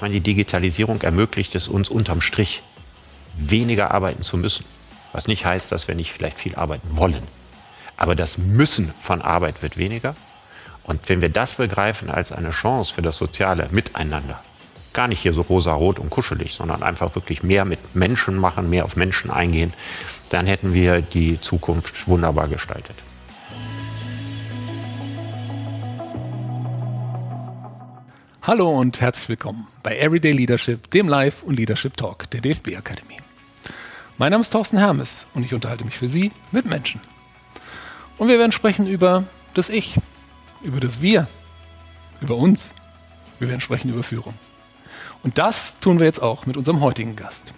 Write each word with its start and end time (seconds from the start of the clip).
Ich 0.00 0.02
meine, 0.02 0.14
die 0.14 0.22
Digitalisierung 0.22 1.02
ermöglicht 1.02 1.54
es 1.54 1.68
uns 1.68 1.90
unterm 1.90 2.22
Strich, 2.22 2.62
weniger 3.36 3.90
arbeiten 3.90 4.22
zu 4.22 4.38
müssen. 4.38 4.64
Was 5.12 5.26
nicht 5.26 5.44
heißt, 5.44 5.70
dass 5.70 5.88
wir 5.88 5.94
nicht 5.94 6.10
vielleicht 6.10 6.40
viel 6.40 6.54
arbeiten 6.54 6.96
wollen. 6.96 7.22
Aber 7.98 8.14
das 8.14 8.38
Müssen 8.38 8.94
von 8.98 9.20
Arbeit 9.20 9.60
wird 9.60 9.76
weniger. 9.76 10.16
Und 10.84 11.06
wenn 11.10 11.20
wir 11.20 11.28
das 11.28 11.56
begreifen 11.56 12.08
als 12.08 12.32
eine 12.32 12.48
Chance 12.48 12.94
für 12.94 13.02
das 13.02 13.18
soziale 13.18 13.68
Miteinander, 13.72 14.42
gar 14.94 15.06
nicht 15.06 15.20
hier 15.20 15.34
so 15.34 15.42
rosa-rot 15.42 15.98
und 15.98 16.08
kuschelig, 16.08 16.54
sondern 16.54 16.82
einfach 16.82 17.14
wirklich 17.14 17.42
mehr 17.42 17.66
mit 17.66 17.94
Menschen 17.94 18.36
machen, 18.36 18.70
mehr 18.70 18.86
auf 18.86 18.96
Menschen 18.96 19.30
eingehen, 19.30 19.74
dann 20.30 20.46
hätten 20.46 20.72
wir 20.72 21.02
die 21.02 21.38
Zukunft 21.38 22.08
wunderbar 22.08 22.48
gestaltet. 22.48 22.96
Hallo 28.42 28.70
und 28.70 29.02
herzlich 29.02 29.28
willkommen 29.28 29.66
bei 29.82 29.98
Everyday 29.98 30.32
Leadership, 30.32 30.90
dem 30.92 31.08
Live- 31.08 31.42
und 31.42 31.56
Leadership 31.56 31.94
Talk 31.98 32.30
der 32.30 32.40
DFB 32.40 32.74
Akademie. 32.74 33.18
Mein 34.16 34.30
Name 34.30 34.40
ist 34.40 34.48
Thorsten 34.48 34.78
Hermes 34.78 35.26
und 35.34 35.44
ich 35.44 35.52
unterhalte 35.52 35.84
mich 35.84 35.98
für 35.98 36.08
Sie 36.08 36.32
mit 36.50 36.64
Menschen. 36.64 37.02
Und 38.16 38.28
wir 38.28 38.38
werden 38.38 38.52
sprechen 38.52 38.86
über 38.86 39.24
das 39.52 39.68
Ich, 39.68 39.98
über 40.62 40.80
das 40.80 41.02
Wir, 41.02 41.28
über 42.22 42.36
uns. 42.36 42.72
Wir 43.40 43.48
werden 43.50 43.60
sprechen 43.60 43.90
über 43.90 44.02
Führung. 44.02 44.32
Und 45.22 45.36
das 45.36 45.78
tun 45.80 45.98
wir 45.98 46.06
jetzt 46.06 46.22
auch 46.22 46.46
mit 46.46 46.56
unserem 46.56 46.80
heutigen 46.80 47.16
Gast. 47.16 47.52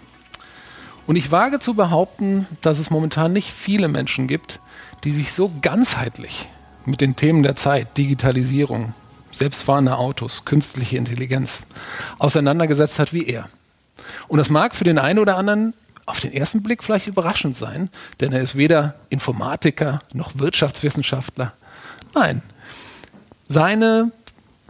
Und 1.07 1.15
ich 1.15 1.31
wage 1.31 1.59
zu 1.59 1.75
behaupten, 1.75 2.45
dass 2.59 2.79
es 2.79 2.89
momentan 2.89 3.31
nicht 3.31 3.53
viele 3.53 3.87
Menschen 3.87 4.27
gibt, 4.27 4.59
die 5.05 5.13
sich 5.13 5.31
so 5.31 5.49
ganzheitlich 5.61 6.49
mit 6.83 6.99
den 6.99 7.15
Themen 7.15 7.41
der 7.41 7.55
Zeit, 7.55 7.97
Digitalisierung, 7.97 8.93
selbstfahrende 9.33 9.97
Autos, 9.97 10.45
künstliche 10.45 10.97
Intelligenz 10.97 11.61
auseinandergesetzt 12.19 12.99
hat 12.99 13.13
wie 13.13 13.25
er. 13.25 13.49
Und 14.27 14.37
das 14.37 14.49
mag 14.49 14.75
für 14.75 14.83
den 14.83 14.99
einen 14.99 15.19
oder 15.19 15.37
anderen 15.37 15.73
auf 16.05 16.19
den 16.19 16.33
ersten 16.33 16.63
Blick 16.63 16.83
vielleicht 16.83 17.07
überraschend 17.07 17.55
sein, 17.55 17.89
denn 18.19 18.33
er 18.33 18.41
ist 18.41 18.55
weder 18.55 18.95
Informatiker 19.09 19.99
noch 20.13 20.31
Wirtschaftswissenschaftler. 20.35 21.53
Nein, 22.13 22.41
seine 23.47 24.11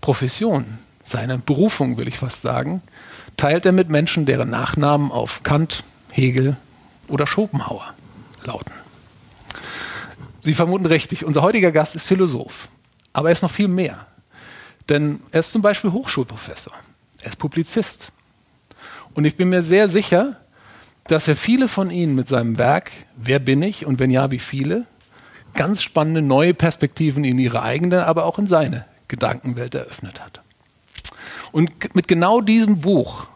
Profession, 0.01 0.77
seine 1.03 1.37
Berufung, 1.37 1.97
will 1.97 2.07
ich 2.07 2.17
fast 2.17 2.41
sagen, 2.41 2.81
teilt 3.37 3.65
er 3.65 3.71
mit 3.71 3.89
Menschen, 3.89 4.25
deren 4.25 4.49
Nachnamen 4.49 5.11
auf 5.11 5.43
Kant, 5.43 5.83
Hegel 6.11 6.55
oder 7.07 7.25
Schopenhauer 7.25 7.93
lauten. 8.43 8.71
Sie 10.43 10.53
vermuten 10.53 10.85
richtig, 10.85 11.25
unser 11.25 11.41
heutiger 11.41 11.71
Gast 11.71 11.95
ist 11.95 12.05
Philosoph, 12.05 12.67
aber 13.13 13.29
er 13.29 13.33
ist 13.33 13.41
noch 13.43 13.51
viel 13.51 13.67
mehr. 13.67 14.05
Denn 14.89 15.21
er 15.31 15.39
ist 15.39 15.51
zum 15.51 15.61
Beispiel 15.61 15.91
Hochschulprofessor. 15.91 16.73
Er 17.21 17.27
ist 17.27 17.37
Publizist. 17.37 18.11
Und 19.13 19.25
ich 19.25 19.35
bin 19.35 19.49
mir 19.49 19.61
sehr 19.61 19.87
sicher, 19.87 20.37
dass 21.05 21.27
er 21.27 21.35
viele 21.35 21.67
von 21.67 21.89
Ihnen 21.89 22.15
mit 22.15 22.27
seinem 22.27 22.57
Werk 22.57 22.91
Wer 23.15 23.39
bin 23.39 23.61
ich 23.61 23.85
und 23.85 23.99
wenn 23.99 24.09
ja, 24.09 24.31
wie 24.31 24.39
viele, 24.39 24.85
ganz 25.53 25.83
spannende 25.83 26.21
neue 26.21 26.53
Perspektiven 26.53 27.23
in 27.23 27.37
ihre 27.37 27.61
eigene, 27.61 28.05
aber 28.05 28.25
auch 28.25 28.39
in 28.39 28.47
seine 28.47 28.85
Gedankenwelt 29.07 29.75
eröffnet 29.75 30.19
hat. 30.19 30.41
Und 31.51 31.95
mit 31.95 32.07
genau 32.07 32.41
diesem 32.41 32.81
Buch, 32.81 33.27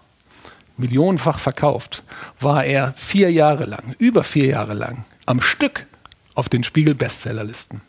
millionenfach 0.77 1.39
verkauft, 1.39 2.03
war 2.39 2.65
er 2.65 2.93
vier 2.93 3.31
Jahre 3.31 3.65
lang, 3.65 3.95
über 3.99 4.23
vier 4.23 4.47
Jahre 4.47 4.73
lang, 4.73 5.05
am 5.25 5.41
Stück 5.41 5.85
auf 6.33 6.49
den 6.49 6.63
Spiegel-Bestsellerlisten. 6.63 7.81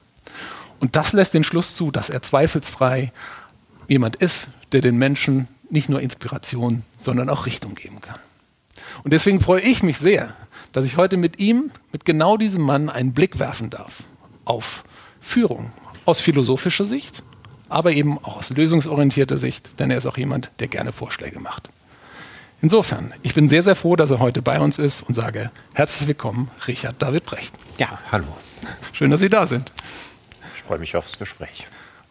Und 0.81 0.97
das 0.97 1.13
lässt 1.13 1.35
den 1.35 1.45
Schluss 1.45 1.75
zu, 1.75 1.91
dass 1.91 2.11
er 2.11 2.23
zweifelsfrei 2.23 3.13
jemand 3.89 4.17
ist, 4.17 4.49
der 4.71 4.81
den 4.81 4.97
Menschen 4.97 5.49
nicht 5.71 5.89
nur 5.89 6.01
Inspiration, 6.01 6.83
sondern 6.97 7.29
auch 7.29 7.47
Richtung 7.47 7.75
geben 7.75 8.01
kann. 8.01 8.19
Und 9.03 9.13
deswegen 9.13 9.41
freue 9.41 9.61
ich 9.61 9.83
mich 9.83 9.99
sehr, 9.99 10.35
dass 10.73 10.85
ich 10.85 10.97
heute 10.97 11.17
mit 11.17 11.41
ihm, 11.41 11.71
mit 11.93 12.05
genau 12.05 12.37
diesem 12.37 12.63
Mann, 12.63 12.89
einen 12.89 13.13
Blick 13.13 13.39
werfen 13.39 13.71
darf 13.71 14.05
auf 14.45 14.85
Führung 15.21 15.73
aus 16.05 16.21
philosophischer 16.21 16.87
Sicht, 16.87 17.23
aber 17.69 17.93
eben 17.93 18.19
auch 18.19 18.37
aus 18.37 18.51
lösungsorientierter 18.51 19.37
Sicht, 19.37 19.79
denn 19.79 19.91
er 19.91 19.99
ist 19.99 20.07
auch 20.07 20.17
jemand, 20.17 20.51
der 20.61 20.69
gerne 20.69 20.93
Vorschläge 20.93 21.41
macht. 21.41 21.71
Insofern, 22.61 23.13
ich 23.23 23.35
bin 23.35 23.49
sehr, 23.49 23.63
sehr 23.63 23.77
froh, 23.77 23.95
dass 23.95 24.11
er 24.11 24.19
heute 24.19 24.43
bei 24.43 24.59
uns 24.59 24.79
ist 24.79 25.03
und 25.03 25.15
sage 25.15 25.51
herzlich 25.75 26.09
willkommen, 26.09 26.51
Richard 26.67 27.01
David 27.01 27.25
Brecht. 27.25 27.55
Ja, 27.79 27.99
hallo. 28.11 28.27
Schön, 28.93 29.11
dass 29.11 29.21
Sie 29.21 29.29
da 29.29 29.47
sind. 29.47 29.71
Ich 30.57 30.63
freue 30.63 30.79
mich 30.79 30.97
aufs 30.97 31.19
Gespräch. 31.19 31.67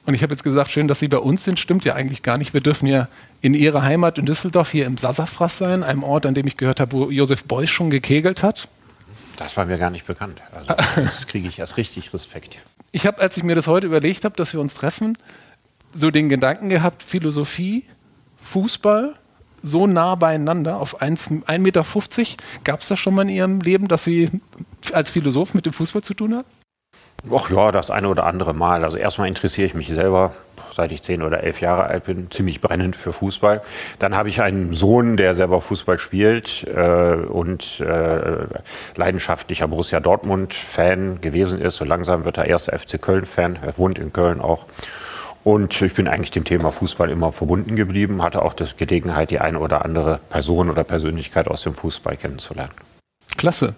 Und 0.07 0.13
ich 0.13 0.23
habe 0.23 0.33
jetzt 0.33 0.43
gesagt, 0.43 0.71
schön, 0.71 0.87
dass 0.87 0.99
Sie 0.99 1.09
bei 1.09 1.17
uns 1.17 1.43
sind. 1.43 1.59
Stimmt 1.59 1.83
ja 1.83 1.93
eigentlich 1.93 2.23
gar 2.23 2.37
nicht. 2.37 2.53
Wir 2.53 2.61
dürfen 2.61 2.87
ja 2.87 3.09
in 3.41 3.53
Ihrer 3.53 3.81
Heimat 3.81 4.17
in 4.17 4.25
Düsseldorf 4.25 4.71
hier 4.71 4.85
im 4.85 4.95
Sassafras 4.95 5.57
sein, 5.57 5.83
einem 5.83 6.01
Ort, 6.01 6.25
an 6.25 6.33
dem 6.33 6.47
ich 6.47 6.55
gehört 6.55 6.79
habe, 6.79 6.93
wo 6.93 7.11
Josef 7.11 7.43
Beuys 7.43 7.69
schon 7.69 7.89
gekegelt 7.89 8.41
hat. 8.41 8.69
Das 9.35 9.57
war 9.57 9.65
mir 9.65 9.77
gar 9.77 9.89
nicht 9.89 10.07
bekannt. 10.07 10.41
Also 10.53 10.73
das 11.01 11.27
kriege 11.27 11.49
ich 11.49 11.59
erst 11.59 11.75
richtig 11.75 12.13
Respekt. 12.13 12.55
Ich 12.93 13.05
habe, 13.05 13.19
als 13.19 13.35
ich 13.35 13.43
mir 13.43 13.53
das 13.53 13.67
heute 13.67 13.85
überlegt 13.85 14.23
habe, 14.23 14.33
dass 14.37 14.53
wir 14.53 14.61
uns 14.61 14.75
treffen, 14.75 15.17
so 15.93 16.09
den 16.09 16.29
Gedanken 16.29 16.69
gehabt, 16.69 17.03
Philosophie, 17.03 17.83
Fußball, 18.37 19.13
so 19.61 19.87
nah 19.87 20.15
beieinander 20.15 20.77
auf 20.77 21.01
1,50 21.01 21.59
Meter. 21.59 21.83
Gab 22.63 22.79
es 22.79 22.87
das 22.87 22.97
schon 22.97 23.13
mal 23.13 23.23
in 23.23 23.29
Ihrem 23.29 23.59
Leben, 23.59 23.89
dass 23.89 24.05
Sie 24.05 24.29
als 24.93 25.11
Philosoph 25.11 25.53
mit 25.53 25.65
dem 25.65 25.73
Fußball 25.73 26.01
zu 26.01 26.13
tun 26.13 26.33
haben? 26.33 26.45
Ach 27.33 27.49
ja, 27.49 27.71
das 27.71 27.91
eine 27.91 28.07
oder 28.07 28.25
andere 28.25 28.53
Mal. 28.53 28.83
Also 28.83 28.97
erstmal 28.97 29.27
interessiere 29.27 29.67
ich 29.67 29.73
mich 29.73 29.87
selber, 29.87 30.33
seit 30.75 30.91
ich 30.91 31.01
zehn 31.01 31.21
oder 31.21 31.43
elf 31.43 31.61
Jahre 31.61 31.85
alt 31.85 32.05
bin, 32.05 32.29
ziemlich 32.31 32.61
brennend 32.61 32.95
für 32.95 33.13
Fußball. 33.13 33.61
Dann 33.99 34.15
habe 34.15 34.29
ich 34.29 34.41
einen 34.41 34.73
Sohn, 34.73 35.17
der 35.17 35.35
selber 35.35 35.61
Fußball 35.61 35.99
spielt 35.99 36.65
äh, 36.67 37.15
und 37.15 37.79
äh, 37.79 38.45
leidenschaftlicher 38.95 39.67
Borussia 39.67 39.99
Dortmund-Fan 39.99 41.21
gewesen 41.21 41.59
ist. 41.59 41.77
So 41.77 41.85
langsam 41.85 42.25
wird 42.25 42.37
er 42.37 42.45
erster 42.45 42.77
FC 42.77 43.01
Köln-Fan. 43.01 43.59
Er 43.61 43.77
wohnt 43.77 43.99
in 43.99 44.13
Köln 44.13 44.41
auch. 44.41 44.65
Und 45.43 45.81
ich 45.81 45.93
bin 45.93 46.09
eigentlich 46.09 46.31
dem 46.31 46.43
Thema 46.43 46.71
Fußball 46.71 47.09
immer 47.09 47.31
verbunden 47.31 47.77
geblieben, 47.77 48.21
hatte 48.21 48.41
auch 48.41 48.53
die 48.53 48.65
Gelegenheit, 48.75 49.31
die 49.31 49.39
eine 49.39 49.59
oder 49.59 49.85
andere 49.85 50.19
Person 50.29 50.69
oder 50.69 50.83
Persönlichkeit 50.83 51.47
aus 51.47 51.63
dem 51.63 51.73
Fußball 51.73 52.17
kennenzulernen. 52.17 52.73
Klasse. 53.37 53.75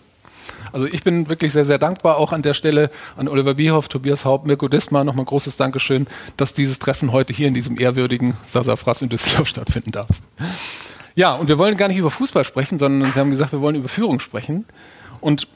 Also 0.71 0.85
ich 0.85 1.03
bin 1.03 1.29
wirklich 1.29 1.53
sehr, 1.53 1.65
sehr 1.65 1.77
dankbar 1.77 2.17
auch 2.17 2.31
an 2.31 2.41
der 2.41 2.53
Stelle 2.53 2.89
an 3.17 3.27
Oliver 3.27 3.53
Bierhoff, 3.53 3.87
Tobias 3.87 4.25
Haupt, 4.25 4.45
Mirko 4.45 4.67
Dismar. 4.67 5.03
Nochmal 5.03 5.25
großes 5.25 5.57
Dankeschön, 5.57 6.07
dass 6.37 6.53
dieses 6.53 6.79
Treffen 6.79 7.11
heute 7.11 7.33
hier 7.33 7.47
in 7.47 7.53
diesem 7.53 7.79
ehrwürdigen 7.79 8.35
Sasafras 8.47 9.01
in 9.01 9.09
Düsseldorf 9.09 9.47
stattfinden 9.49 9.91
darf. 9.91 10.07
Ja, 11.15 11.35
und 11.35 11.47
wir 11.47 11.57
wollen 11.57 11.75
gar 11.77 11.87
nicht 11.87 11.97
über 11.97 12.11
Fußball 12.11 12.45
sprechen, 12.45 12.77
sondern 12.77 13.13
wir 13.13 13.19
haben 13.19 13.29
gesagt, 13.29 13.51
wir 13.51 13.61
wollen 13.61 13.75
über 13.75 13.89
Führung 13.89 14.19
sprechen. 14.19 14.65
Und 15.21 15.47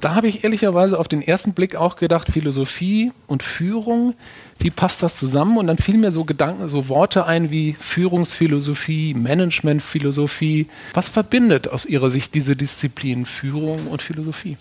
da 0.00 0.14
habe 0.14 0.28
ich 0.28 0.44
ehrlicherweise 0.44 0.98
auf 0.98 1.08
den 1.08 1.22
ersten 1.22 1.54
Blick 1.54 1.76
auch 1.76 1.96
gedacht, 1.96 2.28
Philosophie 2.30 3.12
und 3.26 3.42
Führung, 3.42 4.14
wie 4.58 4.70
passt 4.70 5.02
das 5.02 5.16
zusammen? 5.16 5.56
Und 5.56 5.66
dann 5.66 5.78
fielen 5.78 6.00
mir 6.00 6.12
so 6.12 6.24
Gedanken, 6.24 6.68
so 6.68 6.88
Worte 6.88 7.26
ein 7.26 7.50
wie 7.50 7.74
Führungsphilosophie, 7.74 9.14
Managementphilosophie. 9.14 10.68
Was 10.94 11.08
verbindet 11.08 11.68
aus 11.68 11.86
Ihrer 11.86 12.10
Sicht 12.10 12.34
diese 12.34 12.56
Disziplinen 12.56 13.26
Führung 13.26 13.86
und 13.86 14.02
Philosophie? 14.02 14.56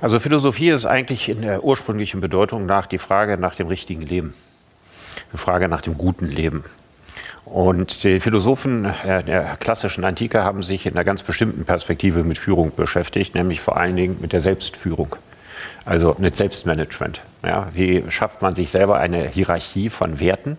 Also 0.00 0.20
Philosophie 0.20 0.68
ist 0.68 0.84
eigentlich 0.84 1.28
in 1.28 1.42
der 1.42 1.64
ursprünglichen 1.64 2.20
Bedeutung 2.20 2.66
nach 2.66 2.86
die 2.86 2.98
Frage 2.98 3.38
nach 3.38 3.54
dem 3.54 3.68
richtigen 3.68 4.02
Leben, 4.02 4.34
die 5.32 5.38
Frage 5.38 5.68
nach 5.68 5.80
dem 5.80 5.96
guten 5.96 6.26
Leben. 6.26 6.64
Und 7.44 8.04
die 8.04 8.20
Philosophen 8.20 8.92
der 9.04 9.56
klassischen 9.60 10.04
Antike 10.04 10.42
haben 10.42 10.62
sich 10.62 10.86
in 10.86 10.94
einer 10.94 11.04
ganz 11.04 11.22
bestimmten 11.22 11.64
Perspektive 11.64 12.24
mit 12.24 12.38
Führung 12.38 12.72
beschäftigt, 12.74 13.34
nämlich 13.34 13.60
vor 13.60 13.76
allen 13.76 13.96
Dingen 13.96 14.18
mit 14.20 14.32
der 14.32 14.40
Selbstführung. 14.40 15.16
Also 15.84 16.16
mit 16.18 16.36
Selbstmanagement. 16.36 17.20
Ja, 17.42 17.68
wie 17.72 18.04
schafft 18.08 18.40
man 18.40 18.54
sich 18.54 18.70
selber 18.70 18.98
eine 18.98 19.28
Hierarchie 19.28 19.90
von 19.90 20.20
Werten? 20.20 20.56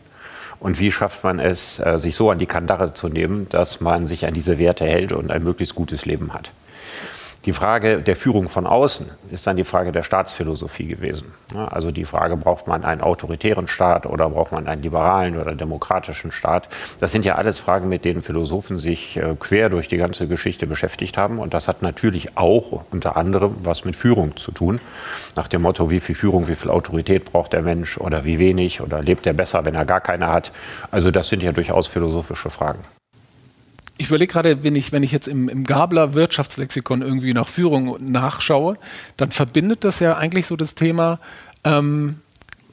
Und 0.60 0.80
wie 0.80 0.92
schafft 0.92 1.24
man 1.24 1.40
es, 1.40 1.80
äh, 1.80 1.98
sich 2.00 2.16
so 2.16 2.30
an 2.30 2.40
die 2.40 2.46
Kandare 2.46 2.94
zu 2.94 3.08
nehmen, 3.10 3.48
dass 3.50 3.82
man 3.82 4.08
sich 4.08 4.26
an 4.26 4.34
diese 4.34 4.58
Werte 4.58 4.86
hält 4.86 5.12
und 5.12 5.32
ein 5.32 5.44
möglichst 5.44 5.76
gutes 5.76 6.06
Leben 6.06 6.34
hat? 6.34 6.52
Die 7.46 7.54
Frage 7.54 8.02
der 8.02 8.16
Führung 8.16 8.50
von 8.50 8.66
außen 8.66 9.06
ist 9.30 9.46
dann 9.46 9.56
die 9.56 9.64
Frage 9.64 9.92
der 9.92 10.02
Staatsphilosophie 10.02 10.88
gewesen. 10.88 11.32
Also 11.56 11.92
die 11.92 12.06
Frage, 12.06 12.38
braucht 12.38 12.68
man 12.68 12.84
einen 12.84 13.02
autoritären 13.02 13.68
Staat 13.68 14.08
oder 14.08 14.30
braucht 14.30 14.52
man 14.52 14.68
einen 14.68 14.82
liberalen 14.82 15.38
oder 15.40 15.54
demokratischen 15.54 16.32
Staat? 16.32 16.68
Das 17.00 17.12
sind 17.12 17.24
ja 17.24 17.36
alles 17.36 17.60
Fragen, 17.60 17.88
mit 17.88 18.04
denen 18.04 18.24
Philosophen 18.24 18.80
sich 18.80 19.18
äh, 19.18 19.36
quer 19.40 19.70
durch 19.70 19.88
die 19.88 19.98
ganze 19.98 20.28
Geschichte 20.28 20.66
beschäftigt 20.66 21.18
haben. 21.18 21.38
Und 21.38 21.54
das 21.54 21.68
hat 21.68 21.84
natürlich 21.84 22.36
auch 22.36 22.84
unter 22.90 23.16
anderem 23.16 23.56
was 23.64 23.86
mit 23.86 23.96
Führung 23.96 24.36
zu 24.38 24.52
tun. 24.52 24.80
Nach 25.36 25.48
dem 25.48 25.62
Motto, 25.62 25.92
wie 25.92 26.00
viel 26.00 26.16
Führung, 26.16 26.48
wie 26.48 26.56
viel 26.56 26.72
Autorität 26.72 27.26
braucht 27.26 27.54
der 27.54 27.62
Mensch 27.62 28.00
oder 28.00 28.26
wie 28.26 28.40
wenig 28.40 28.82
oder 28.82 29.04
lebt 29.04 29.28
er 29.28 29.34
besser, 29.34 29.66
wenn 29.66 29.76
er 29.76 29.86
gar 29.86 30.02
keine 30.02 30.32
hat? 30.32 30.52
Also 30.90 31.12
das 31.12 31.28
sind 31.28 31.44
ja 31.44 31.52
durchaus 31.52 31.86
philosophische 31.86 32.50
Fragen 32.50 32.80
ich 33.98 34.08
überlege 34.08 34.32
gerade, 34.32 34.64
wenn 34.64 34.76
ich, 34.76 34.92
wenn 34.92 35.04
ich 35.04 35.12
jetzt 35.12 35.28
im, 35.28 35.48
im 35.48 35.66
Gabler 35.66 36.14
Wirtschaftslexikon 36.14 37.02
irgendwie 37.02 37.34
nach 37.34 37.48
Führung 37.48 37.98
nachschaue, 38.02 38.78
dann 39.18 39.32
verbindet 39.32 39.84
das 39.84 40.00
ja 40.00 40.18
eigentlich 40.18 40.48
so 40.48 40.56
das 40.56 40.76
Thema 40.76 41.20
ähm, 41.64 42.20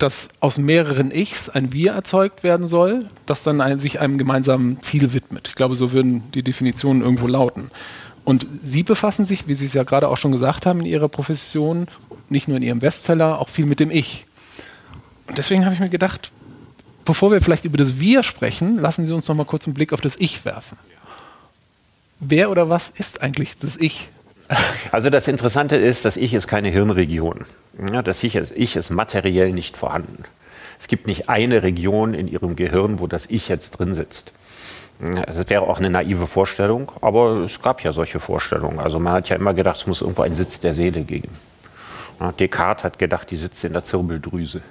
dass 0.02 0.28
aus 0.40 0.58
mehreren 0.58 1.12
Ichs 1.12 1.48
ein 1.48 1.72
Wir 1.72 1.92
erzeugt 1.92 2.42
werden 2.42 2.66
soll, 2.66 3.06
das 3.24 3.44
dann 3.44 3.60
ein, 3.60 3.78
sich 3.78 4.00
einem 4.00 4.18
gemeinsamen 4.18 4.82
Ziel 4.82 5.12
widmet. 5.12 5.48
Ich 5.48 5.54
glaube, 5.54 5.76
so 5.76 5.92
würden 5.92 6.24
die 6.32 6.42
Definitionen 6.42 7.02
irgendwo 7.02 7.28
lauten. 7.28 7.70
Und 8.24 8.46
Sie 8.62 8.82
befassen 8.82 9.24
sich, 9.24 9.46
wie 9.46 9.54
Sie 9.54 9.66
es 9.66 9.74
ja 9.74 9.84
gerade 9.84 10.08
auch 10.08 10.16
schon 10.16 10.32
gesagt 10.32 10.66
haben, 10.66 10.80
in 10.80 10.86
Ihrer 10.86 11.08
Profession, 11.08 11.86
nicht 12.28 12.48
nur 12.48 12.56
in 12.56 12.64
Ihrem 12.64 12.80
Bestseller, 12.80 13.38
auch 13.38 13.48
viel 13.48 13.66
mit 13.66 13.78
dem 13.78 13.90
Ich. 13.90 14.26
Und 15.28 15.38
deswegen 15.38 15.64
habe 15.64 15.74
ich 15.74 15.80
mir 15.80 15.88
gedacht, 15.88 16.32
bevor 17.04 17.30
wir 17.30 17.40
vielleicht 17.40 17.64
über 17.64 17.78
das 17.78 18.00
Wir 18.00 18.24
sprechen, 18.24 18.78
lassen 18.78 19.06
Sie 19.06 19.12
uns 19.12 19.28
noch 19.28 19.36
mal 19.36 19.44
kurz 19.44 19.66
einen 19.66 19.74
Blick 19.74 19.92
auf 19.92 20.00
das 20.00 20.16
Ich 20.18 20.44
werfen. 20.44 20.78
Wer 22.24 22.52
oder 22.52 22.68
was 22.68 22.88
ist 22.88 23.20
eigentlich 23.20 23.58
das 23.58 23.76
Ich? 23.76 24.08
Also 24.92 25.10
das 25.10 25.26
Interessante 25.26 25.74
ist, 25.74 26.04
das 26.04 26.16
Ich 26.16 26.34
ist 26.34 26.46
keine 26.46 26.68
Hirnregion. 26.68 27.46
Ja, 27.92 28.00
das 28.00 28.22
ich 28.22 28.36
ist, 28.36 28.52
ich 28.52 28.76
ist 28.76 28.90
materiell 28.90 29.50
nicht 29.50 29.76
vorhanden. 29.76 30.22
Es 30.78 30.86
gibt 30.86 31.08
nicht 31.08 31.28
eine 31.28 31.64
Region 31.64 32.14
in 32.14 32.28
Ihrem 32.28 32.54
Gehirn, 32.54 33.00
wo 33.00 33.08
das 33.08 33.26
Ich 33.26 33.48
jetzt 33.48 33.72
drin 33.72 33.94
sitzt. 33.94 34.32
Das 35.00 35.50
wäre 35.50 35.62
auch 35.62 35.78
eine 35.78 35.90
naive 35.90 36.28
Vorstellung, 36.28 36.92
aber 37.00 37.38
es 37.38 37.60
gab 37.60 37.82
ja 37.82 37.92
solche 37.92 38.20
Vorstellungen. 38.20 38.78
Also 38.78 39.00
man 39.00 39.14
hat 39.14 39.28
ja 39.28 39.34
immer 39.34 39.52
gedacht, 39.52 39.78
es 39.78 39.86
muss 39.88 40.00
irgendwo 40.00 40.22
einen 40.22 40.36
Sitz 40.36 40.60
der 40.60 40.74
Seele 40.74 41.02
geben. 41.02 41.30
Descartes 42.38 42.84
hat 42.84 43.00
gedacht, 43.00 43.32
die 43.32 43.36
sitzt 43.36 43.64
in 43.64 43.72
der 43.72 43.84
Zirbeldrüse. 43.84 44.62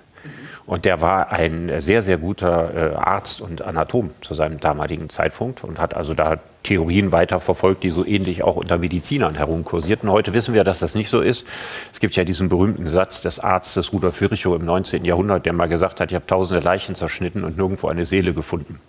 Und 0.71 0.85
der 0.85 1.01
war 1.01 1.33
ein 1.33 1.81
sehr, 1.81 2.01
sehr 2.01 2.17
guter 2.17 2.93
äh, 2.93 2.95
Arzt 2.95 3.41
und 3.41 3.61
Anatom 3.61 4.11
zu 4.21 4.35
seinem 4.35 4.57
damaligen 4.57 5.09
Zeitpunkt 5.09 5.65
und 5.65 5.79
hat 5.79 5.93
also 5.93 6.13
da 6.13 6.37
Theorien 6.63 7.11
weiter 7.11 7.41
verfolgt, 7.41 7.83
die 7.83 7.89
so 7.89 8.05
ähnlich 8.05 8.45
auch 8.45 8.55
unter 8.55 8.77
Medizinern 8.77 9.35
herumkursierten. 9.35 10.09
Heute 10.09 10.33
wissen 10.33 10.53
wir, 10.53 10.63
dass 10.63 10.79
das 10.79 10.95
nicht 10.95 11.09
so 11.09 11.19
ist. 11.19 11.45
Es 11.91 11.99
gibt 11.99 12.15
ja 12.15 12.23
diesen 12.23 12.47
berühmten 12.47 12.87
Satz 12.87 13.19
des 13.19 13.41
Arztes 13.41 13.91
Rudolf 13.91 14.21
Virchow 14.21 14.55
im 14.55 14.63
19. 14.63 15.03
Jahrhundert, 15.03 15.45
der 15.45 15.51
mal 15.51 15.67
gesagt 15.67 15.99
hat, 15.99 16.09
ich 16.09 16.15
habe 16.15 16.25
tausende 16.25 16.63
Leichen 16.63 16.95
zerschnitten 16.95 17.43
und 17.43 17.57
nirgendwo 17.57 17.89
eine 17.89 18.05
Seele 18.05 18.33
gefunden. 18.33 18.79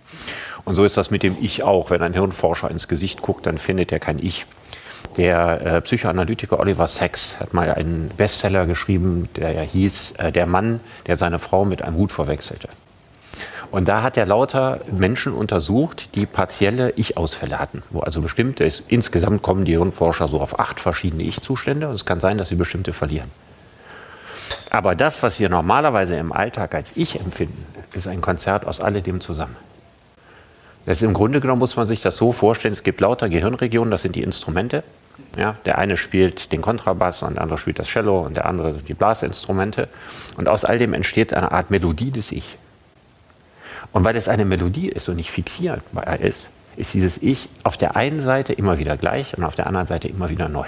Und 0.65 0.77
so 0.77 0.85
ist 0.85 0.97
das 0.97 1.11
mit 1.11 1.25
dem 1.25 1.37
Ich 1.41 1.65
auch. 1.65 1.91
Wenn 1.91 2.03
ein 2.03 2.15
Hirnforscher 2.15 2.71
ins 2.71 2.87
Gesicht 2.87 3.23
guckt, 3.23 3.45
dann 3.45 3.59
findet 3.59 3.91
er 3.91 3.99
kein 3.99 4.21
Ich. 4.21 4.47
Der 5.17 5.61
äh, 5.61 5.81
Psychoanalytiker 5.83 6.59
Oliver 6.59 6.89
Sacks 6.89 7.39
hat 7.39 7.53
mal 7.53 7.71
einen 7.71 8.11
Bestseller 8.17 8.67
geschrieben, 8.67 9.29
der 9.37 9.53
ja 9.53 9.61
hieß 9.61 10.15
äh, 10.19 10.33
Der 10.33 10.47
Mann, 10.47 10.81
der 11.07 11.17
seine 11.17 11.39
Frau 11.39 11.65
mit 11.65 11.83
einem 11.83 11.97
Hut 11.97 12.13
verwechselte. 12.13 12.69
Und 13.71 13.89
da 13.89 14.03
hat 14.03 14.19
er 14.19 14.27
lauter 14.27 14.81
Menschen 14.91 15.33
untersucht, 15.33 16.15
die 16.15 16.27
partielle 16.27 16.91
Ich-Ausfälle 16.97 17.59
hatten, 17.59 17.83
wo 17.91 18.01
also 18.01 18.21
bestimmte, 18.21 18.65
ist, 18.65 18.85
insgesamt 18.89 19.43
kommen 19.43 19.65
die 19.65 19.73
Hirnforscher 19.73 20.29
so 20.29 20.41
auf 20.41 20.59
acht 20.61 20.79
verschiedene 20.79 21.23
Ich-Zustände 21.23 21.89
und 21.89 21.95
es 21.95 22.05
kann 22.05 22.21
sein, 22.21 22.37
dass 22.37 22.49
sie 22.49 22.57
bestimmte 22.57 22.93
verlieren. 22.93 23.31
Aber 24.69 24.95
das, 24.95 25.23
was 25.23 25.41
wir 25.41 25.49
normalerweise 25.49 26.17
im 26.17 26.33
Alltag 26.33 26.75
als 26.75 26.97
Ich 26.97 27.21
empfinden, 27.21 27.67
ist 27.95 28.09
ein 28.09 28.21
Konzert 28.21 28.67
aus 28.67 28.81
alledem 28.81 29.21
zusammen. 29.21 29.57
Das 30.85 30.97
ist 30.97 31.03
Im 31.03 31.15
Grunde 31.15 31.41
genommen 31.41 31.61
muss 31.61 31.77
man 31.77 31.87
sich 31.87 32.03
das 32.03 32.17
so 32.17 32.33
vorstellen, 32.33 32.73
es 32.73 32.83
gibt 32.83 33.01
lauter 33.01 33.29
Gehirnregionen, 33.29 33.91
das 33.91 34.03
sind 34.03 34.17
die 34.17 34.23
Instrumente. 34.23 34.83
Ja, 35.37 35.57
der 35.65 35.79
eine 35.79 35.97
spielt 35.97 36.53
den 36.53 36.61
Kontrabass 36.61 37.23
und 37.23 37.35
der 37.35 37.43
andere 37.43 37.59
spielt 37.59 37.79
das 37.79 37.89
Cello 37.89 38.21
und 38.21 38.37
der 38.37 38.47
andere 38.47 38.75
die 38.75 38.95
Blasinstrumente. 38.95 39.89
Und 40.37 40.49
aus 40.49 40.65
all 40.65 40.79
dem 40.79 40.93
entsteht 40.93 41.33
eine 41.33 41.53
Art 41.53 41.71
Melodie 41.71 42.11
des 42.11 42.33
Ich. 42.33 42.59
Und 43.93 44.05
weil 44.05 44.17
es 44.17 44.29
eine 44.29 44.45
Melodie 44.45 44.89
ist 44.89 45.09
und 45.09 45.17
nicht 45.17 45.31
fixierbar 45.31 46.21
ist, 46.21 46.51
ist 46.77 46.95
dieses 46.95 47.23
Ich 47.23 47.49
auf 47.63 47.77
der 47.77 47.97
einen 47.97 48.21
Seite 48.21 48.53
immer 48.53 48.79
wieder 48.79 48.97
gleich 48.97 49.37
und 49.37 49.45
auf 49.45 49.55
der 49.55 49.67
anderen 49.67 49.87
Seite 49.87 50.09
immer 50.09 50.31
wieder 50.31 50.49
neu. 50.49 50.67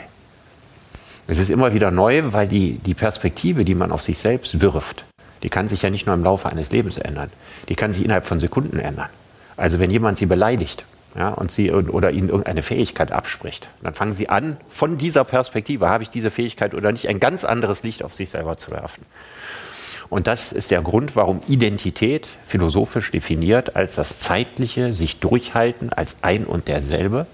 Es 1.27 1.39
ist 1.39 1.51
immer 1.51 1.73
wieder 1.73 1.91
neu, 1.91 2.23
weil 2.27 2.49
die, 2.49 2.75
die 2.79 2.95
Perspektive, 2.95 3.65
die 3.65 3.75
man 3.75 3.93
auf 3.93 4.03
sich 4.03 4.19
selbst 4.19 4.61
wirft, 4.61 5.05
die 5.43 5.49
kann 5.49 5.69
sich 5.69 5.83
ja 5.83 5.91
nicht 5.91 6.07
nur 6.07 6.15
im 6.15 6.25
Laufe 6.25 6.49
eines 6.49 6.71
Lebens 6.71 6.99
ändern, 6.99 7.31
die 7.69 7.75
kann 7.75 7.93
sich 7.93 8.05
innerhalb 8.05 8.27
von 8.27 8.39
Sekunden 8.39 8.79
ändern. 8.79 9.09
Also 9.57 9.81
wenn 9.81 9.91
jemand 9.91 10.19
sie 10.19 10.27
beleidigt 10.27 10.85
ja, 11.17 11.31
und 11.31 11.51
sie 11.51 11.71
oder 11.71 12.11
ihnen 12.11 12.29
irgendeine 12.29 12.63
Fähigkeit 12.63 13.13
abspricht, 13.13 13.69
dann 13.83 13.95
fangen 13.95 14.13
sie 14.13 14.29
an, 14.29 14.57
von 14.69 14.99
dieser 14.99 15.25
Perspektive, 15.25 15.89
habe 15.89 16.03
ich 16.03 16.11
diese 16.11 16.31
Fähigkeit 16.31 16.75
oder 16.75 16.91
nicht, 16.91 17.09
ein 17.09 17.21
ganz 17.21 17.45
anderes 17.45 17.83
Licht 17.83 18.03
auf 18.03 18.15
sich 18.15 18.31
selber 18.31 18.59
zu 18.59 18.71
werfen. 18.71 19.05
Und 20.11 20.27
das 20.27 20.53
ist 20.53 20.71
der 20.71 20.83
Grund, 20.83 21.17
warum 21.17 21.41
Identität 21.49 22.29
philosophisch 22.45 23.11
definiert 23.11 23.75
als 23.75 23.95
das 23.95 24.21
zeitliche 24.21 24.93
sich 24.93 25.19
durchhalten 25.21 25.93
als 25.93 26.17
ein 26.23 26.45
und 26.45 26.69
derselbe 26.69 27.27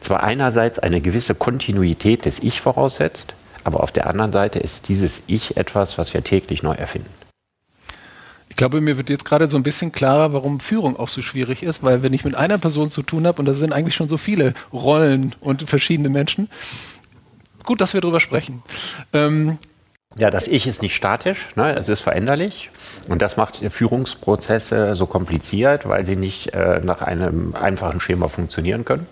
zwar 0.00 0.22
einerseits 0.22 0.78
eine 0.78 1.00
gewisse 1.00 1.34
Kontinuität 1.34 2.24
des 2.24 2.38
Ich 2.40 2.60
voraussetzt, 2.60 3.34
aber 3.64 3.82
auf 3.82 3.92
der 3.92 4.06
anderen 4.06 4.32
Seite 4.32 4.58
ist 4.58 4.88
dieses 4.88 5.22
Ich 5.26 5.56
etwas, 5.56 5.98
was 5.98 6.14
wir 6.14 6.22
täglich 6.24 6.62
neu 6.62 6.74
erfinden. 6.74 7.23
Ich 8.54 8.58
glaube, 8.58 8.80
mir 8.80 8.96
wird 8.96 9.10
jetzt 9.10 9.24
gerade 9.24 9.48
so 9.48 9.56
ein 9.56 9.64
bisschen 9.64 9.90
klarer, 9.90 10.32
warum 10.32 10.60
Führung 10.60 10.96
auch 10.96 11.08
so 11.08 11.22
schwierig 11.22 11.64
ist, 11.64 11.82
weil 11.82 12.04
wenn 12.04 12.12
ich 12.12 12.24
mit 12.24 12.36
einer 12.36 12.56
Person 12.56 12.88
zu 12.88 13.02
tun 13.02 13.26
habe, 13.26 13.40
und 13.40 13.46
das 13.46 13.58
sind 13.58 13.72
eigentlich 13.72 13.96
schon 13.96 14.08
so 14.08 14.16
viele 14.16 14.54
Rollen 14.72 15.34
und 15.40 15.68
verschiedene 15.68 16.08
Menschen, 16.08 16.48
gut, 17.64 17.80
dass 17.80 17.94
wir 17.94 18.00
darüber 18.00 18.20
sprechen. 18.20 18.62
Ähm, 19.12 19.58
ja, 20.16 20.30
das 20.30 20.46
Ich 20.46 20.68
ist 20.68 20.82
nicht 20.82 20.94
statisch, 20.94 21.48
ne? 21.56 21.74
es 21.74 21.88
ist 21.88 22.02
veränderlich. 22.02 22.70
Und 23.08 23.22
das 23.22 23.36
macht 23.36 23.56
Führungsprozesse 23.56 24.94
so 24.94 25.06
kompliziert, 25.06 25.88
weil 25.88 26.04
sie 26.04 26.14
nicht 26.14 26.54
äh, 26.54 26.78
nach 26.78 27.02
einem 27.02 27.56
einfachen 27.56 27.98
Schema 27.98 28.28
funktionieren 28.28 28.84
können. 28.84 29.08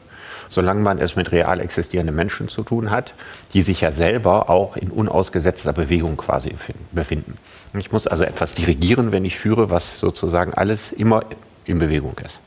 Solange 0.46 0.82
man 0.82 1.00
es 1.00 1.16
mit 1.16 1.32
real 1.32 1.58
existierenden 1.58 2.14
Menschen 2.14 2.46
zu 2.46 2.62
tun 2.62 2.92
hat, 2.92 3.14
die 3.54 3.62
sich 3.62 3.80
ja 3.80 3.90
selber 3.90 4.48
auch 4.50 4.76
in 4.76 4.90
unausgesetzter 4.90 5.72
Bewegung 5.72 6.16
quasi 6.16 6.54
befinden. 6.92 7.38
Ich 7.74 7.90
muss 7.90 8.06
also 8.06 8.24
etwas 8.24 8.54
dirigieren, 8.54 9.12
wenn 9.12 9.24
ich 9.24 9.38
führe, 9.38 9.70
was 9.70 9.98
sozusagen 9.98 10.52
alles 10.54 10.92
immer 10.92 11.24
in 11.64 11.78
Bewegung 11.78 12.16
ist. 12.19 12.38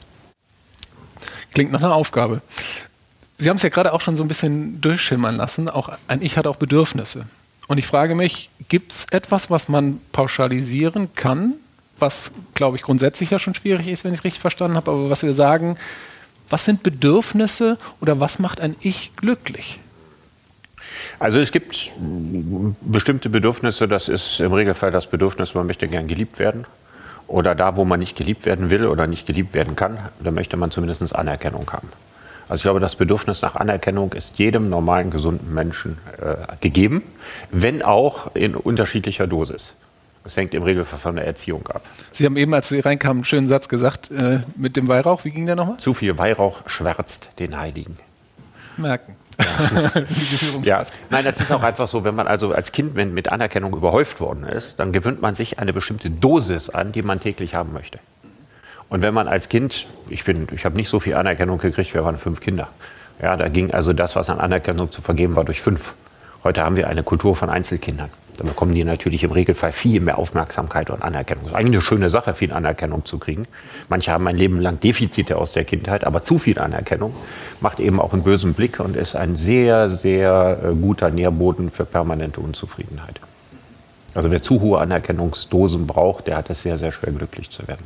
Klingt 1.53 1.71
nach 1.71 1.81
einer 1.81 1.95
Aufgabe. 1.95 2.41
Sie 3.37 3.49
haben 3.49 3.57
es 3.57 3.63
ja 3.63 3.69
gerade 3.69 3.93
auch 3.93 4.01
schon 4.01 4.17
so 4.17 4.23
ein 4.23 4.27
bisschen 4.27 4.79
durchschimmern 4.81 5.37
lassen. 5.37 5.69
Auch 5.69 5.89
ein 6.07 6.21
Ich 6.21 6.37
hat 6.37 6.47
auch 6.47 6.57
Bedürfnisse. 6.57 7.25
Und 7.67 7.77
ich 7.77 7.87
frage 7.87 8.15
mich, 8.15 8.49
gibt 8.69 8.91
es 8.91 9.05
etwas, 9.11 9.49
was 9.49 9.67
man 9.67 9.99
pauschalisieren 10.11 11.13
kann, 11.15 11.53
was, 11.97 12.31
glaube 12.53 12.77
ich, 12.77 12.83
grundsätzlich 12.83 13.31
ja 13.31 13.39
schon 13.39 13.55
schwierig 13.55 13.87
ist, 13.87 14.03
wenn 14.03 14.13
ich 14.13 14.19
es 14.19 14.23
richtig 14.25 14.41
verstanden 14.41 14.77
habe, 14.77 14.91
aber 14.91 15.09
was 15.09 15.23
wir 15.23 15.33
sagen, 15.33 15.77
was 16.49 16.65
sind 16.65 16.83
Bedürfnisse 16.83 17.77
oder 18.01 18.19
was 18.19 18.37
macht 18.37 18.59
ein 18.59 18.75
Ich 18.81 19.15
glücklich? 19.15 19.79
Also 21.19 21.39
es 21.39 21.51
gibt 21.51 21.91
bestimmte 22.81 23.29
Bedürfnisse, 23.29 23.87
das 23.87 24.09
ist 24.09 24.39
im 24.39 24.53
Regelfall 24.53 24.91
das 24.91 25.07
Bedürfnis, 25.07 25.53
man 25.53 25.67
möchte 25.67 25.87
gern 25.87 26.07
geliebt 26.07 26.39
werden. 26.39 26.65
Oder 27.27 27.55
da, 27.55 27.75
wo 27.75 27.85
man 27.85 27.99
nicht 27.99 28.15
geliebt 28.15 28.45
werden 28.45 28.69
will 28.69 28.85
oder 28.85 29.07
nicht 29.07 29.25
geliebt 29.25 29.53
werden 29.53 29.75
kann, 29.75 29.97
da 30.19 30.31
möchte 30.31 30.57
man 30.57 30.69
zumindest 30.69 31.15
Anerkennung 31.15 31.71
haben. 31.71 31.89
Also 32.47 32.59
ich 32.59 32.63
glaube, 32.63 32.79
das 32.79 32.95
Bedürfnis 32.95 33.41
nach 33.41 33.55
Anerkennung 33.55 34.13
ist 34.13 34.37
jedem 34.37 34.69
normalen, 34.69 35.09
gesunden 35.09 35.51
Menschen 35.53 35.97
äh, 36.21 36.55
gegeben, 36.61 37.01
wenn 37.49 37.81
auch 37.81 38.35
in 38.35 38.55
unterschiedlicher 38.55 39.25
Dosis. 39.25 39.73
Das 40.23 40.37
hängt 40.37 40.53
im 40.53 40.63
Regelfall 40.63 40.99
von 40.99 41.15
der 41.15 41.25
Erziehung 41.25 41.67
ab. 41.67 41.83
Sie 42.11 42.25
haben 42.25 42.37
eben, 42.37 42.53
als 42.53 42.69
Sie 42.69 42.79
reinkamen, 42.79 43.17
einen 43.17 43.25
schönen 43.25 43.47
Satz 43.47 43.67
gesagt 43.67 44.11
äh, 44.11 44.39
mit 44.55 44.75
dem 44.75 44.87
Weihrauch. 44.87 45.23
Wie 45.23 45.31
ging 45.31 45.45
der 45.45 45.55
nochmal? 45.55 45.77
Zu 45.77 45.93
viel 45.93 46.17
Weihrauch 46.17 46.67
schwärzt 46.67 47.29
den 47.39 47.57
Heiligen. 47.59 47.97
Merken. 48.77 49.15
ja, 50.63 50.83
nein, 51.09 51.25
das 51.25 51.39
ist 51.39 51.51
auch 51.51 51.63
einfach 51.63 51.87
so, 51.87 52.05
wenn 52.05 52.15
man 52.15 52.27
also 52.27 52.53
als 52.53 52.71
Kind 52.71 52.95
mit 52.95 53.31
Anerkennung 53.31 53.73
überhäuft 53.75 54.21
worden 54.21 54.45
ist, 54.45 54.79
dann 54.79 54.93
gewöhnt 54.93 55.21
man 55.21 55.35
sich 55.35 55.59
eine 55.59 55.73
bestimmte 55.73 56.09
Dosis 56.09 56.69
an, 56.69 56.91
die 56.93 57.01
man 57.01 57.19
täglich 57.19 57.53
haben 57.53 57.73
möchte. 57.73 57.99
Und 58.87 59.01
wenn 59.01 59.13
man 59.13 59.27
als 59.27 59.49
Kind, 59.49 59.87
ich 60.09 60.23
bin, 60.23 60.47
ich 60.53 60.63
habe 60.63 60.75
nicht 60.75 60.89
so 60.89 60.99
viel 60.99 61.15
Anerkennung 61.15 61.57
gekriegt, 61.57 61.93
wir 61.93 62.03
waren 62.03 62.17
fünf 62.17 62.39
Kinder. 62.39 62.69
Ja, 63.21 63.35
da 63.35 63.49
ging 63.49 63.71
also 63.71 63.93
das, 63.93 64.15
was 64.15 64.29
an 64.29 64.39
Anerkennung 64.39 64.91
zu 64.91 65.01
vergeben 65.01 65.35
war, 65.35 65.43
durch 65.43 65.61
fünf. 65.61 65.95
Heute 66.45 66.63
haben 66.63 66.75
wir 66.75 66.87
eine 66.87 67.01
Kultur 67.01 67.35
von 67.35 67.49
Einzelkindern. 67.49 68.11
Da 68.37 68.43
bekommen 68.43 68.75
die 68.75 68.83
natürlich 68.83 69.23
im 69.23 69.31
Regelfall 69.31 69.71
viel 69.71 69.99
mehr 69.99 70.19
Aufmerksamkeit 70.19 70.91
und 70.91 71.01
Anerkennung. 71.01 71.45
Das 71.45 71.53
ist 71.53 71.57
eigentlich 71.57 71.77
eine 71.77 71.81
schöne 71.81 72.09
Sache, 72.11 72.35
viel 72.35 72.53
Anerkennung 72.53 73.03
zu 73.03 73.17
kriegen. 73.17 73.47
Manche 73.89 74.11
haben 74.11 74.27
ein 74.27 74.37
Leben 74.37 74.61
lang 74.61 74.79
Defizite 74.79 75.37
aus 75.37 75.53
der 75.53 75.65
Kindheit, 75.65 76.03
aber 76.03 76.23
zu 76.23 76.37
viel 76.37 76.59
Anerkennung 76.59 77.15
macht 77.61 77.79
eben 77.79 77.99
auch 77.99 78.13
einen 78.13 78.21
bösen 78.21 78.53
Blick 78.53 78.79
und 78.79 78.95
ist 78.95 79.15
ein 79.15 79.35
sehr, 79.35 79.89
sehr 79.89 80.59
äh, 80.63 80.75
guter 80.75 81.09
Nährboden 81.09 81.71
für 81.71 81.83
permanente 81.83 82.41
Unzufriedenheit. 82.41 83.19
Also 84.13 84.29
wer 84.29 84.43
zu 84.43 84.61
hohe 84.61 84.79
Anerkennungsdosen 84.79 85.87
braucht, 85.87 86.27
der 86.27 86.37
hat 86.37 86.51
es 86.51 86.61
sehr, 86.61 86.77
sehr 86.77 86.91
schwer, 86.91 87.11
glücklich 87.11 87.49
zu 87.49 87.67
werden. 87.67 87.85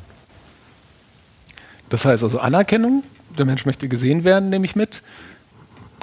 Das 1.88 2.04
heißt 2.04 2.24
also 2.24 2.40
Anerkennung, 2.40 3.04
der 3.38 3.46
Mensch 3.46 3.66
möchte 3.66 3.88
gesehen 3.88 4.26
werden, 4.26 4.50
nehme 4.50 4.66
ich 4.66 4.76
mit. 4.76 5.02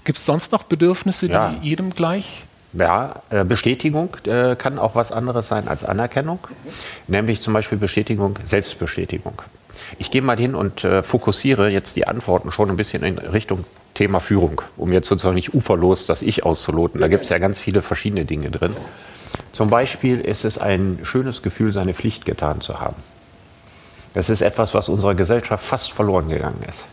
Gibt 0.07 0.19
es 0.19 0.25
sonst 0.25 0.53
noch 0.53 0.63
Bedürfnisse, 0.63 1.27
ja. 1.27 1.51
die 1.51 1.69
jedem 1.69 1.91
gleich 1.91 2.45
ja, 2.73 3.23
äh, 3.31 3.45
Bestätigung 3.45 4.17
äh, 4.25 4.55
kann 4.57 4.79
auch 4.79 4.95
was 4.95 5.13
anderes 5.13 5.49
sein 5.49 5.69
als 5.69 5.85
Anerkennung, 5.85 6.39
nämlich 7.09 7.41
zum 7.41 7.53
Beispiel 7.55 7.77
Bestätigung, 7.77 8.39
Selbstbestätigung. 8.45 9.43
Ich 9.99 10.11
gehe 10.11 10.23
mal 10.23 10.39
hin 10.39 10.55
und 10.55 10.85
äh, 10.85 11.03
fokussiere 11.03 11.69
jetzt 11.71 11.97
die 11.97 12.07
Antworten 12.07 12.51
schon 12.51 12.71
ein 12.71 12.77
bisschen 12.77 13.03
in 13.03 13.19
Richtung 13.19 13.65
Thema 13.95 14.21
Führung, 14.21 14.63
um 14.77 14.93
jetzt 14.93 15.09
sozusagen 15.09 15.35
nicht 15.35 15.55
uferlos 15.55 16.07
das 16.07 16.23
Ich 16.23 16.45
auszuloten. 16.45 17.01
Da 17.01 17.09
gibt 17.09 17.25
es 17.25 17.31
ja 17.31 17.39
ganz 17.39 17.59
viele 17.59 17.83
verschiedene 17.83 18.25
Dinge 18.25 18.51
drin. 18.51 18.77
Zum 19.53 19.71
Beispiel 19.71 20.21
ist 20.21 20.45
es 20.45 20.57
ein 20.57 21.01
schönes 21.03 21.43
Gefühl, 21.43 21.73
seine 21.73 21.95
Pflicht 21.95 22.25
getan 22.25 22.61
zu 22.61 22.79
haben. 22.79 22.97
Das 24.15 24.31
ist 24.31 24.41
etwas, 24.41 24.73
was 24.73 24.89
unserer 24.89 25.15
Gesellschaft 25.15 25.65
fast 25.65 25.93
verloren 25.93 26.29
gegangen 26.29 26.63
ist. 26.69 26.87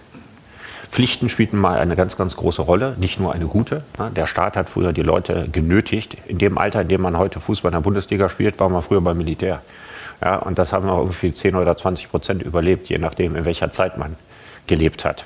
Pflichten 0.93 1.27
spielten 1.27 1.57
mal 1.57 1.79
eine 1.79 1.95
ganz, 1.95 2.17
ganz 2.17 2.35
große 2.35 2.61
Rolle, 2.61 2.95
nicht 2.99 3.19
nur 3.19 3.33
eine 3.33 3.47
gute. 3.47 3.83
Der 4.15 4.27
Staat 4.27 4.55
hat 4.55 4.69
früher 4.69 4.93
die 4.93 5.01
Leute 5.01 5.47
genötigt. 5.51 6.17
In 6.27 6.37
dem 6.37 6.59
Alter, 6.59 6.81
in 6.81 6.87
dem 6.87 7.01
man 7.01 7.17
heute 7.17 7.39
Fußball 7.39 7.71
in 7.71 7.73
der 7.73 7.81
Bundesliga 7.81 8.29
spielt, 8.29 8.59
war 8.59 8.69
man 8.69 8.83
früher 8.83 9.01
beim 9.01 9.17
Militär. 9.17 9.63
Ja, 10.23 10.35
und 10.35 10.59
das 10.59 10.71
haben 10.71 10.85
wir 10.85 10.95
irgendwie 10.95 11.33
10 11.33 11.55
oder 11.55 11.75
20 11.75 12.11
Prozent 12.11 12.43
überlebt, 12.43 12.89
je 12.89 12.99
nachdem, 12.99 13.35
in 13.35 13.43
welcher 13.43 13.71
Zeit 13.71 13.97
man 13.97 14.17
gelebt 14.67 15.03
hat. 15.03 15.25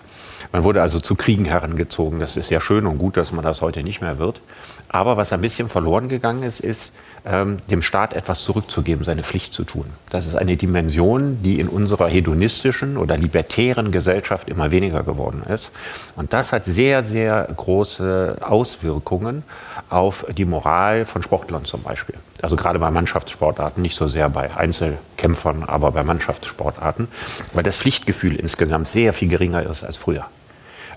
Man 0.54 0.64
wurde 0.64 0.82
also 0.82 1.02
zu 1.02 1.16
Kriegen 1.16 1.44
herangezogen. 1.44 2.22
Das 2.22 2.38
ist 2.38 2.48
sehr 2.48 2.62
schön 2.62 2.88
und 2.88 2.98
gut, 2.98 3.18
dass 3.18 3.34
man 3.34 3.44
das 3.44 3.62
heute 3.62 3.84
nicht 3.84 4.00
mehr 4.00 4.20
wird. 4.20 4.40
Aber 4.88 5.18
was 5.18 5.34
ein 5.34 5.42
bisschen 5.42 5.68
verloren 5.68 6.08
gegangen 6.08 6.44
ist, 6.44 6.62
ist, 6.62 6.94
ähm, 7.28 7.58
dem 7.70 7.82
Staat 7.82 8.14
etwas 8.14 8.44
zurückzugeben, 8.44 9.04
seine 9.04 9.24
Pflicht 9.24 9.54
zu 9.54 9.64
tun. 9.64 9.86
Das 10.10 10.26
ist 10.26 10.36
eine 10.36 10.56
Dimension, 10.56 11.42
die 11.44 11.60
in 11.60 11.68
unserer 11.68 12.08
hedonistischen 12.08 12.98
oder 12.98 13.18
libertären 13.18 13.92
Gesellschaft 13.92 14.50
immer 14.50 14.72
weniger 14.72 15.04
geworden 15.04 15.44
ist. 15.44 15.72
Und 16.16 16.34
das 16.34 16.54
hat 16.54 16.66
sehr, 16.66 17.04
sehr 17.04 17.48
große 17.56 18.38
Auswirkungen 18.42 19.44
auf 19.90 20.26
die 20.30 20.46
Moral 20.46 21.06
von 21.06 21.22
Sportlern 21.22 21.66
zum 21.66 21.82
Beispiel. 21.84 22.16
Also 22.42 22.56
gerade 22.56 22.80
bei 22.80 22.92
Mannschaftssportarten, 22.92 23.82
nicht 23.82 23.96
so 23.96 24.08
sehr 24.08 24.30
bei 24.30 24.56
Einzelkämpfern, 24.56 25.64
aber 25.66 25.92
bei 25.92 26.04
Mannschaftssportarten, 26.04 27.08
weil 27.54 27.64
das 27.64 27.78
Pflichtgefühl 27.78 28.36
insgesamt 28.36 28.88
sehr 28.88 29.14
viel 29.14 29.28
geringer 29.28 29.64
ist 29.64 29.84
als 29.84 29.98
früher. 29.98 30.28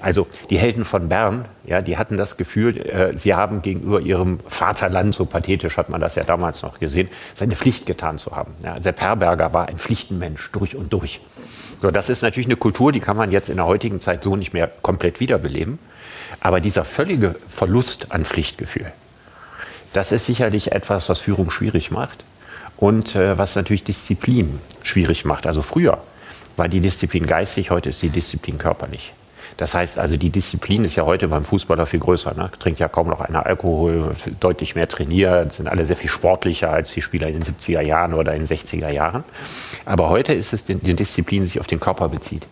Also 0.00 0.26
die 0.49 0.59
Helden 0.59 0.85
von 0.85 1.09
Bern, 1.09 1.45
ja, 1.64 1.83
die 1.83 1.99
hatten 1.99 2.16
das 2.16 2.37
Gefühl, 2.37 2.76
äh, 2.78 3.16
sie 3.16 3.35
haben 3.35 3.62
gegenüber 3.62 4.00
ihrem 4.00 4.40
Vaterland, 4.49 5.14
so 5.14 5.26
pathetisch 5.26 5.76
hat 5.76 5.90
man 5.90 6.00
das 6.00 6.14
ja 6.14 6.25
damals 6.25 6.62
noch 6.62 6.78
gesehen, 6.78 7.09
seine 7.35 7.54
Pflicht 7.54 7.87
getan 7.87 8.19
zu 8.19 8.35
haben. 8.35 8.54
Ja, 8.64 8.78
der 8.78 8.92
Perberger 8.92 9.52
war 9.52 9.69
ein 9.69 9.76
Pflichtenmensch 9.76 10.50
durch 10.52 10.75
und 10.75 10.92
durch. 10.92 11.21
So, 11.83 11.90
das 11.90 12.09
ist 12.09 12.23
natürlich 12.23 12.47
eine 12.47 12.57
Kultur, 12.57 12.92
die 12.92 13.00
kann 13.00 13.16
man 13.16 13.30
jetzt 13.30 13.49
in 13.49 13.57
der 13.57 13.66
heutigen 13.66 14.00
Zeit 14.00 14.23
so 14.23 14.37
nicht 14.37 14.52
mehr 14.52 14.69
komplett 14.69 15.21
wiederbeleben. 15.21 15.78
Aber 16.40 16.61
dieser 16.61 16.85
völlige 16.85 17.35
Verlust 17.49 18.12
an 18.12 18.25
Pflichtgefühl, 18.25 18.92
das 19.92 20.12
ist 20.12 20.26
sicherlich 20.26 20.73
etwas, 20.73 21.09
was 21.09 21.19
Führung 21.19 21.50
schwierig 21.50 21.90
macht 21.90 22.25
und 22.76 23.16
äh, 23.16 23.37
was 23.37 23.57
natürlich 23.57 23.85
Disziplin 23.85 24.61
schwierig 24.83 25.25
macht. 25.25 25.47
Also 25.47 25.62
früher 25.62 25.99
war 26.57 26.69
die 26.69 26.80
Disziplin 26.80 27.26
geistig, 27.26 27.71
heute 27.71 27.90
ist 27.90 28.00
die 28.02 28.09
Disziplin 28.09 28.57
körperlich. 28.57 29.12
Das 29.61 29.75
heißt 29.75 29.99
also, 29.99 30.17
die 30.17 30.31
Disziplin 30.31 30.87
ist 30.87 30.97
ja 30.97 31.05
heute 31.05 31.29
beim 31.29 31.45
Fußballer 31.45 31.85
viel 31.85 32.00
größer. 32.00 32.33
Ne? 32.33 32.50
Trinkt 32.59 32.81
ja 32.81 32.88
kaum 32.88 33.09
noch 33.09 33.21
einer 33.21 33.45
Alkohol, 33.45 34.17
deutlich 34.40 34.75
mehr 34.75 34.88
trainiert, 34.88 35.52
sind 35.52 35.69
alle 35.69 35.85
sehr 35.85 35.97
viel 35.97 36.09
sportlicher 36.09 36.71
als 36.71 36.93
die 36.93 37.02
Spieler 37.02 37.29
in 37.29 37.35
den 37.35 37.43
70er 37.43 37.83
Jahren 37.83 38.14
oder 38.14 38.35
in 38.35 38.47
den 38.47 38.57
60er 38.57 38.88
Jahren. 38.88 39.23
Aber 39.85 40.09
heute 40.09 40.33
ist 40.33 40.55
es 40.55 40.64
die 40.64 40.76
Disziplin, 40.76 41.43
die 41.43 41.49
sich 41.49 41.61
auf 41.61 41.67
den 41.67 41.79
Körper 41.79 42.09
bezieht. 42.09 42.47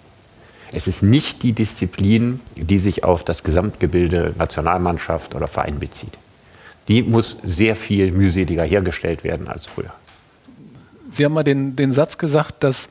Es 0.70 0.86
ist 0.86 1.02
nicht 1.02 1.42
die 1.42 1.54
Disziplin, 1.54 2.40
die 2.56 2.78
sich 2.78 3.04
auf 3.04 3.24
das 3.24 3.42
Gesamtgebilde 3.42 4.34
Nationalmannschaft 4.36 5.34
oder 5.34 5.48
Verein 5.48 5.78
bezieht. 5.78 6.18
Die 6.88 7.02
muss 7.02 7.38
sehr 7.42 7.74
viel 7.74 8.12
mühseliger 8.12 8.64
hergestellt 8.64 9.24
werden 9.24 9.48
als 9.48 9.64
früher. 9.64 9.94
Sie 11.08 11.24
haben 11.24 11.32
mal 11.32 11.42
den, 11.42 11.74
den 11.74 11.90
Satz 11.90 12.18
gesagt, 12.18 12.62
dass 12.64 12.90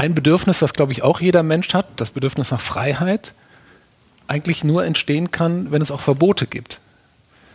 ein 0.00 0.14
Bedürfnis, 0.14 0.60
das 0.60 0.72
glaube 0.72 0.92
ich 0.92 1.02
auch 1.02 1.20
jeder 1.20 1.42
Mensch 1.42 1.74
hat, 1.74 1.84
das 1.96 2.10
Bedürfnis 2.10 2.50
nach 2.50 2.60
Freiheit, 2.60 3.34
eigentlich 4.28 4.64
nur 4.64 4.82
entstehen 4.86 5.30
kann, 5.30 5.70
wenn 5.72 5.82
es 5.82 5.90
auch 5.90 6.00
Verbote 6.00 6.46
gibt. 6.46 6.80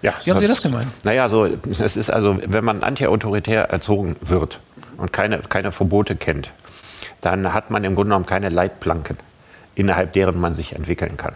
Ja, 0.04 0.14
Wie 0.24 0.30
haben 0.30 0.38
Sie 0.38 0.46
das 0.46 0.62
gemeint? 0.62 0.88
Naja, 1.04 1.28
so, 1.28 1.46
es 1.46 1.98
ist 1.98 2.12
also, 2.12 2.38
wenn 2.46 2.64
man 2.64 2.84
antiautoritär 2.84 3.64
erzogen 3.72 4.16
wird 4.22 4.60
und 4.98 5.12
keine, 5.12 5.40
keine 5.40 5.72
Verbote 5.72 6.16
kennt, 6.16 6.52
dann 7.22 7.52
hat 7.52 7.72
man 7.72 7.84
im 7.84 7.96
Grunde 7.96 8.10
genommen 8.10 8.28
keine 8.28 8.50
Leitplanken, 8.50 9.18
innerhalb 9.74 10.14
deren 10.14 10.40
man 10.40 10.54
sich 10.54 10.74
entwickeln 10.74 11.18
kann. 11.18 11.34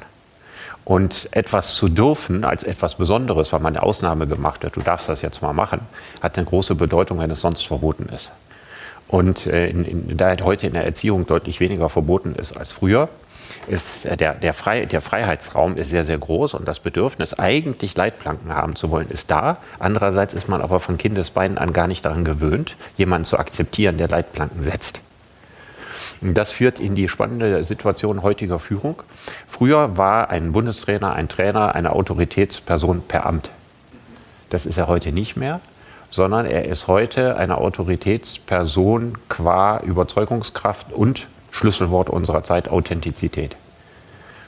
Und 0.86 1.30
etwas 1.32 1.74
zu 1.74 1.90
dürfen 1.90 2.44
als 2.44 2.64
etwas 2.64 2.96
Besonderes, 2.96 3.52
weil 3.52 3.62
man 3.62 3.76
eine 3.76 3.82
Ausnahme 3.82 4.28
gemacht 4.28 4.64
hat, 4.64 4.76
du 4.76 4.82
darfst 4.82 5.10
das 5.10 5.24
jetzt 5.24 5.42
mal 5.42 5.54
machen, 5.54 5.82
hat 6.22 6.38
eine 6.38 6.46
große 6.46 6.76
Bedeutung, 6.76 7.18
wenn 7.18 7.32
es 7.32 7.42
sonst 7.42 7.66
verboten 7.66 8.10
ist. 8.14 8.30
Und 9.10 9.48
äh, 9.48 9.68
in, 9.68 9.86
in, 9.86 10.18
da 10.18 10.36
heute 10.44 10.68
in 10.68 10.74
der 10.74 10.86
Erziehung 10.86 11.26
deutlich 11.26 11.60
weniger 11.60 11.90
verboten 11.90 12.36
ist 12.36 12.56
als 12.56 12.72
früher, 12.72 13.10
ist 13.68 14.06
äh, 14.06 14.16
der, 14.16 14.36
der, 14.36 14.54
Frei, 14.54 14.86
der 14.86 15.02
Freiheitsraum 15.02 15.78
ist 15.78 15.90
sehr, 15.90 16.06
sehr 16.06 16.20
groß 16.20 16.54
und 16.54 16.68
das 16.68 16.80
Bedürfnis, 16.80 17.34
eigentlich 17.34 17.98
Leitplanken 17.98 18.54
haben 18.54 18.76
zu 18.76 18.92
wollen, 18.92 19.10
ist 19.10 19.32
da. 19.32 19.58
Andererseits 19.80 20.36
ist 20.36 20.48
man 20.48 20.62
aber 20.62 20.80
von 20.80 21.00
Kindesbeinen 21.00 21.58
an 21.58 21.74
gar 21.74 21.88
nicht 21.88 22.06
daran 22.06 22.24
gewöhnt, 22.24 22.76
jemanden 22.98 23.26
zu 23.26 23.40
akzeptieren, 23.40 23.98
der 23.98 24.10
Leitplanken 24.10 24.62
setzt. 24.62 25.02
Und 26.22 26.36
das 26.36 26.52
führt 26.52 26.80
in 26.80 26.94
die 26.94 27.08
spannende 27.08 27.64
Situation 27.64 28.22
heutiger 28.22 28.60
Führung. 28.60 29.02
Früher 29.48 29.98
war 29.98 30.30
ein 30.30 30.52
Bundestrainer, 30.52 31.14
ein 31.14 31.30
Trainer, 31.30 31.74
eine 31.74 31.94
Autoritätsperson 31.94 33.02
per 33.08 33.26
Amt. 33.26 33.50
Das 34.50 34.68
ist 34.68 34.78
er 34.78 34.88
heute 34.88 35.12
nicht 35.12 35.36
mehr 35.36 35.62
sondern 36.10 36.46
er 36.46 36.66
ist 36.66 36.88
heute 36.88 37.38
eine 37.38 37.58
Autoritätsperson 37.58 39.18
qua 39.30 39.80
Überzeugungskraft 39.80 40.92
und 40.94 41.28
Schlüsselwort 41.52 42.10
unserer 42.10 42.44
Zeit 42.44 42.70
Authentizität. 42.70 43.56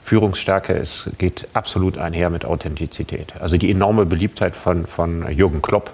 Führungsstärke 0.01 0.73
ist, 0.73 1.11
geht 1.17 1.47
absolut 1.53 1.97
einher 1.97 2.29
mit 2.29 2.43
Authentizität. 2.45 3.33
Also 3.39 3.57
die 3.57 3.69
enorme 3.69 4.05
Beliebtheit 4.05 4.55
von, 4.55 4.87
von 4.87 5.31
Jürgen 5.31 5.61
Klopp 5.61 5.91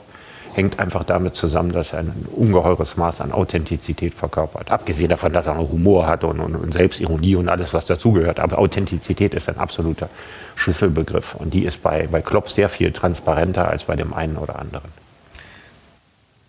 hängt 0.53 0.79
einfach 0.79 1.03
damit 1.03 1.35
zusammen, 1.35 1.71
dass 1.71 1.93
er 1.93 1.99
ein 1.99 2.25
ungeheures 2.35 2.97
Maß 2.97 3.21
an 3.21 3.31
Authentizität 3.31 4.15
verkörpert. 4.15 4.71
Abgesehen 4.71 5.09
davon, 5.09 5.31
dass 5.31 5.45
er 5.45 5.53
noch 5.53 5.69
Humor 5.71 6.07
hat 6.07 6.23
und, 6.23 6.39
und, 6.39 6.55
und 6.55 6.73
Selbstironie 6.73 7.35
und 7.35 7.47
alles, 7.47 7.75
was 7.75 7.85
dazugehört. 7.85 8.39
Aber 8.39 8.57
Authentizität 8.57 9.35
ist 9.35 9.49
ein 9.49 9.59
absoluter 9.59 10.09
Schlüsselbegriff. 10.55 11.35
Und 11.35 11.53
die 11.53 11.63
ist 11.63 11.83
bei, 11.83 12.07
bei 12.07 12.21
Klopp 12.21 12.49
sehr 12.49 12.69
viel 12.69 12.91
transparenter 12.91 13.67
als 13.67 13.83
bei 13.83 13.95
dem 13.95 14.15
einen 14.15 14.37
oder 14.37 14.57
anderen. 14.57 14.89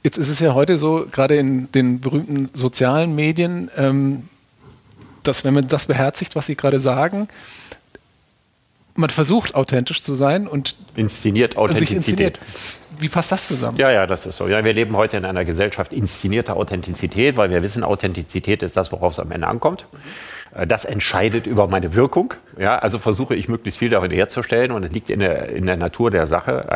Jetzt 0.08 0.16
ist 0.16 0.30
es 0.30 0.38
ja 0.38 0.54
heute 0.54 0.78
so, 0.78 1.06
gerade 1.12 1.36
in 1.36 1.70
den 1.72 2.00
berühmten 2.00 2.48
sozialen 2.54 3.14
Medien, 3.14 3.70
ähm, 3.76 4.26
dass 5.22 5.44
wenn 5.44 5.52
man 5.52 5.68
das 5.68 5.84
beherzigt, 5.84 6.34
was 6.34 6.46
Sie 6.46 6.56
gerade 6.56 6.80
sagen, 6.80 7.28
man 8.94 9.10
versucht 9.10 9.54
authentisch 9.54 10.02
zu 10.02 10.14
sein 10.14 10.48
und 10.48 10.76
inszeniert 10.96 11.58
Authentizität. 11.58 11.98
Inszeniert. 11.98 12.40
Wie 12.98 13.10
passt 13.10 13.32
das 13.32 13.48
zusammen? 13.48 13.76
Ja, 13.76 13.92
ja, 13.92 14.06
das 14.06 14.24
ist 14.24 14.38
so. 14.38 14.48
Ja, 14.48 14.64
wir 14.64 14.72
leben 14.72 14.96
heute 14.96 15.18
in 15.18 15.26
einer 15.26 15.44
Gesellschaft 15.44 15.92
inszenierter 15.92 16.56
Authentizität, 16.56 17.36
weil 17.36 17.50
wir 17.50 17.62
wissen, 17.62 17.84
Authentizität 17.84 18.62
ist 18.62 18.78
das, 18.78 18.90
worauf 18.90 19.12
es 19.12 19.18
am 19.18 19.30
Ende 19.30 19.46
ankommt. 19.46 19.86
Äh, 19.92 19.98
das 20.66 20.84
entscheidet 20.84 21.46
über 21.46 21.66
meine 21.66 21.94
Wirkung. 21.94 22.34
Ja, 22.58 22.78
also 22.78 22.98
versuche 22.98 23.36
ich 23.36 23.48
möglichst 23.48 23.78
viel 23.78 23.90
darin 23.90 24.10
herzustellen 24.10 24.72
und 24.72 24.84
es 24.84 24.90
liegt 24.92 25.10
in 25.10 25.20
der, 25.20 25.50
in 25.50 25.66
der 25.66 25.76
Natur 25.76 26.10
der 26.10 26.26
Sache. 26.26 26.66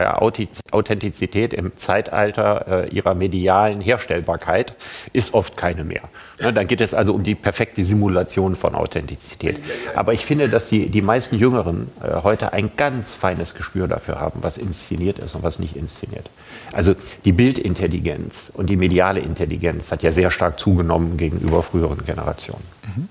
Authentizität 0.71 1.53
im 1.53 1.77
Zeitalter 1.77 2.87
äh, 2.87 2.91
ihrer 2.91 3.15
medialen 3.15 3.81
Herstellbarkeit 3.81 4.75
ist 5.13 5.35
oft 5.35 5.57
keine 5.57 5.83
mehr. 5.83 6.03
Ja, 6.39 6.53
dann 6.53 6.67
geht 6.67 6.81
es 6.81 6.95
also 6.95 7.15
um 7.15 7.25
die 7.25 7.35
perfekte 7.35 7.85
Simulation 7.85 8.55
von 8.55 8.75
Authentizität. 8.75 9.59
Aber 9.95 10.13
ich 10.13 10.25
finde, 10.25 10.49
dass 10.49 10.69
die, 10.69 10.89
die 10.89 11.03
meisten 11.03 11.37
Jüngeren 11.37 11.91
äh, 12.01 12.23
heute 12.23 12.53
ein 12.53 12.71
ganz 12.77 13.15
feines 13.15 13.55
Gespür 13.55 13.89
dafür 13.89 14.21
haben, 14.21 14.41
was 14.43 14.59
inszeniert 14.59 15.19
ist 15.19 15.35
und 15.35 15.43
was 15.43 15.59
nicht 15.59 15.77
inszeniert. 15.77 16.31
Also 16.73 16.95
die 17.25 17.33
Bildintelligenz 17.33 18.53
und 18.55 18.71
die 18.71 18.77
mediale 18.77 19.21
Intelligenz 19.21 19.91
hat 19.91 20.03
ja 20.03 20.13
sehr 20.13 20.31
stark 20.31 20.61
zugenommen 20.61 21.17
gegenüber 21.17 21.63
früheren 21.63 22.05
Generationen. 22.05 22.65
Mhm. 22.85 23.09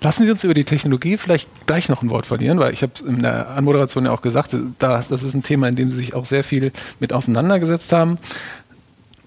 Lassen 0.00 0.24
Sie 0.24 0.30
uns 0.30 0.44
über 0.44 0.54
die 0.54 0.64
Technologie 0.64 1.16
vielleicht 1.16 1.48
gleich 1.66 1.88
noch 1.88 2.02
ein 2.02 2.10
Wort 2.10 2.26
verlieren, 2.26 2.58
weil 2.58 2.72
ich 2.72 2.82
habe 2.82 2.92
in 3.06 3.22
der 3.22 3.50
Anmoderation 3.50 4.04
ja 4.04 4.12
auch 4.12 4.22
gesagt, 4.22 4.56
das, 4.78 5.08
das 5.08 5.22
ist 5.22 5.34
ein 5.34 5.42
Thema, 5.42 5.68
in 5.68 5.76
dem 5.76 5.90
Sie 5.90 5.96
sich 5.96 6.14
auch 6.14 6.24
sehr 6.24 6.44
viel 6.44 6.72
mit 7.00 7.12
auseinandergesetzt 7.12 7.92
haben. 7.92 8.18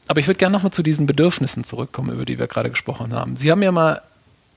Aber 0.07 0.19
ich 0.19 0.27
würde 0.27 0.37
gerne 0.37 0.53
nochmal 0.53 0.71
zu 0.71 0.83
diesen 0.83 1.07
Bedürfnissen 1.07 1.63
zurückkommen, 1.63 2.11
über 2.11 2.25
die 2.25 2.39
wir 2.39 2.47
gerade 2.47 2.69
gesprochen 2.69 3.13
haben. 3.13 3.35
Sie 3.35 3.51
haben 3.51 3.61
ja 3.63 3.71
mal 3.71 4.01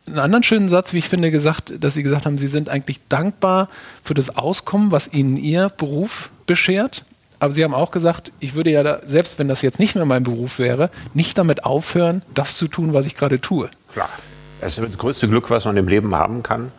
einen 0.07 0.19
anderen 0.19 0.43
schönen 0.43 0.69
Satz, 0.69 0.93
wie 0.93 0.99
ich 0.99 1.09
finde, 1.09 1.31
gesagt, 1.31 1.75
dass 1.81 1.95
Sie 1.95 2.03
gesagt 2.03 2.27
haben, 2.27 2.39
Sie 2.39 2.49
sind 2.49 2.69
eigentlich 2.69 3.01
dankbar 3.09 3.69
für 4.03 4.15
das 4.15 4.37
Auskommen, 4.37 4.91
was 4.93 5.13
Ihnen 5.13 5.37
Ihr 5.37 5.69
Beruf 5.69 6.31
beschert. 6.47 7.05
Aber 7.41 7.53
Sie 7.53 7.65
haben 7.65 7.75
auch 7.75 7.91
gesagt, 7.91 8.33
ich 8.41 8.55
würde 8.55 8.71
ja, 8.71 8.83
da, 8.83 9.01
selbst 9.07 9.39
wenn 9.39 9.49
das 9.49 9.63
jetzt 9.63 9.79
nicht 9.79 9.95
mehr 9.95 10.05
mein 10.05 10.23
Beruf 10.23 10.59
wäre, 10.59 10.91
nicht 11.13 11.39
damit 11.39 11.65
aufhören, 11.65 12.23
das 12.35 12.57
zu 12.57 12.69
tun, 12.69 12.93
was 12.95 13.07
ich 13.07 13.15
gerade 13.15 13.41
tue. 13.41 13.71
Klar. 13.93 14.11
Es 14.61 14.79
ist 14.79 14.89
das 14.89 14.99
größte 14.99 15.29
Glück, 15.29 15.51
was 15.51 15.65
man 15.65 15.77
im 15.77 15.89
Leben 15.89 16.15
haben 16.15 16.43
kann. 16.43 16.73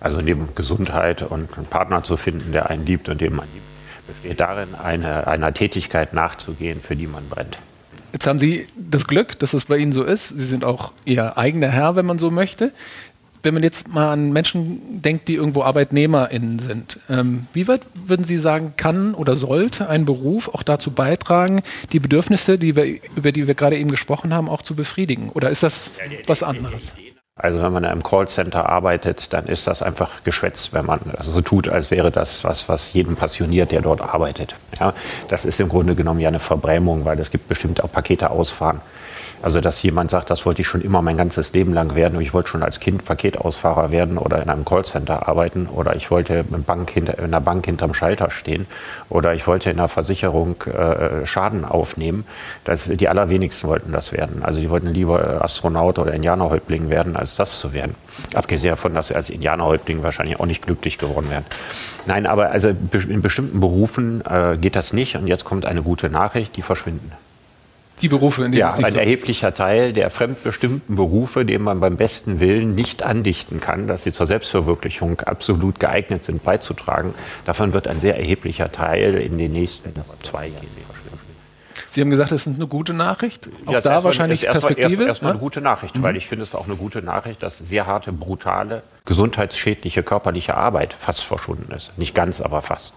Also 0.00 0.20
neben 0.20 0.48
Gesundheit 0.54 1.22
und 1.22 1.56
einen 1.56 1.66
Partner 1.66 2.02
zu 2.02 2.16
finden, 2.16 2.52
der 2.52 2.70
einen 2.70 2.84
liebt 2.84 3.08
und 3.08 3.20
den 3.20 3.34
man 3.34 3.46
liebt, 3.52 3.66
besteht 4.06 4.40
darin, 4.40 4.74
eine, 4.74 5.26
einer 5.26 5.52
Tätigkeit 5.54 6.12
nachzugehen, 6.12 6.80
für 6.80 6.96
die 6.96 7.06
man 7.06 7.28
brennt. 7.28 7.58
Jetzt 8.12 8.26
haben 8.26 8.38
Sie 8.38 8.66
das 8.76 9.06
Glück, 9.06 9.38
dass 9.38 9.54
es 9.54 9.64
bei 9.64 9.78
Ihnen 9.78 9.92
so 9.92 10.02
ist. 10.02 10.28
Sie 10.28 10.44
sind 10.44 10.64
auch 10.64 10.92
Ihr 11.04 11.38
eigener 11.38 11.68
Herr, 11.68 11.96
wenn 11.96 12.06
man 12.06 12.18
so 12.18 12.30
möchte. 12.30 12.72
wenn 13.44 13.54
man 13.54 13.62
jetzt 13.64 13.88
mal 13.88 14.12
an 14.12 14.32
Menschen 14.32 15.02
denkt, 15.02 15.26
die 15.26 15.34
irgendwo 15.34 15.62
ArbeitnehmerInnen 15.62 16.60
sind, 16.60 17.00
ähm, 17.08 17.46
wie 17.52 17.66
weit 17.66 17.82
würden 17.94 18.24
Sie 18.24 18.38
sagen, 18.38 18.74
kann 18.76 19.14
oder 19.14 19.34
sollte 19.34 19.88
ein 19.88 20.04
Beruf 20.04 20.48
auch 20.48 20.62
dazu 20.62 20.92
beitragen, 20.92 21.62
die 21.92 21.98
Bedürfnisse, 21.98 22.58
die 22.58 22.76
wir, 22.76 22.84
über 23.16 23.32
die 23.32 23.46
wir 23.46 23.54
gerade 23.54 23.78
eben 23.78 23.90
gesprochen 23.90 24.32
haben, 24.32 24.48
auch 24.48 24.62
zu 24.62 24.74
befriedigen? 24.76 25.30
Oder 25.30 25.50
ist 25.50 25.62
das 25.62 25.90
was 26.26 26.42
anderes? 26.42 26.94
Also 27.34 27.62
wenn 27.62 27.72
man 27.72 27.84
in 27.84 27.90
einem 27.90 28.02
Callcenter 28.02 28.68
arbeitet, 28.68 29.32
dann 29.32 29.46
ist 29.46 29.66
das 29.66 29.82
einfach 29.82 30.22
Geschwätz, 30.22 30.74
wenn 30.74 30.84
man 30.84 31.00
so 31.20 31.40
tut, 31.40 31.66
als 31.66 31.90
wäre 31.90 32.10
das 32.10 32.44
was, 32.44 32.68
was 32.68 32.92
jeden 32.92 33.16
passioniert, 33.16 33.70
der 33.72 33.80
dort 33.80 34.02
arbeitet. 34.02 34.54
Ja, 34.78 34.92
das 35.28 35.46
ist 35.46 35.58
im 35.58 35.70
Grunde 35.70 35.94
genommen 35.94 36.20
ja 36.20 36.28
eine 36.28 36.40
Verbrämung, 36.40 37.06
weil 37.06 37.18
es 37.20 37.30
gibt 37.30 37.48
bestimmt 37.48 37.82
auch 37.82 37.90
Pakete 37.90 38.30
ausfahren. 38.30 38.82
Also 39.42 39.60
dass 39.60 39.82
jemand 39.82 40.10
sagt, 40.10 40.30
das 40.30 40.46
wollte 40.46 40.62
ich 40.62 40.68
schon 40.68 40.80
immer 40.80 41.02
mein 41.02 41.16
ganzes 41.16 41.52
Leben 41.52 41.74
lang 41.74 41.96
werden. 41.96 42.20
Ich 42.20 42.32
wollte 42.32 42.48
schon 42.48 42.62
als 42.62 42.78
Kind 42.78 43.04
Paketausfahrer 43.04 43.90
werden 43.90 44.16
oder 44.16 44.40
in 44.40 44.48
einem 44.48 44.64
Callcenter 44.64 45.28
arbeiten 45.28 45.66
oder 45.66 45.96
ich 45.96 46.10
wollte 46.12 46.44
in, 46.50 46.62
Bank 46.62 46.90
hinter, 46.90 47.18
in 47.18 47.24
einer 47.24 47.40
Bank 47.40 47.66
hinterm 47.66 47.92
Schalter 47.92 48.30
stehen 48.30 48.66
oder 49.08 49.34
ich 49.34 49.46
wollte 49.48 49.70
in 49.70 49.78
einer 49.78 49.88
Versicherung 49.88 50.62
äh, 50.62 51.26
Schaden 51.26 51.64
aufnehmen. 51.64 52.24
Das, 52.62 52.84
die 52.84 53.08
allerwenigsten 53.08 53.68
wollten 53.68 53.90
das 53.90 54.12
werden. 54.12 54.44
Also 54.44 54.60
die 54.60 54.70
wollten 54.70 54.88
lieber 54.88 55.42
Astronaut 55.42 55.98
oder 55.98 56.14
Indianerhäuptling 56.14 56.88
werden, 56.88 57.16
als 57.16 57.34
das 57.34 57.58
zu 57.58 57.72
werden. 57.72 57.96
Abgesehen 58.34 58.70
davon, 58.70 58.94
dass 58.94 59.08
sie 59.08 59.16
als 59.16 59.28
Indianerhäuptling 59.28 60.04
wahrscheinlich 60.04 60.38
auch 60.38 60.46
nicht 60.46 60.64
glücklich 60.64 60.98
geworden 60.98 61.30
wären. 61.30 61.44
Nein, 62.06 62.26
aber 62.26 62.50
also 62.50 62.68
in 62.68 63.22
bestimmten 63.22 63.58
Berufen 63.58 64.22
äh, 64.24 64.56
geht 64.56 64.76
das 64.76 64.92
nicht. 64.92 65.16
Und 65.16 65.26
jetzt 65.26 65.44
kommt 65.44 65.66
eine 65.66 65.82
gute 65.82 66.10
Nachricht, 66.10 66.56
die 66.56 66.62
verschwinden 66.62 67.10
die 68.02 68.08
Berufe, 68.08 68.44
in 68.44 68.52
denen 68.52 68.60
ja, 68.60 68.70
es 68.70 68.76
nicht 68.76 68.86
ein 68.86 68.92
so 68.92 68.98
erheblicher 68.98 69.54
Teil 69.54 69.92
der 69.92 70.10
fremdbestimmten 70.10 70.96
Berufe, 70.96 71.44
denen 71.44 71.64
man 71.64 71.80
beim 71.80 71.96
besten 71.96 72.40
Willen 72.40 72.74
nicht 72.74 73.02
andichten 73.02 73.60
kann, 73.60 73.86
dass 73.86 74.02
sie 74.02 74.12
zur 74.12 74.26
Selbstverwirklichung 74.26 75.20
absolut 75.20 75.80
geeignet 75.80 76.24
sind, 76.24 76.42
beizutragen. 76.42 77.14
Davon 77.44 77.72
wird 77.72 77.86
ein 77.86 78.00
sehr 78.00 78.18
erheblicher 78.18 78.72
Teil 78.72 79.14
in 79.14 79.38
den 79.38 79.52
nächsten 79.52 79.92
zwei 80.22 80.48
Jahren 80.48 80.66
Sie 81.92 82.00
haben 82.00 82.08
gesagt, 82.08 82.32
das 82.32 82.46
ist 82.46 82.56
eine 82.56 82.66
gute 82.66 82.94
Nachricht. 82.94 83.50
Auch 83.66 83.72
ja, 83.74 83.80
da 83.82 84.02
wahrscheinlich 84.02 84.44
erst 84.44 84.60
Perspektive. 84.60 85.04
Erstmal 85.04 85.08
erst, 85.08 85.22
erst 85.22 85.30
eine 85.30 85.38
gute 85.38 85.60
Nachricht, 85.60 85.94
mhm. 85.94 86.02
weil 86.02 86.16
ich 86.16 86.26
finde 86.26 86.44
es 86.44 86.54
auch 86.54 86.64
eine 86.64 86.76
gute 86.76 87.02
Nachricht, 87.02 87.42
dass 87.42 87.58
sehr 87.58 87.86
harte, 87.86 88.12
brutale, 88.12 88.82
gesundheitsschädliche 89.04 90.02
körperliche 90.02 90.54
Arbeit 90.54 90.94
fast 90.94 91.22
verschwunden 91.22 91.70
ist. 91.70 91.92
Nicht 91.98 92.14
ganz, 92.14 92.40
aber 92.40 92.62
fast. 92.62 92.94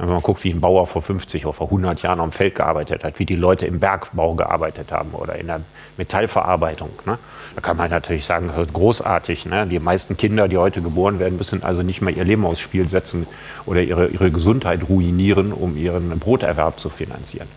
Wenn 0.00 0.08
man 0.08 0.22
guckt, 0.22 0.42
wie 0.44 0.50
ein 0.50 0.62
Bauer 0.62 0.86
vor 0.86 1.02
50 1.02 1.44
oder 1.44 1.52
vor 1.52 1.66
100 1.66 2.00
Jahren 2.00 2.20
am 2.20 2.32
Feld 2.32 2.54
gearbeitet 2.54 3.04
hat, 3.04 3.18
wie 3.18 3.26
die 3.26 3.36
Leute 3.36 3.66
im 3.66 3.80
Bergbau 3.80 4.34
gearbeitet 4.34 4.92
haben 4.92 5.10
oder 5.12 5.34
in 5.34 5.46
der 5.46 5.60
Metallverarbeitung. 5.98 6.88
Ne? 7.04 7.18
Da 7.54 7.60
kann 7.60 7.76
man 7.76 7.90
natürlich 7.90 8.24
sagen, 8.24 8.50
großartig. 8.72 9.44
Ne? 9.44 9.66
Die 9.66 9.78
meisten 9.78 10.16
Kinder, 10.16 10.48
die 10.48 10.56
heute 10.56 10.80
geboren 10.80 11.18
werden, 11.18 11.36
müssen 11.36 11.62
also 11.64 11.82
nicht 11.82 12.00
mehr 12.00 12.16
ihr 12.16 12.24
Leben 12.24 12.46
aufs 12.46 12.60
Spiel 12.60 12.88
setzen 12.88 13.26
oder 13.66 13.82
ihre, 13.82 14.06
ihre 14.06 14.30
Gesundheit 14.30 14.88
ruinieren, 14.88 15.52
um 15.52 15.76
ihren 15.76 16.18
Broterwerb 16.18 16.80
zu 16.80 16.88
finanzieren. 16.88 17.48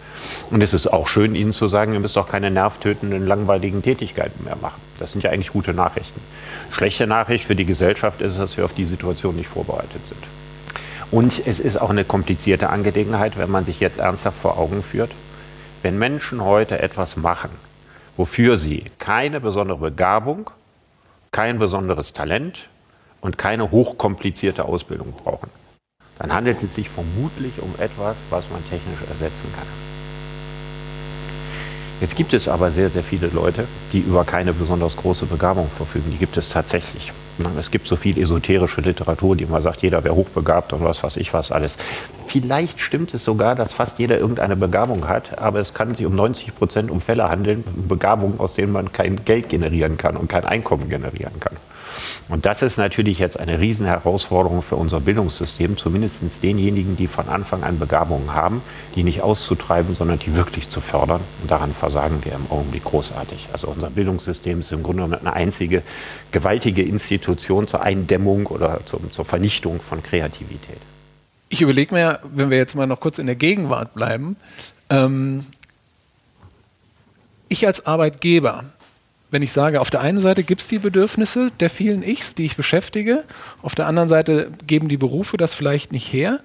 Und 0.51 0.61
es 0.61 0.73
ist 0.73 0.87
auch 0.87 1.07
schön, 1.07 1.35
Ihnen 1.35 1.53
zu 1.53 1.69
sagen, 1.69 1.93
ihr 1.93 2.01
müsst 2.01 2.17
auch 2.17 2.27
keine 2.27 2.51
nervtötenden, 2.51 3.25
langweiligen 3.25 3.81
Tätigkeiten 3.81 4.43
mehr 4.43 4.57
machen. 4.61 4.81
Das 4.99 5.13
sind 5.13 5.23
ja 5.23 5.31
eigentlich 5.31 5.53
gute 5.53 5.73
Nachrichten. 5.73 6.19
Schlechte 6.71 7.07
Nachricht 7.07 7.45
für 7.45 7.55
die 7.55 7.65
Gesellschaft 7.65 8.19
ist, 8.19 8.37
dass 8.37 8.57
wir 8.57 8.65
auf 8.65 8.73
die 8.73 8.85
Situation 8.85 9.37
nicht 9.37 9.47
vorbereitet 9.47 10.05
sind. 10.05 10.42
Und 11.13 11.45
es 11.45 11.59
ist 11.59 11.79
auch 11.79 11.91
eine 11.91 12.05
komplizierte 12.05 12.71
Angelegenheit, 12.71 13.37
wenn 13.37 13.51
man 13.51 13.65
sich 13.65 13.79
jetzt 13.79 13.99
ernsthaft 13.99 14.35
vor 14.35 14.57
Augen 14.57 14.81
führt. 14.81 15.11
Wenn 15.83 15.99
Menschen 15.99 16.43
heute 16.43 16.79
etwas 16.79 17.17
machen, 17.17 17.51
wofür 18.17 18.57
sie 18.57 18.85
keine 18.97 19.39
besondere 19.39 19.77
Begabung, 19.77 20.49
kein 21.29 21.59
besonderes 21.59 22.13
Talent 22.13 22.67
und 23.21 23.37
keine 23.37 23.69
hochkomplizierte 23.69 24.65
Ausbildung 24.65 25.13
brauchen, 25.13 25.51
dann 26.17 26.33
handelt 26.33 26.63
es 26.63 26.73
sich 26.73 26.89
vermutlich 26.89 27.61
um 27.61 27.75
etwas, 27.77 28.17
was 28.31 28.49
man 28.49 28.67
technisch 28.67 29.01
ersetzen 29.07 29.53
kann. 29.55 29.67
Jetzt 32.01 32.15
gibt 32.15 32.33
es 32.33 32.47
aber 32.47 32.71
sehr, 32.71 32.89
sehr 32.89 33.03
viele 33.03 33.27
Leute, 33.27 33.67
die 33.91 33.99
über 33.99 34.25
keine 34.25 34.51
besonders 34.51 34.97
große 34.97 35.27
Begabung 35.27 35.69
verfügen. 35.69 36.09
Die 36.11 36.17
gibt 36.17 36.37
es 36.37 36.49
tatsächlich. 36.49 37.13
Es 37.59 37.71
gibt 37.71 37.87
so 37.87 37.95
viel 37.95 38.17
esoterische 38.17 38.81
Literatur, 38.81 39.35
die 39.35 39.43
immer 39.43 39.61
sagt, 39.61 39.81
jeder 39.81 40.03
wäre 40.03 40.15
hochbegabt 40.15 40.73
und 40.73 40.83
was 40.83 41.03
weiß 41.03 41.17
ich 41.17 41.33
was 41.33 41.51
alles. 41.51 41.77
Vielleicht 42.27 42.79
stimmt 42.79 43.13
es 43.13 43.23
sogar, 43.23 43.55
dass 43.55 43.73
fast 43.73 43.99
jeder 43.99 44.19
irgendeine 44.19 44.55
Begabung 44.55 45.07
hat, 45.07 45.39
aber 45.39 45.59
es 45.59 45.73
kann 45.73 45.95
sich 45.95 46.05
um 46.05 46.15
90 46.15 46.55
Prozent 46.55 46.91
um 46.91 47.01
Fälle 47.01 47.29
handeln, 47.29 47.63
Begabungen, 47.87 48.39
aus 48.39 48.53
denen 48.55 48.71
man 48.71 48.91
kein 48.91 49.23
Geld 49.25 49.49
generieren 49.49 49.97
kann 49.97 50.15
und 50.15 50.29
kein 50.29 50.45
Einkommen 50.45 50.89
generieren 50.89 51.39
kann. 51.39 51.57
Und 52.29 52.45
das 52.45 52.61
ist 52.61 52.77
natürlich 52.77 53.19
jetzt 53.19 53.37
eine 53.37 53.59
Riesenherausforderung 53.59 54.61
für 54.61 54.77
unser 54.77 55.01
Bildungssystem, 55.01 55.75
zumindest 55.77 56.21
denjenigen, 56.41 56.95
die 56.95 57.07
von 57.07 57.27
Anfang 57.27 57.63
an 57.63 57.79
Begabungen 57.79 58.33
haben, 58.33 58.61
die 58.95 59.03
nicht 59.03 59.21
auszutreiben, 59.21 59.93
sondern 59.93 60.19
die 60.19 60.33
wirklich 60.35 60.69
zu 60.69 60.79
fördern. 60.79 61.21
Und 61.41 61.51
daran 61.51 61.73
versagen 61.73 62.23
wir 62.23 62.33
im 62.33 62.49
Augenblick 62.49 62.85
großartig. 62.85 63.49
Also 63.51 63.67
unser 63.67 63.89
Bildungssystem 63.89 64.61
ist 64.61 64.71
im 64.71 64.83
Grunde 64.83 65.03
eine 65.03 65.33
einzige 65.33 65.83
gewaltige 66.31 66.81
Institution 66.83 67.67
zur 67.67 67.81
Eindämmung 67.81 68.45
oder 68.45 68.79
zur 68.85 69.25
Vernichtung 69.25 69.81
von 69.81 70.01
Kreativität. 70.01 70.79
Ich 71.49 71.61
überlege 71.61 71.93
mir, 71.93 72.19
wenn 72.23 72.49
wir 72.49 72.57
jetzt 72.57 72.75
mal 72.75 72.87
noch 72.87 72.99
kurz 72.99 73.19
in 73.19 73.27
der 73.27 73.35
Gegenwart 73.35 73.93
bleiben, 73.93 74.37
ähm, 74.89 75.45
ich 77.47 77.67
als 77.67 77.85
Arbeitgeber 77.85 78.63
wenn 79.33 79.41
ich 79.41 79.51
sage, 79.51 79.81
auf 79.81 79.89
der 79.89 80.01
einen 80.01 80.21
Seite 80.21 80.43
gibt 80.43 80.61
es 80.61 80.67
die 80.67 80.77
Bedürfnisse 80.77 81.51
der 81.59 81.71
vielen 81.71 82.03
Ichs, 82.03 82.35
die 82.35 82.45
ich 82.45 82.55
beschäftige, 82.55 83.23
auf 83.63 83.73
der 83.73 83.87
anderen 83.87 84.07
Seite 84.07 84.51
geben 84.67 84.89
die 84.89 84.97
Berufe 84.97 85.37
das 85.37 85.55
vielleicht 85.55 85.91
nicht 85.91 86.13
her. 86.13 86.39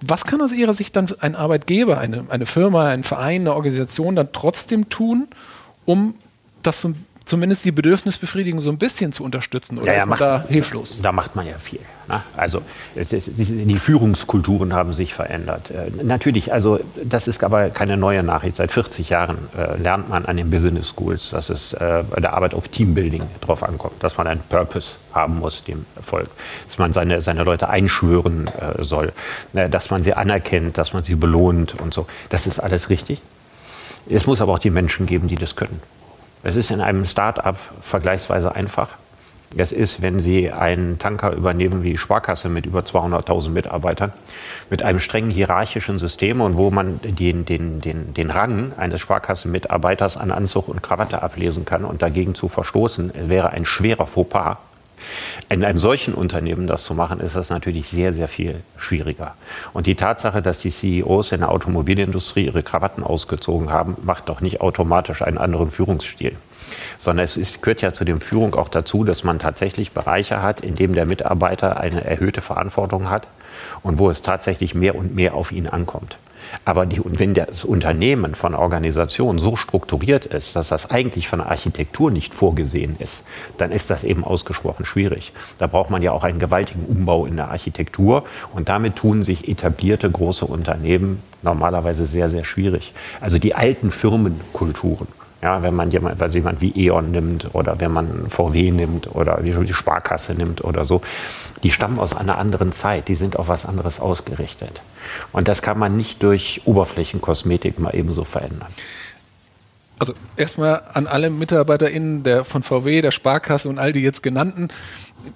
Was 0.00 0.24
kann 0.24 0.40
aus 0.40 0.50
Ihrer 0.50 0.74
Sicht 0.74 0.96
dann 0.96 1.06
ein 1.20 1.36
Arbeitgeber, 1.36 1.98
eine, 1.98 2.26
eine 2.28 2.44
Firma, 2.44 2.88
ein 2.88 3.04
Verein, 3.04 3.42
eine 3.42 3.54
Organisation 3.54 4.16
dann 4.16 4.32
trotzdem 4.32 4.88
tun, 4.88 5.28
um 5.84 6.14
das 6.64 6.80
so 6.80 6.94
zumindest 7.30 7.64
die 7.64 7.70
Bedürfnisbefriedigung 7.70 8.60
so 8.60 8.70
ein 8.70 8.76
bisschen 8.76 9.12
zu 9.12 9.22
unterstützen? 9.24 9.78
Oder 9.78 9.86
ja, 9.86 9.92
ja, 9.92 9.98
ist 9.98 10.02
man 10.02 10.10
macht, 10.10 10.20
da 10.20 10.44
hilflos? 10.48 11.00
Da 11.00 11.12
macht 11.12 11.36
man 11.36 11.46
ja 11.46 11.58
viel. 11.58 11.78
Ne? 12.08 12.22
Also 12.36 12.60
ist, 12.96 13.12
die 13.12 13.76
Führungskulturen 13.76 14.74
haben 14.74 14.92
sich 14.92 15.14
verändert. 15.14 15.70
Äh, 15.70 15.90
natürlich, 16.02 16.52
also 16.52 16.80
das 17.02 17.28
ist 17.28 17.42
aber 17.44 17.70
keine 17.70 17.96
neue 17.96 18.24
Nachricht. 18.24 18.56
Seit 18.56 18.72
40 18.72 19.10
Jahren 19.10 19.38
äh, 19.56 19.76
lernt 19.80 20.08
man 20.08 20.26
an 20.26 20.36
den 20.36 20.50
Business 20.50 20.88
Schools, 20.88 21.30
dass 21.30 21.50
es 21.50 21.72
äh, 21.72 22.02
bei 22.10 22.20
der 22.20 22.34
Arbeit 22.34 22.52
auf 22.52 22.66
Teambuilding 22.66 23.22
drauf 23.40 23.62
ankommt, 23.62 24.02
dass 24.02 24.18
man 24.18 24.26
einen 24.26 24.40
Purpose 24.48 24.96
haben 25.12 25.38
muss, 25.38 25.62
dem 25.62 25.86
Erfolg, 25.94 26.28
dass 26.66 26.78
man 26.78 26.92
seine, 26.92 27.22
seine 27.22 27.44
Leute 27.44 27.68
einschwören 27.68 28.48
äh, 28.48 28.82
soll, 28.82 29.12
äh, 29.54 29.68
dass 29.68 29.90
man 29.90 30.02
sie 30.02 30.14
anerkennt, 30.14 30.78
dass 30.78 30.92
man 30.92 31.04
sie 31.04 31.14
belohnt 31.14 31.80
und 31.80 31.94
so. 31.94 32.06
Das 32.28 32.48
ist 32.48 32.58
alles 32.58 32.90
richtig. 32.90 33.22
Es 34.08 34.26
muss 34.26 34.40
aber 34.40 34.54
auch 34.54 34.58
die 34.58 34.70
Menschen 34.70 35.06
geben, 35.06 35.28
die 35.28 35.36
das 35.36 35.54
können. 35.54 35.80
Es 36.42 36.56
ist 36.56 36.70
in 36.70 36.80
einem 36.80 37.04
Start-up 37.04 37.58
vergleichsweise 37.82 38.54
einfach. 38.54 38.88
Es 39.56 39.72
ist, 39.72 40.00
wenn 40.00 40.20
Sie 40.20 40.52
einen 40.52 40.98
Tanker 40.98 41.32
übernehmen 41.32 41.82
wie 41.82 41.98
Sparkasse 41.98 42.48
mit 42.48 42.66
über 42.66 42.80
200.000 42.80 43.50
Mitarbeitern, 43.50 44.12
mit 44.70 44.82
einem 44.82 45.00
strengen 45.00 45.30
hierarchischen 45.30 45.98
System 45.98 46.40
und 46.40 46.56
wo 46.56 46.70
man 46.70 47.00
den, 47.02 47.44
den, 47.44 47.80
den, 47.80 48.14
den 48.14 48.30
Rang 48.30 48.72
eines 48.76 49.00
Sparkassenmitarbeiters 49.00 50.16
an 50.16 50.30
Anzug 50.30 50.68
und 50.68 50.82
Krawatte 50.82 51.22
ablesen 51.22 51.64
kann 51.64 51.84
und 51.84 52.00
dagegen 52.00 52.36
zu 52.36 52.48
verstoßen, 52.48 53.12
wäre 53.28 53.50
ein 53.50 53.64
schwerer 53.64 54.06
Fauxpas. 54.06 54.58
In 55.48 55.64
einem 55.64 55.78
solchen 55.78 56.14
Unternehmen 56.14 56.66
das 56.66 56.84
zu 56.84 56.94
machen, 56.94 57.20
ist 57.20 57.36
das 57.36 57.50
natürlich 57.50 57.88
sehr, 57.88 58.12
sehr 58.12 58.28
viel 58.28 58.62
schwieriger. 58.76 59.34
Und 59.72 59.86
die 59.86 59.94
Tatsache, 59.94 60.42
dass 60.42 60.60
die 60.60 60.70
CEOs 60.70 61.32
in 61.32 61.40
der 61.40 61.50
Automobilindustrie 61.50 62.46
ihre 62.46 62.62
Krawatten 62.62 63.02
ausgezogen 63.02 63.70
haben, 63.70 63.96
macht 64.02 64.28
doch 64.28 64.40
nicht 64.40 64.60
automatisch 64.60 65.22
einen 65.22 65.38
anderen 65.38 65.70
Führungsstil 65.70 66.36
sondern 66.98 67.24
es 67.24 67.36
ist, 67.36 67.62
gehört 67.62 67.82
ja 67.82 67.92
zu 67.92 68.04
der 68.04 68.20
Führung 68.20 68.54
auch 68.54 68.68
dazu, 68.68 69.04
dass 69.04 69.24
man 69.24 69.38
tatsächlich 69.38 69.92
Bereiche 69.92 70.42
hat, 70.42 70.60
in 70.60 70.74
denen 70.74 70.94
der 70.94 71.06
Mitarbeiter 71.06 71.78
eine 71.78 72.04
erhöhte 72.04 72.40
Verantwortung 72.40 73.10
hat 73.10 73.26
und 73.82 73.98
wo 73.98 74.10
es 74.10 74.22
tatsächlich 74.22 74.74
mehr 74.74 74.94
und 74.94 75.14
mehr 75.14 75.34
auf 75.34 75.52
ihn 75.52 75.66
ankommt. 75.66 76.18
Aber 76.64 76.86
die, 76.86 77.00
wenn 77.04 77.34
das 77.34 77.64
Unternehmen 77.64 78.34
von 78.34 78.54
Organisation 78.54 79.38
so 79.38 79.56
strukturiert 79.56 80.26
ist, 80.26 80.56
dass 80.56 80.68
das 80.68 80.90
eigentlich 80.90 81.28
von 81.28 81.40
der 81.40 81.50
Architektur 81.50 82.10
nicht 82.10 82.34
vorgesehen 82.34 82.96
ist, 82.98 83.24
dann 83.56 83.72
ist 83.72 83.90
das 83.90 84.04
eben 84.04 84.24
ausgesprochen 84.24 84.84
schwierig. 84.84 85.32
Da 85.58 85.66
braucht 85.66 85.90
man 85.90 86.02
ja 86.02 86.12
auch 86.12 86.24
einen 86.24 86.38
gewaltigen 86.38 86.84
Umbau 86.86 87.26
in 87.26 87.36
der 87.36 87.50
Architektur 87.50 88.24
und 88.52 88.68
damit 88.68 88.96
tun 88.96 89.24
sich 89.24 89.48
etablierte 89.48 90.10
große 90.10 90.44
Unternehmen 90.44 91.22
normalerweise 91.42 92.06
sehr, 92.06 92.28
sehr 92.28 92.44
schwierig. 92.44 92.92
Also 93.20 93.38
die 93.38 93.54
alten 93.54 93.90
Firmenkulturen. 93.90 95.08
Ja, 95.42 95.62
wenn 95.62 95.74
man 95.74 95.90
jemand, 95.90 96.20
also 96.20 96.36
jemand 96.36 96.60
wie 96.60 96.72
E.ON 96.86 97.10
nimmt 97.12 97.54
oder 97.54 97.80
wenn 97.80 97.92
man 97.92 98.28
VW 98.28 98.70
nimmt 98.70 99.14
oder 99.14 99.40
die 99.40 99.72
Sparkasse 99.72 100.34
nimmt 100.34 100.62
oder 100.62 100.84
so, 100.84 101.00
die 101.62 101.70
stammen 101.70 101.98
aus 101.98 102.14
einer 102.14 102.38
anderen 102.38 102.72
Zeit, 102.72 103.08
die 103.08 103.14
sind 103.14 103.36
auf 103.36 103.48
was 103.48 103.64
anderes 103.64 104.00
ausgerichtet. 104.00 104.82
Und 105.32 105.48
das 105.48 105.62
kann 105.62 105.78
man 105.78 105.96
nicht 105.96 106.22
durch 106.22 106.62
Oberflächenkosmetik 106.66 107.78
mal 107.78 107.94
ebenso 107.94 108.24
verändern. 108.24 108.68
Also 109.98 110.14
erstmal 110.38 110.82
an 110.94 111.06
alle 111.06 111.28
MitarbeiterInnen 111.28 112.22
der, 112.22 112.44
von 112.44 112.62
VW, 112.62 113.02
der 113.02 113.10
Sparkasse 113.10 113.68
und 113.68 113.78
all 113.78 113.92
die 113.92 114.00
jetzt 114.00 114.22
genannten 114.22 114.68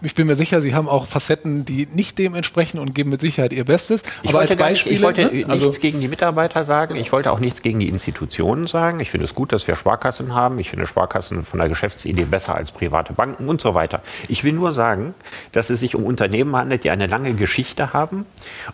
ich 0.03 0.15
bin 0.15 0.27
mir 0.27 0.37
sicher, 0.37 0.61
Sie 0.61 0.75
haben 0.75 0.89
auch 0.89 1.07
Facetten, 1.07 1.65
die 1.65 1.87
nicht 1.87 2.19
dem 2.19 2.35
entsprechen 2.35 2.79
und 2.79 2.95
geben 2.95 3.11
mit 3.11 3.21
Sicherheit 3.21 3.53
Ihr 3.53 3.65
Bestes. 3.65 4.03
Ich 4.23 4.31
Aber 4.31 4.41
als 4.41 4.57
Beispiel, 4.57 4.93
ich 4.93 5.03
wollte 5.03 5.33
ne? 5.33 5.47
also 5.49 5.67
nichts 5.67 5.81
gegen 5.81 6.01
die 6.01 6.09
Mitarbeiter 6.09 6.65
sagen. 6.65 6.97
Ich 6.97 7.13
wollte 7.13 7.33
auch 7.33 7.39
nichts 7.39 7.63
gegen 7.63 7.81
die 7.81 7.89
Institutionen 7.89 8.67
sagen. 8.67 9.01
Ich 9.01 9.11
finde 9.11 9.25
es 9.25 9.35
gut, 9.35 9.53
dass 9.53 9.67
wir 9.67 9.77
Sparkassen 9.77 10.35
haben. 10.35 10.59
Ich 10.59 10.71
finde 10.71 10.87
Sparkassen 10.87 11.43
von 11.43 11.59
der 11.59 11.69
Geschäftsidee 11.69 12.25
besser 12.25 12.55
als 12.55 12.73
private 12.73 13.13
Banken 13.13 13.49
und 13.49 13.61
so 13.61 13.75
weiter. 13.75 14.03
Ich 14.29 14.45
will 14.45 14.53
nur 14.53 14.73
sagen, 14.73 15.15
dass 15.53 15.71
es 15.71 15.81
sich 15.81 15.95
um 15.95 16.05
Unternehmen 16.05 16.55
handelt, 16.57 16.85
die 16.85 16.91
eine 16.91 17.07
lange 17.07 17.35
Geschichte 17.35 17.93
haben 17.93 18.27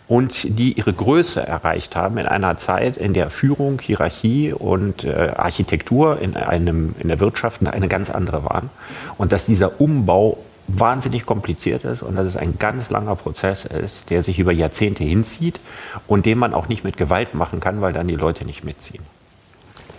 und 0.07 0.57
die 0.59 0.73
ihre 0.73 0.93
Größe 0.93 1.45
erreicht 1.45 1.95
haben 1.95 2.17
in 2.17 2.27
einer 2.27 2.57
Zeit, 2.57 2.97
in 2.97 3.13
der 3.13 3.29
Führung, 3.29 3.79
Hierarchie 3.79 4.53
und 4.53 5.03
äh, 5.03 5.33
Architektur 5.35 6.19
in, 6.19 6.35
einem, 6.35 6.95
in 6.99 7.07
der 7.07 7.19
Wirtschaft 7.19 7.65
eine 7.65 7.87
ganz 7.87 8.09
andere 8.09 8.43
waren. 8.43 8.69
Und 9.17 9.31
dass 9.31 9.45
dieser 9.45 9.79
Umbau 9.79 10.37
wahnsinnig 10.79 11.25
kompliziert 11.25 11.83
ist 11.83 12.03
und 12.03 12.15
dass 12.15 12.27
es 12.27 12.37
ein 12.37 12.57
ganz 12.59 12.89
langer 12.89 13.15
Prozess 13.15 13.65
ist, 13.65 14.09
der 14.09 14.23
sich 14.23 14.39
über 14.39 14.51
Jahrzehnte 14.51 15.03
hinzieht 15.03 15.59
und 16.07 16.25
den 16.25 16.37
man 16.37 16.53
auch 16.53 16.67
nicht 16.67 16.83
mit 16.83 16.97
Gewalt 16.97 17.33
machen 17.33 17.59
kann, 17.59 17.81
weil 17.81 17.93
dann 17.93 18.07
die 18.07 18.15
Leute 18.15 18.45
nicht 18.45 18.63
mitziehen. 18.63 19.03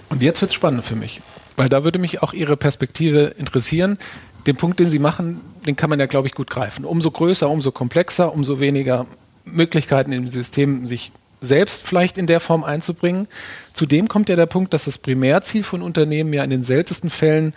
Und 0.08 0.22
jetzt 0.22 0.40
wird 0.40 0.50
es 0.50 0.54
spannend 0.54 0.84
für 0.84 0.96
mich, 0.96 1.22
weil 1.56 1.68
da 1.68 1.84
würde 1.84 1.98
mich 1.98 2.22
auch 2.22 2.32
Ihre 2.32 2.56
Perspektive 2.56 3.34
interessieren. 3.38 3.98
Den 4.46 4.56
Punkt, 4.56 4.78
den 4.78 4.90
Sie 4.90 4.98
machen, 4.98 5.40
den 5.66 5.76
kann 5.76 5.88
man 5.88 6.00
ja, 6.00 6.06
glaube 6.06 6.26
ich, 6.26 6.34
gut 6.34 6.50
greifen. 6.50 6.84
Umso 6.84 7.10
größer, 7.10 7.48
umso 7.48 7.72
komplexer, 7.72 8.34
umso 8.34 8.60
weniger 8.60 9.06
Möglichkeiten 9.44 10.12
im 10.12 10.28
System, 10.28 10.84
sich 10.84 11.12
selbst 11.40 11.86
vielleicht 11.86 12.18
in 12.18 12.26
der 12.26 12.40
Form 12.40 12.64
einzubringen. 12.64 13.26
Zudem 13.72 14.08
kommt 14.08 14.28
ja 14.28 14.36
der 14.36 14.46
Punkt, 14.46 14.72
dass 14.74 14.84
das 14.84 14.98
Primärziel 14.98 15.64
von 15.64 15.82
Unternehmen 15.82 16.32
ja 16.32 16.44
in 16.44 16.50
den 16.50 16.62
seltensten 16.62 17.10
Fällen 17.10 17.52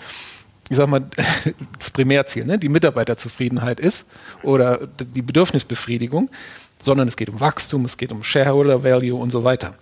ich 0.70 0.78
sag 0.78 0.88
mal, 0.88 1.04
das 1.80 1.90
Primärziel, 1.94 2.46
ne? 2.46 2.58
die 2.58 2.70
Mitarbeiterzufriedenheit 2.70 3.80
ist 3.80 4.08
oder 4.42 4.80
die 5.16 5.22
Bedürfnisbefriedigung, 5.22 6.30
sondern 6.80 7.08
es 7.08 7.18
geht 7.18 7.30
um 7.30 7.40
Wachstum, 7.40 7.86
es 7.86 7.98
geht 7.98 8.12
um 8.12 8.24
Shareholder 8.24 8.84
Value 8.84 9.16
und 9.16 9.32
so 9.32 9.44
weiter. 9.44 9.76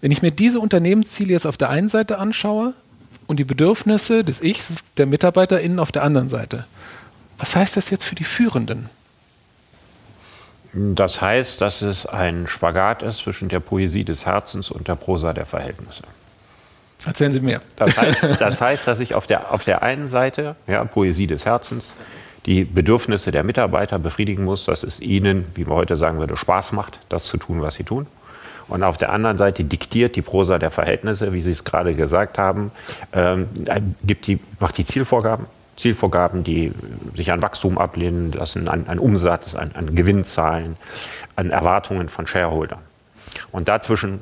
Wenn 0.00 0.12
ich 0.12 0.22
mir 0.22 0.30
diese 0.30 0.60
Unternehmensziele 0.60 1.32
jetzt 1.32 1.46
auf 1.46 1.56
der 1.56 1.70
einen 1.70 1.88
Seite 1.88 2.18
anschaue 2.18 2.74
und 3.26 3.38
die 3.38 3.44
Bedürfnisse 3.44 4.24
des 4.24 4.40
Ichs, 4.42 4.84
der 4.96 5.06
MitarbeiterInnen 5.06 5.78
auf 5.78 5.92
der 5.92 6.04
anderen 6.04 6.28
Seite, 6.28 6.64
was 7.38 7.56
heißt 7.56 7.76
das 7.76 7.90
jetzt 7.90 8.04
für 8.04 8.14
die 8.14 8.24
Führenden? 8.24 8.88
Das 10.72 11.20
heißt, 11.20 11.60
dass 11.60 11.82
es 11.82 12.06
ein 12.06 12.46
Spagat 12.46 13.02
ist 13.02 13.18
zwischen 13.18 13.48
der 13.48 13.60
Poesie 13.60 14.04
des 14.04 14.24
Herzens 14.24 14.70
und 14.70 14.86
der 14.86 14.94
Prosa 14.94 15.32
der 15.32 15.46
Verhältnisse. 15.46 16.04
Erzählen 17.06 17.32
Sie 17.32 17.40
mehr. 17.40 17.60
Das 17.76 17.96
heißt, 17.96 18.22
das 18.40 18.60
heißt, 18.60 18.86
dass 18.86 19.00
ich 19.00 19.14
auf 19.14 19.26
der, 19.26 19.52
auf 19.52 19.64
der 19.64 19.82
einen 19.82 20.06
Seite, 20.06 20.56
ja, 20.66 20.84
Poesie 20.84 21.26
des 21.26 21.46
Herzens, 21.46 21.96
die 22.46 22.64
Bedürfnisse 22.64 23.32
der 23.32 23.42
Mitarbeiter 23.42 23.98
befriedigen 23.98 24.44
muss, 24.44 24.64
dass 24.64 24.82
es 24.82 25.00
ihnen, 25.00 25.46
wie 25.54 25.64
man 25.64 25.76
heute 25.76 25.96
sagen 25.96 26.18
würde, 26.18 26.36
Spaß 26.36 26.72
macht, 26.72 27.00
das 27.08 27.24
zu 27.24 27.36
tun, 27.36 27.62
was 27.62 27.74
sie 27.74 27.84
tun. 27.84 28.06
Und 28.68 28.82
auf 28.84 28.98
der 28.98 29.12
anderen 29.12 29.36
Seite 29.36 29.64
diktiert 29.64 30.14
die 30.14 30.22
Prosa 30.22 30.58
der 30.58 30.70
Verhältnisse, 30.70 31.32
wie 31.32 31.40
Sie 31.40 31.50
es 31.50 31.64
gerade 31.64 31.94
gesagt 31.94 32.38
haben, 32.38 32.70
ähm, 33.12 33.48
gibt 34.04 34.28
die, 34.28 34.38
macht 34.60 34.78
die 34.78 34.84
Zielvorgaben. 34.84 35.46
Zielvorgaben, 35.76 36.44
die 36.44 36.72
sich 37.16 37.32
an 37.32 37.42
Wachstum 37.42 37.78
ablehnen 37.78 38.32
lassen, 38.32 38.68
an, 38.68 38.84
an 38.86 38.98
Umsatz, 38.98 39.54
an, 39.54 39.72
an 39.74 39.94
Gewinnzahlen, 39.94 40.76
an 41.36 41.50
Erwartungen 41.50 42.08
von 42.08 42.26
Shareholdern. 42.26 42.80
Und 43.50 43.68
dazwischen 43.68 44.20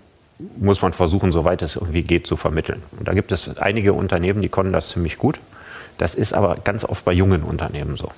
muss 0.57 0.83
man 0.83 0.92
versuchen, 0.92 1.33
soweit 1.33 1.62
es 1.62 1.77
irgendwie 1.77 2.03
geht, 2.03 2.27
zu 2.27 2.37
vermitteln. 2.37 2.83
Und 2.98 3.09
da 3.09 3.12
gibt 3.12 3.33
es 3.33 3.59
einige 3.59 3.92
Unternehmen, 3.92 4.42
die 4.42 4.48
können 4.48 4.72
das 4.72 4.90
ziemlich 4.90 5.18
gut. 5.18 5.38
Das 5.96 6.14
ist 6.14 6.33
aber 6.33 6.55
ganz 6.62 6.85
oft 6.85 7.05
bei 7.05 7.12
jungen 7.12 7.42
Unternehmen 7.42 7.96
so. 7.96 8.11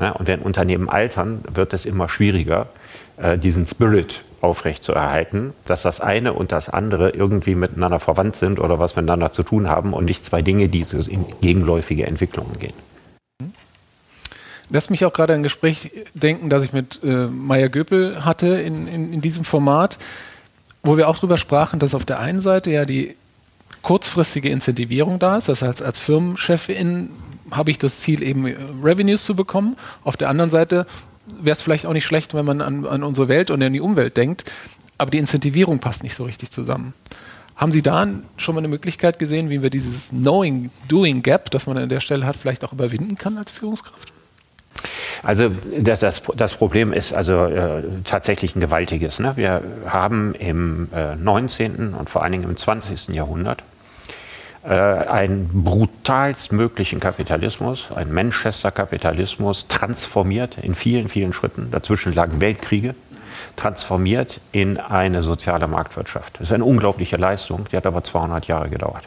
Ja, 0.00 0.10
und 0.10 0.26
wenn 0.26 0.40
Unternehmen 0.40 0.88
altern, 0.88 1.44
wird 1.52 1.72
es 1.72 1.86
immer 1.86 2.08
schwieriger, 2.08 2.66
äh, 3.16 3.38
diesen 3.38 3.66
Spirit 3.66 4.24
aufrechtzuerhalten, 4.40 5.52
dass 5.64 5.82
das 5.82 6.00
eine 6.00 6.32
und 6.32 6.50
das 6.50 6.68
andere 6.68 7.10
irgendwie 7.10 7.54
miteinander 7.54 8.00
verwandt 8.00 8.34
sind 8.34 8.58
oder 8.58 8.80
was 8.80 8.96
miteinander 8.96 9.30
zu 9.30 9.44
tun 9.44 9.68
haben 9.68 9.92
und 9.92 10.04
nicht 10.04 10.24
zwei 10.24 10.42
Dinge, 10.42 10.68
die 10.68 10.84
in 11.08 11.24
gegenläufige 11.40 12.06
Entwicklungen 12.06 12.58
gehen. 12.58 12.74
Lass 14.70 14.90
mich 14.90 15.04
auch 15.04 15.12
gerade 15.12 15.34
ein 15.34 15.42
Gespräch 15.42 15.92
denken, 16.14 16.50
das 16.50 16.64
ich 16.64 16.72
mit 16.72 17.00
äh, 17.04 17.26
Maya 17.26 17.68
Göpel 17.68 18.24
hatte 18.24 18.48
in, 18.48 18.88
in, 18.88 19.12
in 19.12 19.20
diesem 19.20 19.44
Format 19.44 19.98
wo 20.84 20.96
wir 20.96 21.08
auch 21.08 21.18
drüber 21.18 21.38
sprachen, 21.38 21.80
dass 21.80 21.94
auf 21.94 22.04
der 22.04 22.20
einen 22.20 22.40
Seite 22.40 22.70
ja 22.70 22.84
die 22.84 23.16
kurzfristige 23.82 24.48
Incentivierung 24.50 25.18
da 25.18 25.36
ist. 25.36 25.48
Das 25.48 25.62
heißt, 25.62 25.82
als 25.82 25.98
Firmenchefin 25.98 27.10
habe 27.50 27.70
ich 27.70 27.78
das 27.78 28.00
Ziel, 28.00 28.22
eben 28.22 28.46
Revenues 28.82 29.24
zu 29.24 29.34
bekommen. 29.34 29.76
Auf 30.04 30.16
der 30.16 30.28
anderen 30.28 30.50
Seite 30.50 30.86
wäre 31.26 31.52
es 31.52 31.62
vielleicht 31.62 31.86
auch 31.86 31.92
nicht 31.92 32.04
schlecht, 32.04 32.34
wenn 32.34 32.44
man 32.44 32.60
an, 32.60 32.86
an, 32.86 33.02
unsere 33.02 33.28
Welt 33.28 33.50
und 33.50 33.62
an 33.62 33.72
die 33.72 33.80
Umwelt 33.80 34.16
denkt. 34.16 34.50
Aber 34.96 35.10
die 35.10 35.18
Incentivierung 35.18 35.80
passt 35.80 36.02
nicht 36.02 36.14
so 36.14 36.24
richtig 36.24 36.50
zusammen. 36.50 36.94
Haben 37.56 37.72
Sie 37.72 37.82
da 37.82 38.06
schon 38.36 38.54
mal 38.54 38.60
eine 38.60 38.68
Möglichkeit 38.68 39.18
gesehen, 39.18 39.48
wie 39.48 39.62
wir 39.62 39.70
dieses 39.70 40.08
Knowing-Doing-Gap, 40.08 41.50
das 41.50 41.66
man 41.66 41.76
an 41.76 41.88
der 41.88 42.00
Stelle 42.00 42.26
hat, 42.26 42.36
vielleicht 42.36 42.64
auch 42.64 42.72
überwinden 42.72 43.16
kann 43.16 43.38
als 43.38 43.50
Führungskraft? 43.50 44.13
Also 45.22 45.50
das, 45.78 46.00
das, 46.00 46.22
das 46.36 46.54
Problem 46.54 46.92
ist 46.92 47.12
also 47.12 47.46
äh, 47.46 47.82
tatsächlich 48.04 48.54
ein 48.56 48.60
gewaltiges. 48.60 49.18
Ne? 49.18 49.36
Wir 49.36 49.62
haben 49.86 50.34
im 50.34 50.88
äh, 50.94 51.16
19. 51.16 51.94
und 51.94 52.10
vor 52.10 52.22
allen 52.22 52.32
Dingen 52.32 52.44
im 52.44 52.56
20. 52.56 53.08
Jahrhundert 53.08 53.62
äh, 54.64 54.68
einen 54.68 55.50
brutalst 55.64 56.52
möglichen 56.52 57.00
Kapitalismus, 57.00 57.90
einen 57.94 58.12
Manchester-Kapitalismus 58.12 59.68
transformiert 59.68 60.58
in 60.62 60.74
vielen, 60.74 61.08
vielen 61.08 61.32
Schritten. 61.32 61.70
Dazwischen 61.70 62.14
lagen 62.14 62.40
Weltkriege 62.40 62.94
transformiert 63.56 64.40
in 64.52 64.78
eine 64.78 65.22
soziale 65.22 65.66
Marktwirtschaft. 65.66 66.34
Das 66.34 66.48
ist 66.48 66.52
eine 66.52 66.64
unglaubliche 66.64 67.16
Leistung, 67.16 67.66
die 67.70 67.76
hat 67.76 67.86
aber 67.86 68.02
200 68.02 68.46
Jahre 68.46 68.68
gedauert. 68.68 69.04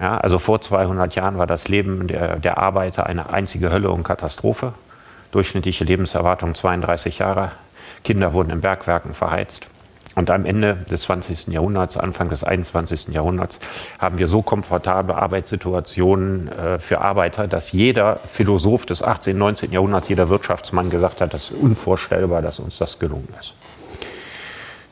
Ja, 0.00 0.18
also 0.18 0.38
vor 0.38 0.60
200 0.60 1.14
Jahren 1.14 1.38
war 1.38 1.46
das 1.46 1.68
Leben 1.68 2.06
der, 2.06 2.36
der 2.36 2.58
Arbeiter 2.58 3.06
eine 3.06 3.30
einzige 3.30 3.72
Hölle 3.72 3.90
und 3.90 4.04
Katastrophe. 4.04 4.74
Durchschnittliche 5.32 5.84
Lebenserwartung 5.84 6.54
32 6.54 7.18
Jahre. 7.18 7.52
Kinder 8.04 8.32
wurden 8.32 8.50
in 8.50 8.60
Bergwerken 8.60 9.12
verheizt. 9.12 9.66
Und 10.14 10.30
am 10.30 10.44
Ende 10.46 10.74
des 10.90 11.02
20. 11.02 11.48
Jahrhunderts, 11.48 11.96
Anfang 11.96 12.28
des 12.28 12.42
21. 12.42 13.08
Jahrhunderts, 13.08 13.60
haben 14.00 14.18
wir 14.18 14.26
so 14.26 14.42
komfortable 14.42 15.14
Arbeitssituationen 15.14 16.48
äh, 16.48 16.78
für 16.80 17.00
Arbeiter, 17.00 17.46
dass 17.46 17.70
jeder 17.70 18.18
Philosoph 18.28 18.84
des 18.84 19.02
18., 19.02 19.38
19. 19.38 19.70
Jahrhunderts, 19.70 20.08
jeder 20.08 20.28
Wirtschaftsmann 20.28 20.90
gesagt 20.90 21.20
hat, 21.20 21.34
das 21.34 21.50
ist 21.50 21.56
unvorstellbar, 21.56 22.42
dass 22.42 22.58
uns 22.58 22.78
das 22.78 22.98
gelungen 22.98 23.28
ist. 23.38 23.54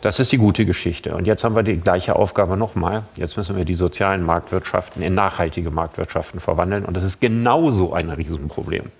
Das 0.06 0.20
ist 0.20 0.30
die 0.30 0.38
gute 0.38 0.64
Geschichte. 0.64 1.16
Und 1.16 1.26
jetzt 1.26 1.42
haben 1.42 1.56
wir 1.56 1.64
die 1.64 1.78
gleiche 1.80 2.14
Aufgabe 2.14 2.56
nochmal. 2.56 3.02
Jetzt 3.16 3.36
müssen 3.36 3.56
wir 3.56 3.64
die 3.64 3.74
sozialen 3.74 4.22
Marktwirtschaften 4.22 5.02
in 5.02 5.14
nachhaltige 5.14 5.72
Marktwirtschaften 5.72 6.38
verwandeln. 6.38 6.84
Und 6.84 6.96
das 6.96 7.02
ist 7.02 7.20
genauso 7.20 7.92
ein 7.92 8.10
Riesenproblem. 8.10 8.92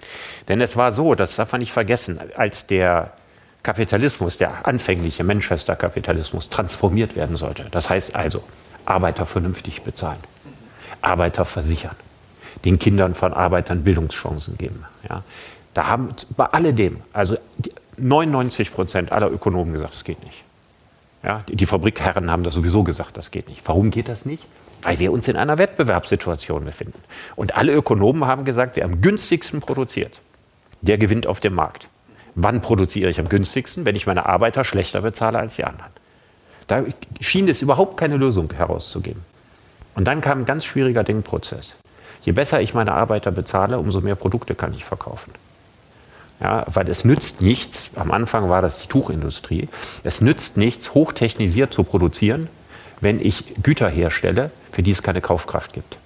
Denn 0.48 0.60
es 0.60 0.76
war 0.76 0.92
so, 0.92 1.14
das 1.14 1.36
darf 1.36 1.52
man 1.52 1.60
nicht 1.60 1.70
vergessen, 1.70 2.18
als 2.34 2.66
der 2.66 3.12
Kapitalismus, 3.62 4.36
der 4.36 4.66
anfängliche 4.66 5.22
Manchester-Kapitalismus 5.22 6.48
transformiert 6.48 7.14
werden 7.14 7.36
sollte. 7.36 7.66
Das 7.70 7.88
heißt 7.88 8.16
also, 8.16 8.42
Arbeiter 8.84 9.26
vernünftig 9.26 9.82
bezahlen, 9.82 10.18
Arbeiter 11.02 11.44
versichern, 11.44 11.94
den 12.64 12.80
Kindern 12.80 13.14
von 13.14 13.32
Arbeitern 13.32 13.84
Bildungschancen 13.84 14.58
geben. 14.58 14.84
Ja. 15.08 15.22
Da 15.72 15.86
haben 15.86 16.08
bei 16.36 16.46
alledem, 16.46 16.98
also 17.12 17.36
99 17.96 18.72
Prozent 18.72 19.12
aller 19.12 19.30
Ökonomen 19.30 19.72
gesagt, 19.72 19.94
es 19.94 20.02
geht 20.02 20.24
nicht. 20.24 20.45
Ja, 21.26 21.42
die 21.48 21.66
Fabrikherren 21.66 22.30
haben 22.30 22.44
das 22.44 22.54
sowieso 22.54 22.84
gesagt, 22.84 23.16
das 23.16 23.32
geht 23.32 23.48
nicht. 23.48 23.62
Warum 23.64 23.90
geht 23.90 24.08
das 24.08 24.26
nicht? 24.26 24.46
Weil 24.82 25.00
wir 25.00 25.10
uns 25.10 25.26
in 25.26 25.34
einer 25.34 25.58
Wettbewerbssituation 25.58 26.64
befinden. 26.64 27.02
Und 27.34 27.56
alle 27.56 27.72
Ökonomen 27.72 28.26
haben 28.26 28.44
gesagt, 28.44 28.76
wer 28.76 28.84
am 28.84 29.00
günstigsten 29.00 29.58
produziert, 29.58 30.20
der 30.82 30.98
gewinnt 30.98 31.26
auf 31.26 31.40
dem 31.40 31.54
Markt. 31.54 31.88
Wann 32.36 32.60
produziere 32.60 33.10
ich 33.10 33.18
am 33.18 33.28
günstigsten? 33.28 33.84
Wenn 33.84 33.96
ich 33.96 34.06
meine 34.06 34.26
Arbeiter 34.26 34.62
schlechter 34.62 35.00
bezahle 35.00 35.40
als 35.40 35.56
die 35.56 35.64
anderen. 35.64 35.90
Da 36.68 36.84
schien 37.20 37.48
es 37.48 37.60
überhaupt 37.60 37.96
keine 37.96 38.18
Lösung 38.18 38.52
herauszugeben. 38.52 39.22
Und 39.96 40.04
dann 40.04 40.20
kam 40.20 40.42
ein 40.42 40.46
ganz 40.46 40.64
schwieriger 40.64 41.02
Denkprozess. 41.02 41.74
Je 42.22 42.32
besser 42.32 42.60
ich 42.60 42.72
meine 42.72 42.92
Arbeiter 42.92 43.32
bezahle, 43.32 43.80
umso 43.80 44.00
mehr 44.00 44.14
Produkte 44.14 44.54
kann 44.54 44.74
ich 44.74 44.84
verkaufen. 44.84 45.32
Ja, 46.40 46.64
weil 46.66 46.88
es 46.90 47.04
nützt 47.04 47.40
nichts, 47.40 47.90
am 47.96 48.10
Anfang 48.10 48.50
war 48.50 48.60
das 48.60 48.78
die 48.78 48.88
Tuchindustrie, 48.88 49.68
es 50.04 50.20
nützt 50.20 50.58
nichts, 50.58 50.92
hochtechnisiert 50.92 51.72
zu 51.72 51.82
produzieren, 51.82 52.48
wenn 53.00 53.20
ich 53.20 53.54
Güter 53.62 53.88
herstelle, 53.88 54.50
für 54.70 54.82
die 54.82 54.90
es 54.90 55.02
keine 55.02 55.22
Kaufkraft 55.22 55.72
gibt, 55.72 55.96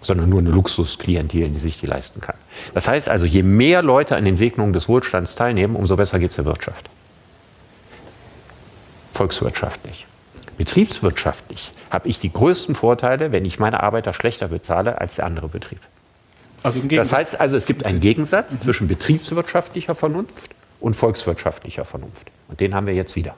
sondern 0.00 0.30
nur 0.30 0.40
eine 0.40 0.50
Luxusklientel, 0.50 1.48
die 1.48 1.58
sich 1.58 1.78
die 1.78 1.86
leisten 1.86 2.22
kann. 2.22 2.36
Das 2.72 2.88
heißt 2.88 3.08
also, 3.10 3.26
je 3.26 3.42
mehr 3.42 3.82
Leute 3.82 4.16
an 4.16 4.24
den 4.24 4.38
Segnungen 4.38 4.72
des 4.72 4.88
Wohlstands 4.88 5.34
teilnehmen, 5.34 5.76
umso 5.76 5.96
besser 5.96 6.18
geht 6.18 6.30
es 6.30 6.36
der 6.36 6.46
Wirtschaft. 6.46 6.88
Volkswirtschaftlich. 9.12 10.06
Betriebswirtschaftlich 10.56 11.72
habe 11.90 12.08
ich 12.08 12.18
die 12.18 12.32
größten 12.32 12.74
Vorteile, 12.74 13.30
wenn 13.32 13.44
ich 13.44 13.58
meine 13.58 13.82
Arbeiter 13.82 14.14
schlechter 14.14 14.48
bezahle 14.48 15.00
als 15.00 15.16
der 15.16 15.26
andere 15.26 15.48
Betrieb. 15.48 15.80
Also 16.62 16.80
das 16.80 17.12
heißt 17.12 17.40
also, 17.40 17.56
es 17.56 17.66
gibt 17.66 17.84
einen 17.84 18.00
Gegensatz 18.00 18.52
mhm. 18.52 18.60
zwischen 18.60 18.88
betriebswirtschaftlicher 18.88 19.94
Vernunft 19.94 20.50
und 20.80 20.94
volkswirtschaftlicher 20.94 21.84
Vernunft. 21.84 22.30
Und 22.48 22.60
den 22.60 22.74
haben 22.74 22.86
wir 22.86 22.94
jetzt 22.94 23.16
wieder. 23.16 23.34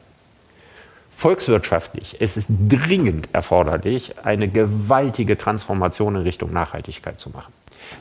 Volkswirtschaftlich 1.10 2.16
es 2.20 2.36
ist 2.36 2.48
dringend 2.68 3.28
erforderlich, 3.32 4.14
eine 4.22 4.48
gewaltige 4.48 5.36
Transformation 5.36 6.14
in 6.14 6.22
Richtung 6.22 6.52
Nachhaltigkeit 6.52 7.18
zu 7.18 7.30
machen. 7.30 7.52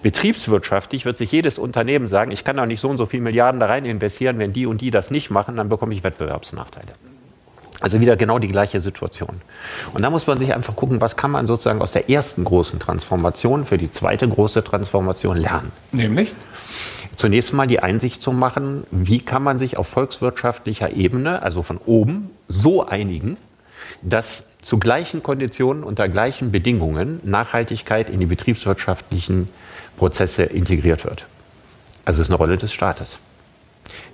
Betriebswirtschaftlich 0.03 1.05
wird 1.05 1.17
sich 1.17 1.31
jedes 1.31 1.57
Unternehmen 1.57 2.07
sagen, 2.07 2.31
ich 2.31 2.43
kann 2.43 2.57
doch 2.57 2.65
nicht 2.65 2.79
so 2.79 2.89
und 2.89 2.97
so 2.97 3.05
viele 3.05 3.23
Milliarden 3.23 3.59
da 3.59 3.67
rein 3.67 3.85
investieren, 3.85 4.37
wenn 4.39 4.53
die 4.53 4.65
und 4.65 4.81
die 4.81 4.91
das 4.91 5.11
nicht 5.11 5.29
machen, 5.29 5.55
dann 5.55 5.69
bekomme 5.69 5.93
ich 5.93 6.03
Wettbewerbsnachteile. 6.03 6.93
Also 7.79 8.01
wieder 8.01 8.15
genau 8.15 8.39
die 8.39 8.47
gleiche 8.47 8.81
Situation. 8.81 9.41
Und 9.93 10.01
da 10.01 10.09
muss 10.09 10.25
man 10.25 10.39
sich 10.39 10.53
einfach 10.53 10.75
gucken, 10.75 10.99
was 10.99 11.15
kann 11.15 11.31
man 11.31 11.45
sozusagen 11.45 11.81
aus 11.81 11.91
der 11.91 12.09
ersten 12.09 12.43
großen 12.43 12.79
Transformation 12.79 13.65
für 13.65 13.77
die 13.77 13.91
zweite 13.91 14.27
große 14.27 14.63
Transformation 14.63 15.37
lernen. 15.37 15.71
Nämlich? 15.91 16.33
Zunächst 17.15 17.53
mal 17.53 17.67
die 17.67 17.79
Einsicht 17.79 18.21
zu 18.21 18.31
machen, 18.31 18.85
wie 18.91 19.21
kann 19.21 19.43
man 19.43 19.59
sich 19.59 19.77
auf 19.77 19.87
volkswirtschaftlicher 19.87 20.93
Ebene, 20.93 21.41
also 21.41 21.61
von 21.61 21.77
oben, 21.85 22.31
so 22.47 22.85
einigen, 22.85 23.37
dass 24.01 24.45
zu 24.61 24.79
gleichen 24.79 25.23
Konditionen, 25.23 25.83
unter 25.83 26.09
gleichen 26.09 26.51
Bedingungen 26.51 27.19
Nachhaltigkeit 27.23 28.09
in 28.09 28.19
die 28.19 28.25
betriebswirtschaftlichen 28.25 29.49
Prozesse 29.97 30.43
integriert 30.43 31.05
wird. 31.05 31.25
Also 32.05 32.21
es 32.21 32.27
ist 32.27 32.31
eine 32.31 32.37
Rolle 32.37 32.57
des 32.57 32.73
Staates. 32.73 33.17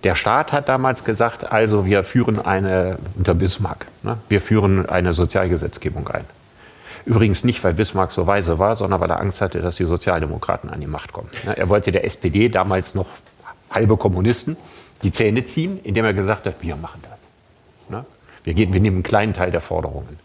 Der 0.04 0.16
Staat 0.16 0.52
hat 0.52 0.70
damals 0.70 1.04
gesagt, 1.04 1.52
also 1.52 1.86
wir 1.86 2.04
führen 2.04 2.40
eine, 2.40 2.98
unter 3.18 3.34
Bismarck, 3.34 3.88
ne, 4.04 4.18
wir 4.30 4.42
führen 4.42 4.88
eine 4.88 5.14
Sozialgesetzgebung 5.14 6.08
ein. 6.10 6.26
Übrigens 7.06 7.44
nicht, 7.44 7.64
weil 7.64 7.74
Bismarck 7.74 8.12
so 8.12 8.28
weise 8.28 8.60
war, 8.60 8.76
sondern 8.76 9.02
weil 9.02 9.10
er 9.10 9.20
Angst 9.20 9.42
hatte, 9.42 9.60
dass 9.60 9.76
die 9.76 9.86
Sozialdemokraten 9.86 10.70
an 10.70 10.80
die 10.80 10.88
Macht 10.88 11.14
kommen. 11.14 11.30
Ne, 11.46 11.58
er 11.58 11.70
wollte 11.70 11.92
der 11.92 12.06
SPD, 12.06 12.50
damals 12.50 12.96
noch 12.96 13.08
halbe 13.70 13.98
Kommunisten, 13.98 14.58
die 15.04 15.12
Zähne 15.12 15.46
ziehen, 15.46 15.80
indem 15.84 16.06
er 16.06 16.14
gesagt 16.14 16.46
hat, 16.46 16.56
wir 16.62 16.76
machen 16.76 17.02
das. 17.10 17.20
Ne? 17.90 18.06
Wir, 18.44 18.54
gehen, 18.54 18.74
wir 18.74 18.80
nehmen 18.80 18.98
einen 18.98 19.04
kleinen 19.04 19.34
Teil 19.34 19.52
der 19.52 19.62
Forderungen. 19.62 20.18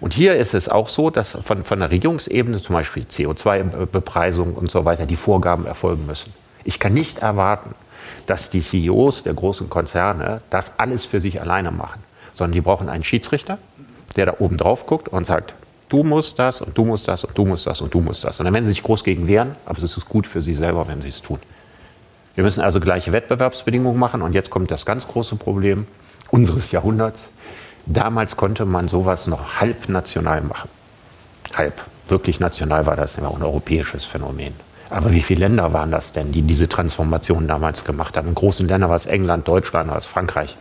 Und 0.00 0.14
hier 0.14 0.36
ist 0.36 0.54
es 0.54 0.68
auch 0.68 0.88
so, 0.88 1.10
dass 1.10 1.32
von, 1.32 1.64
von 1.64 1.78
der 1.78 1.90
Regierungsebene 1.90 2.60
zum 2.60 2.74
Beispiel 2.74 3.04
CO2-Bepreisung 3.04 4.54
und 4.54 4.70
so 4.70 4.84
weiter 4.84 5.06
die 5.06 5.16
Vorgaben 5.16 5.66
erfolgen 5.66 6.06
müssen. 6.06 6.32
Ich 6.64 6.78
kann 6.78 6.94
nicht 6.94 7.18
erwarten, 7.18 7.74
dass 8.30 8.48
die 8.48 8.60
CEOs 8.60 9.24
der 9.24 9.34
großen 9.34 9.68
Konzerne 9.68 10.40
das 10.50 10.78
alles 10.78 11.04
für 11.04 11.20
sich 11.20 11.42
alleine 11.42 11.72
machen, 11.72 12.00
sondern 12.32 12.52
die 12.52 12.60
brauchen 12.60 12.88
einen 12.88 13.02
Schiedsrichter, 13.02 13.58
der 14.14 14.26
da 14.26 14.34
oben 14.38 14.56
drauf 14.56 14.86
guckt 14.86 15.08
und 15.08 15.26
sagt, 15.26 15.52
du 15.88 16.04
musst 16.04 16.38
das 16.38 16.62
und 16.62 16.78
du 16.78 16.84
musst 16.84 17.08
das 17.08 17.24
und 17.24 17.36
du 17.36 17.44
musst 17.44 17.66
das 17.66 17.80
und 17.80 17.92
du 17.92 18.00
musst 18.00 18.22
das. 18.22 18.38
Und 18.38 18.44
dann 18.44 18.54
werden 18.54 18.66
sie 18.66 18.70
sich 18.70 18.84
groß 18.84 19.02
gegen 19.02 19.26
wehren, 19.26 19.56
aber 19.66 19.82
es 19.82 19.96
ist 19.96 20.08
gut 20.08 20.28
für 20.28 20.42
sie 20.42 20.54
selber, 20.54 20.86
wenn 20.86 21.02
sie 21.02 21.08
es 21.08 21.20
tun. 21.22 21.40
Wir 22.36 22.44
müssen 22.44 22.60
also 22.60 22.78
gleiche 22.78 23.10
Wettbewerbsbedingungen 23.10 23.98
machen 23.98 24.22
und 24.22 24.32
jetzt 24.32 24.50
kommt 24.50 24.70
das 24.70 24.86
ganz 24.86 25.08
große 25.08 25.34
Problem 25.34 25.88
unseres 26.30 26.70
Jahrhunderts. 26.70 27.30
Damals 27.86 28.36
konnte 28.36 28.64
man 28.64 28.86
sowas 28.86 29.26
noch 29.26 29.60
halb 29.60 29.88
national 29.88 30.42
machen. 30.42 30.70
Halb. 31.56 31.82
Wirklich 32.06 32.38
national 32.38 32.86
war 32.86 32.94
das 32.94 33.18
immer 33.18 33.34
ein 33.34 33.42
europäisches 33.42 34.04
Phänomen. 34.04 34.54
Aber 34.90 35.12
wie 35.12 35.22
viele 35.22 35.40
Länder 35.46 35.72
waren 35.72 35.90
das 35.90 36.12
denn, 36.12 36.32
die 36.32 36.42
diese 36.42 36.68
Transformation 36.68 37.46
damals 37.46 37.84
gemacht 37.84 38.16
haben? 38.16 38.28
In 38.28 38.34
großen 38.34 38.66
Ländern 38.66 38.90
war 38.90 38.96
es 38.96 39.06
England, 39.06 39.46
Deutschland, 39.46 39.88
war 39.88 39.96
es 39.96 40.06
Frankreich. 40.06 40.56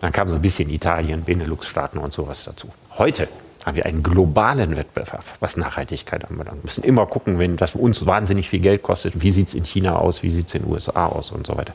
Dann 0.00 0.10
kam 0.10 0.28
so 0.28 0.34
ein 0.34 0.42
bisschen 0.42 0.70
Italien, 0.70 1.22
Benelux-Staaten 1.22 1.98
und 1.98 2.12
sowas 2.12 2.44
dazu. 2.44 2.68
Heute 2.98 3.28
haben 3.64 3.76
wir 3.76 3.86
einen 3.86 4.02
globalen 4.02 4.76
Wettbewerb, 4.76 5.24
was 5.38 5.56
Nachhaltigkeit 5.56 6.28
anbelangt. 6.28 6.58
Wir 6.58 6.64
müssen 6.64 6.82
immer 6.82 7.06
gucken, 7.06 7.38
wenn 7.38 7.56
das 7.56 7.76
uns 7.76 8.04
wahnsinnig 8.06 8.48
viel 8.48 8.58
Geld 8.58 8.82
kostet, 8.82 9.22
wie 9.22 9.30
sieht 9.30 9.48
es 9.48 9.54
in 9.54 9.64
China 9.64 9.96
aus, 9.96 10.22
wie 10.24 10.30
sieht 10.30 10.48
es 10.48 10.54
in 10.54 10.62
den 10.62 10.72
USA 10.72 11.06
aus 11.06 11.30
und 11.30 11.46
so 11.46 11.56
weiter. 11.56 11.74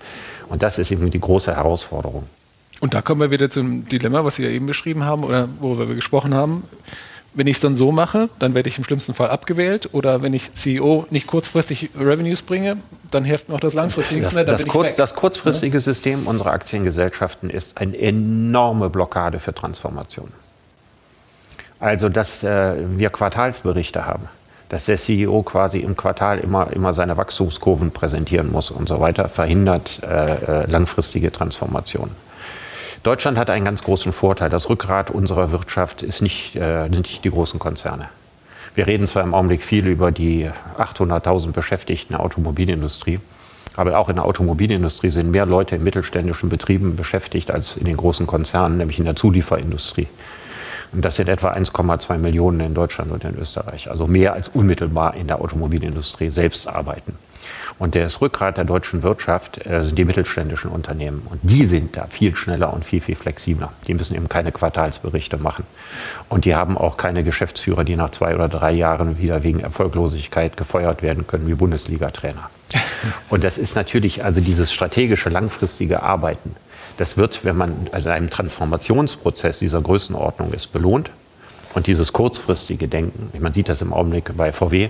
Und 0.50 0.64
das 0.64 0.80
ist 0.80 0.92
eben 0.92 1.10
die 1.10 1.20
große 1.20 1.56
Herausforderung. 1.56 2.24
Und 2.82 2.94
da 2.94 3.02
kommen 3.02 3.22
wir 3.22 3.32
wieder 3.32 3.50
zum 3.50 3.88
Dilemma, 3.88 4.26
was 4.26 4.36
Sie 4.36 4.44
ja 4.44 4.50
eben 4.50 4.66
beschrieben 4.66 5.06
haben 5.06 5.24
oder 5.24 5.48
worüber 5.60 5.88
wir 5.88 5.96
gesprochen 5.96 6.34
haben 6.34 6.64
wenn 7.34 7.48
ich 7.48 7.58
es 7.58 7.62
dann 7.62 7.76
so 7.76 7.92
mache, 7.92 8.30
dann 8.40 8.56
werde 8.56 8.68
ich 8.68 8.78
im 8.78 8.84
schlimmsten 8.84 9.14
Fall 9.14 9.30
abgewählt. 9.30 9.90
Oder 9.94 10.22
wenn 10.22 10.34
ich 10.34 10.54
CEO 10.54 11.06
nicht 11.12 11.28
kurzfristig 11.28 11.92
Revenues 11.98 12.42
bringe, 12.42 12.78
dann 13.12 13.24
hilft 13.24 13.50
mir 13.50 13.56
auch 13.56 13.60
das 13.60 13.74
langfristige 13.74 14.22
das, 14.22 14.34
mehr. 14.34 14.44
Das, 14.44 14.66
kurz, 14.66 14.96
das, 14.96 15.14
kurzfristige 15.14 15.78
ja? 15.78 15.82
System 15.82 16.26
unserer 16.26 16.52
Aktiengesellschaften 16.52 17.50
ist 17.50 17.78
eine 17.78 17.98
enorme 17.98 18.90
Blockade 18.90 19.40
für 19.40 19.54
Transformation. 19.54 20.32
Also, 21.80 22.10
dass 22.10 22.44
äh, 22.44 22.74
wir 22.98 23.12
Quartalsberichte 23.12 24.06
haben, 24.06 24.28
dass 24.70 24.86
der 24.86 24.98
CEO 24.98 25.44
quasi 25.44 25.80
im 25.80 25.96
Quartal 25.96 26.40
immer, 26.40 26.74
immer 26.74 26.94
seine 26.94 27.18
Wachstumskurven 27.18 27.92
präsentieren 27.92 28.52
muss 28.52 28.72
und 28.72 28.90
so 28.90 29.00
weiter, 29.00 29.30
verhindert 29.30 30.02
äh, 30.04 30.64
äh 30.64 30.72
langfristige 30.72 31.32
Transformation. 31.32 32.10
Deutschland 33.04 33.38
hat 33.38 33.50
einen 33.50 33.66
ganz 33.66 33.84
großen 33.84 34.12
Vorteil. 34.12 34.50
Das 34.50 34.70
Rückgrat 34.70 35.12
unserer 35.12 35.52
Wirtschaft 35.52 36.02
ist 36.02 36.22
nicht, 36.22 36.56
äh, 36.56 36.90
nicht 36.90 37.24
die 37.24 37.30
großen 37.30 37.60
Konzerne. 37.60 38.10
Wir 38.76 38.86
reden 38.86 39.08
zwar 39.08 39.24
im 39.24 39.34
Augenblick 39.34 39.64
viel 39.64 39.88
über 39.88 40.12
die 40.12 40.50
800.000 40.78 41.52
Beschäftigten 41.52 42.14
der 42.14 42.20
Automobilindustrie, 42.20 43.20
aber 43.76 43.98
auch 43.98 44.10
in 44.10 44.16
der 44.16 44.26
Automobilindustrie 44.26 45.10
sind 45.10 45.32
mehr 45.32 45.46
Leute 45.46 45.76
in 45.76 45.84
mittelständischen 45.84 46.50
Betrieben 46.50 46.96
beschäftigt 46.96 47.50
als 47.50 47.76
in 47.76 47.86
den 47.86 47.98
großen 47.98 48.28
Konzernen, 48.28 48.78
nämlich 48.78 49.00
in 49.00 49.06
der 49.06 49.16
Zulieferindustrie. 49.16 50.08
Und 50.92 51.04
das 51.04 51.16
sind 51.16 51.28
etwa 51.28 51.52
1,2 51.52 52.18
Millionen 52.18 52.60
in 52.60 52.74
Deutschland 52.74 53.12
und 53.12 53.24
in 53.24 53.38
Österreich. 53.38 53.90
Also 53.90 54.08
mehr 54.08 54.34
als 54.34 54.48
unmittelbar 54.48 55.16
in 55.16 55.28
der 55.28 55.42
Automobilindustrie 55.42 56.30
selbst 56.30 56.68
arbeiten. 56.68 57.18
Und 57.80 57.96
das 57.96 58.22
Rückgrat 58.22 58.58
der 58.58 58.66
deutschen 58.66 59.04
Wirtschaft 59.04 59.66
äh, 59.66 59.84
sind 59.84 59.98
die 59.98 60.06
mittelständischen 60.06 60.72
Unternehmen. 60.72 61.26
Und 61.30 61.40
die 61.44 61.66
sind 61.66 61.96
da 61.96 62.08
viel 62.08 62.36
schneller 62.36 62.74
und 62.74 62.86
viel, 62.86 63.02
viel 63.02 63.16
flexibler. 63.16 63.72
Die 63.88 63.94
müssen 63.94 64.16
eben 64.16 64.30
keine 64.30 64.52
Quartalsberichte 64.52 65.38
machen. 65.38 65.66
Und 66.30 66.46
die 66.46 66.56
haben 66.56 66.78
auch 66.78 66.98
keine 66.98 67.24
Geschäftsführer, 67.24 67.84
die 67.84 67.96
nach 67.96 68.10
zwei 68.10 68.34
oder 68.36 68.50
drei 68.50 68.72
Jahren 68.72 69.20
wieder 69.20 69.44
wegen 69.44 69.60
Erfolglosigkeit 69.60 70.58
gefeuert 70.58 71.04
werden 71.04 71.28
können 71.28 71.48
wie 71.48 71.54
Bundesliga-Trainer. 71.54 72.50
Und 73.30 73.44
das 73.44 73.58
ist 73.58 73.76
natürlich 73.76 74.24
also 74.24 74.42
dieses 74.42 74.74
strategische, 74.74 75.30
langfristige 75.30 76.04
Arbeiten. 76.04 76.56
Das 76.98 77.16
wird, 77.16 77.46
wenn 77.46 77.56
man 77.56 77.88
in 77.96 78.08
einem 78.08 78.30
Transformationsprozess 78.30 79.60
dieser 79.60 79.82
Größenordnung 79.82 80.52
ist, 80.52 80.74
belohnt. 80.74 81.12
Und 81.76 81.86
dieses 81.86 82.12
kurzfristige 82.12 82.88
Denken, 82.88 83.30
man 83.40 83.54
sieht 83.54 83.70
das 83.70 83.82
im 83.82 83.94
Augenblick 83.94 84.36
bei 84.36 84.52
VW, 84.52 84.90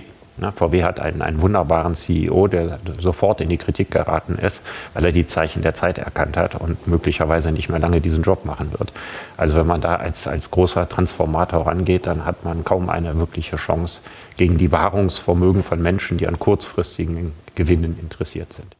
VW 0.52 0.82
hat 0.82 1.00
einen, 1.00 1.22
einen 1.22 1.40
wunderbaren 1.40 1.94
CEO, 1.94 2.48
der 2.48 2.78
sofort 2.98 3.40
in 3.40 3.48
die 3.48 3.56
Kritik 3.56 3.90
geraten 3.90 4.36
ist, 4.36 4.62
weil 4.94 5.04
er 5.04 5.12
die 5.12 5.26
Zeichen 5.26 5.62
der 5.62 5.74
Zeit 5.74 5.98
erkannt 5.98 6.36
hat 6.36 6.54
und 6.54 6.86
möglicherweise 6.86 7.52
nicht 7.52 7.68
mehr 7.68 7.78
lange 7.78 8.00
diesen 8.00 8.22
Job 8.22 8.44
machen 8.44 8.72
wird. 8.78 8.92
Also 9.36 9.56
wenn 9.56 9.66
man 9.66 9.80
da 9.80 9.96
als, 9.96 10.26
als 10.26 10.50
großer 10.50 10.88
Transformator 10.88 11.66
rangeht, 11.66 12.06
dann 12.06 12.24
hat 12.24 12.44
man 12.44 12.64
kaum 12.64 12.88
eine 12.88 13.16
wirkliche 13.18 13.56
Chance 13.56 14.00
gegen 14.36 14.58
die 14.58 14.72
Wahrungsvermögen 14.72 15.62
von 15.62 15.82
Menschen, 15.82 16.18
die 16.18 16.26
an 16.26 16.38
kurzfristigen 16.38 17.32
Gewinnen 17.54 17.98
interessiert 18.00 18.52
sind. 18.52 18.76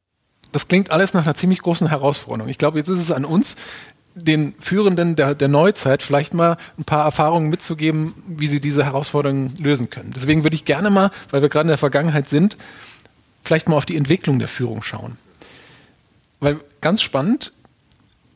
Das 0.52 0.68
klingt 0.68 0.90
alles 0.90 1.12
nach 1.12 1.24
einer 1.24 1.34
ziemlich 1.34 1.60
großen 1.60 1.88
Herausforderung. 1.88 2.48
Ich 2.48 2.58
glaube, 2.58 2.78
jetzt 2.78 2.88
ist 2.88 3.00
es 3.00 3.12
an 3.12 3.24
uns, 3.24 3.56
den 4.24 4.54
Führenden 4.58 5.16
der, 5.16 5.34
der 5.34 5.48
Neuzeit 5.48 6.02
vielleicht 6.02 6.34
mal 6.34 6.56
ein 6.78 6.84
paar 6.84 7.04
Erfahrungen 7.04 7.50
mitzugeben, 7.50 8.14
wie 8.26 8.48
sie 8.48 8.60
diese 8.60 8.84
Herausforderungen 8.84 9.54
lösen 9.60 9.90
können. 9.90 10.12
Deswegen 10.14 10.44
würde 10.44 10.56
ich 10.56 10.64
gerne 10.64 10.90
mal, 10.90 11.10
weil 11.30 11.42
wir 11.42 11.48
gerade 11.48 11.64
in 11.64 11.68
der 11.68 11.78
Vergangenheit 11.78 12.28
sind, 12.28 12.56
vielleicht 13.42 13.68
mal 13.68 13.76
auf 13.76 13.86
die 13.86 13.96
Entwicklung 13.96 14.38
der 14.38 14.48
Führung 14.48 14.82
schauen. 14.82 15.16
Weil 16.40 16.60
ganz 16.80 17.02
spannend, 17.02 17.52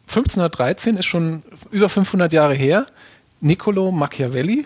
1513 0.08 0.96
ist 0.96 1.06
schon 1.06 1.42
über 1.70 1.88
500 1.88 2.32
Jahre 2.32 2.54
her. 2.54 2.86
Niccolo 3.40 3.90
Machiavelli, 3.90 4.64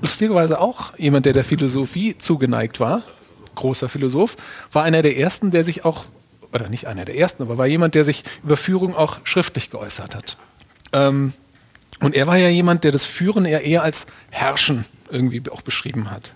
lustigerweise 0.00 0.60
auch 0.60 0.96
jemand, 0.98 1.26
der 1.26 1.32
der 1.32 1.44
Philosophie 1.44 2.16
zugeneigt 2.18 2.80
war, 2.80 3.02
großer 3.54 3.88
Philosoph, 3.88 4.36
war 4.72 4.82
einer 4.82 5.02
der 5.02 5.16
ersten, 5.16 5.50
der 5.50 5.64
sich 5.64 5.84
auch 5.84 6.04
oder 6.54 6.68
nicht 6.68 6.86
einer 6.86 7.04
der 7.04 7.16
ersten, 7.16 7.42
aber 7.42 7.58
war 7.58 7.66
jemand, 7.66 7.94
der 7.94 8.04
sich 8.04 8.24
über 8.42 8.56
Führung 8.56 8.94
auch 8.94 9.20
schriftlich 9.24 9.70
geäußert 9.70 10.14
hat. 10.14 10.36
Ähm, 10.92 11.32
und 12.00 12.14
er 12.14 12.26
war 12.26 12.36
ja 12.36 12.48
jemand, 12.48 12.84
der 12.84 12.92
das 12.92 13.04
Führen 13.04 13.44
eher, 13.44 13.62
eher 13.62 13.82
als 13.82 14.06
Herrschen 14.30 14.84
irgendwie 15.10 15.42
auch 15.50 15.62
beschrieben 15.62 16.10
hat. 16.10 16.34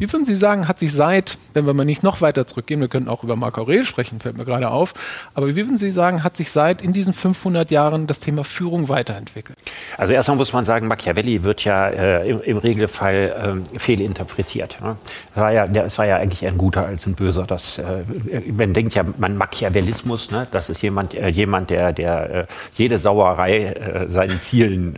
Wie 0.00 0.10
würden 0.10 0.24
Sie 0.24 0.34
sagen, 0.34 0.66
hat 0.66 0.78
sich 0.78 0.94
seit, 0.94 1.36
wenn 1.52 1.66
wir 1.66 1.74
mal 1.74 1.84
nicht 1.84 2.02
noch 2.02 2.22
weiter 2.22 2.46
zurückgehen, 2.46 2.80
wir 2.80 2.88
könnten 2.88 3.10
auch 3.10 3.22
über 3.22 3.36
Marc 3.36 3.58
Aurel 3.58 3.84
sprechen, 3.84 4.18
fällt 4.18 4.38
mir 4.38 4.46
gerade 4.46 4.70
auf, 4.70 4.94
aber 5.34 5.48
wie 5.48 5.56
würden 5.56 5.76
Sie 5.76 5.92
sagen, 5.92 6.24
hat 6.24 6.38
sich 6.38 6.50
seit 6.50 6.80
in 6.80 6.94
diesen 6.94 7.12
500 7.12 7.70
Jahren 7.70 8.06
das 8.06 8.18
Thema 8.18 8.42
Führung 8.42 8.88
weiterentwickelt? 8.88 9.58
Also 9.98 10.14
erstmal 10.14 10.38
muss 10.38 10.54
man 10.54 10.64
sagen, 10.64 10.86
Machiavelli 10.86 11.44
wird 11.44 11.66
ja 11.66 11.88
äh, 11.88 12.30
im, 12.30 12.40
im, 12.40 12.56
Regelfall 12.56 13.62
äh, 13.74 13.78
fehlinterpretiert. 13.78 14.80
Ne? 14.80 14.96
Es, 15.34 15.36
war 15.36 15.52
ja, 15.52 15.66
es 15.66 15.98
war 15.98 16.06
ja 16.06 16.16
eigentlich 16.16 16.46
ein 16.46 16.56
guter 16.56 16.86
als 16.86 17.06
ein 17.06 17.12
böser. 17.12 17.44
Das, 17.46 17.76
äh, 17.76 18.02
man 18.50 18.72
denkt 18.72 18.94
ja, 18.94 19.04
man 19.18 19.36
Machiavellismus, 19.36 20.30
ne? 20.30 20.46
das 20.50 20.70
ist 20.70 20.80
jemand, 20.80 21.12
äh, 21.12 21.28
jemand 21.28 21.68
der, 21.68 21.92
der 21.92 22.30
äh, 22.30 22.46
jede 22.72 22.98
Sauerei 22.98 23.64
äh, 23.64 24.08
seinen 24.08 24.40
Zielen 24.40 24.96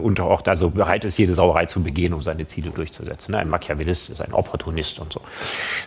unterordnet, 0.00 0.48
also 0.48 0.70
bereit 0.70 1.04
ist, 1.04 1.18
jede 1.18 1.34
Sauerei 1.34 1.66
zu 1.66 1.82
begehen, 1.82 2.14
um 2.14 2.22
seine 2.22 2.46
Ziele 2.46 2.70
durchzusetzen. 2.70 3.32
Ne? 3.32 3.38
Ein 3.38 3.50
Machiavellist 3.50 4.08
ist 4.08 4.20
ein 4.20 4.29
Opportunist 4.34 4.98
und 4.98 5.12
so. 5.12 5.20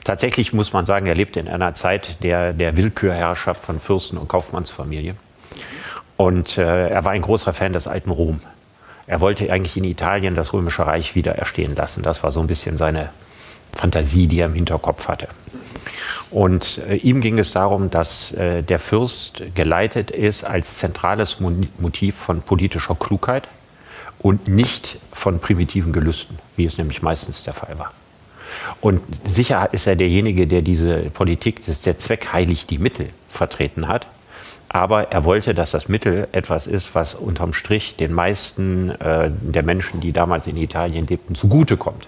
Tatsächlich 0.04 0.54
muss 0.54 0.74
man 0.74 0.86
sagen, 0.86 1.06
er 1.06 1.16
lebte 1.16 1.40
in 1.40 1.48
einer 1.48 1.74
Zeit 1.74 2.24
der, 2.24 2.54
der 2.54 2.78
Willkürherrschaft 2.78 3.64
von 3.64 3.80
Fürsten 3.80 4.18
und 4.18 4.28
Kaufmannsfamilien. 4.28 5.18
Und 6.18 6.58
äh, 6.58 6.90
er 6.90 7.04
war 7.06 7.12
ein 7.12 7.22
großer 7.22 7.54
Fan 7.54 7.74
des 7.74 7.88
alten 7.88 8.12
Rom. 8.12 8.40
Er 9.08 9.20
wollte 9.20 9.52
eigentlich 9.52 9.76
in 9.78 9.84
Italien 9.84 10.36
das 10.36 10.54
Römische 10.54 10.86
Reich 10.86 11.16
wieder 11.16 11.36
erstehen 11.36 11.76
lassen. 11.76 12.04
Das 12.04 12.24
war 12.24 12.32
so 12.32 12.40
ein 12.40 12.48
bisschen 12.48 12.78
seine 12.78 13.10
Fantasie, 13.74 14.28
die 14.28 14.40
er 14.40 14.46
im 14.46 14.54
Hinterkopf 14.54 15.08
hatte. 15.08 15.28
Und 16.32 16.80
äh, 16.90 16.96
ihm 16.96 17.22
ging 17.22 17.38
es 17.38 17.52
darum, 17.52 17.90
dass 17.90 18.32
äh, 18.34 18.64
der 18.64 18.80
Fürst 18.80 19.44
geleitet 19.54 20.10
ist 20.10 20.44
als 20.44 20.78
zentrales 20.78 21.40
Motiv 21.40 22.16
von 22.16 22.42
politischer 22.42 22.96
Klugheit 22.96 23.48
und 24.20 24.48
nicht 24.48 24.98
von 25.12 25.40
primitiven 25.40 25.92
Gelüsten, 25.92 26.40
wie 26.56 26.66
es 26.66 26.78
nämlich 26.78 27.02
meistens 27.02 27.44
der 27.44 27.54
Fall 27.54 27.78
war. 27.78 27.92
Und 28.82 29.02
sicher 29.28 29.70
ist 29.72 29.88
er 29.88 29.96
derjenige, 29.96 30.48
der 30.48 30.62
diese 30.62 30.98
Politik, 31.12 31.66
dass 31.66 31.82
der 31.82 31.98
Zweck 31.98 32.34
heiligt 32.34 32.70
die 32.70 32.78
Mittel 32.78 33.10
vertreten 33.30 33.88
hat. 33.88 34.08
Aber 34.70 35.12
er 35.12 35.24
wollte, 35.24 35.54
dass 35.54 35.72
das 35.72 35.88
Mittel 35.88 36.28
etwas 36.32 36.66
ist, 36.66 36.96
was 36.96 37.14
unterm 37.14 37.54
Strich 37.54 37.96
den 37.96 38.12
meisten 38.12 38.90
äh, 38.90 39.30
der 39.30 39.62
Menschen, 39.62 40.00
die 40.00 40.12
damals 40.12 40.48
in 40.48 40.58
Italien 40.58 41.06
lebten, 41.06 41.36
zugutekommt. 41.36 42.08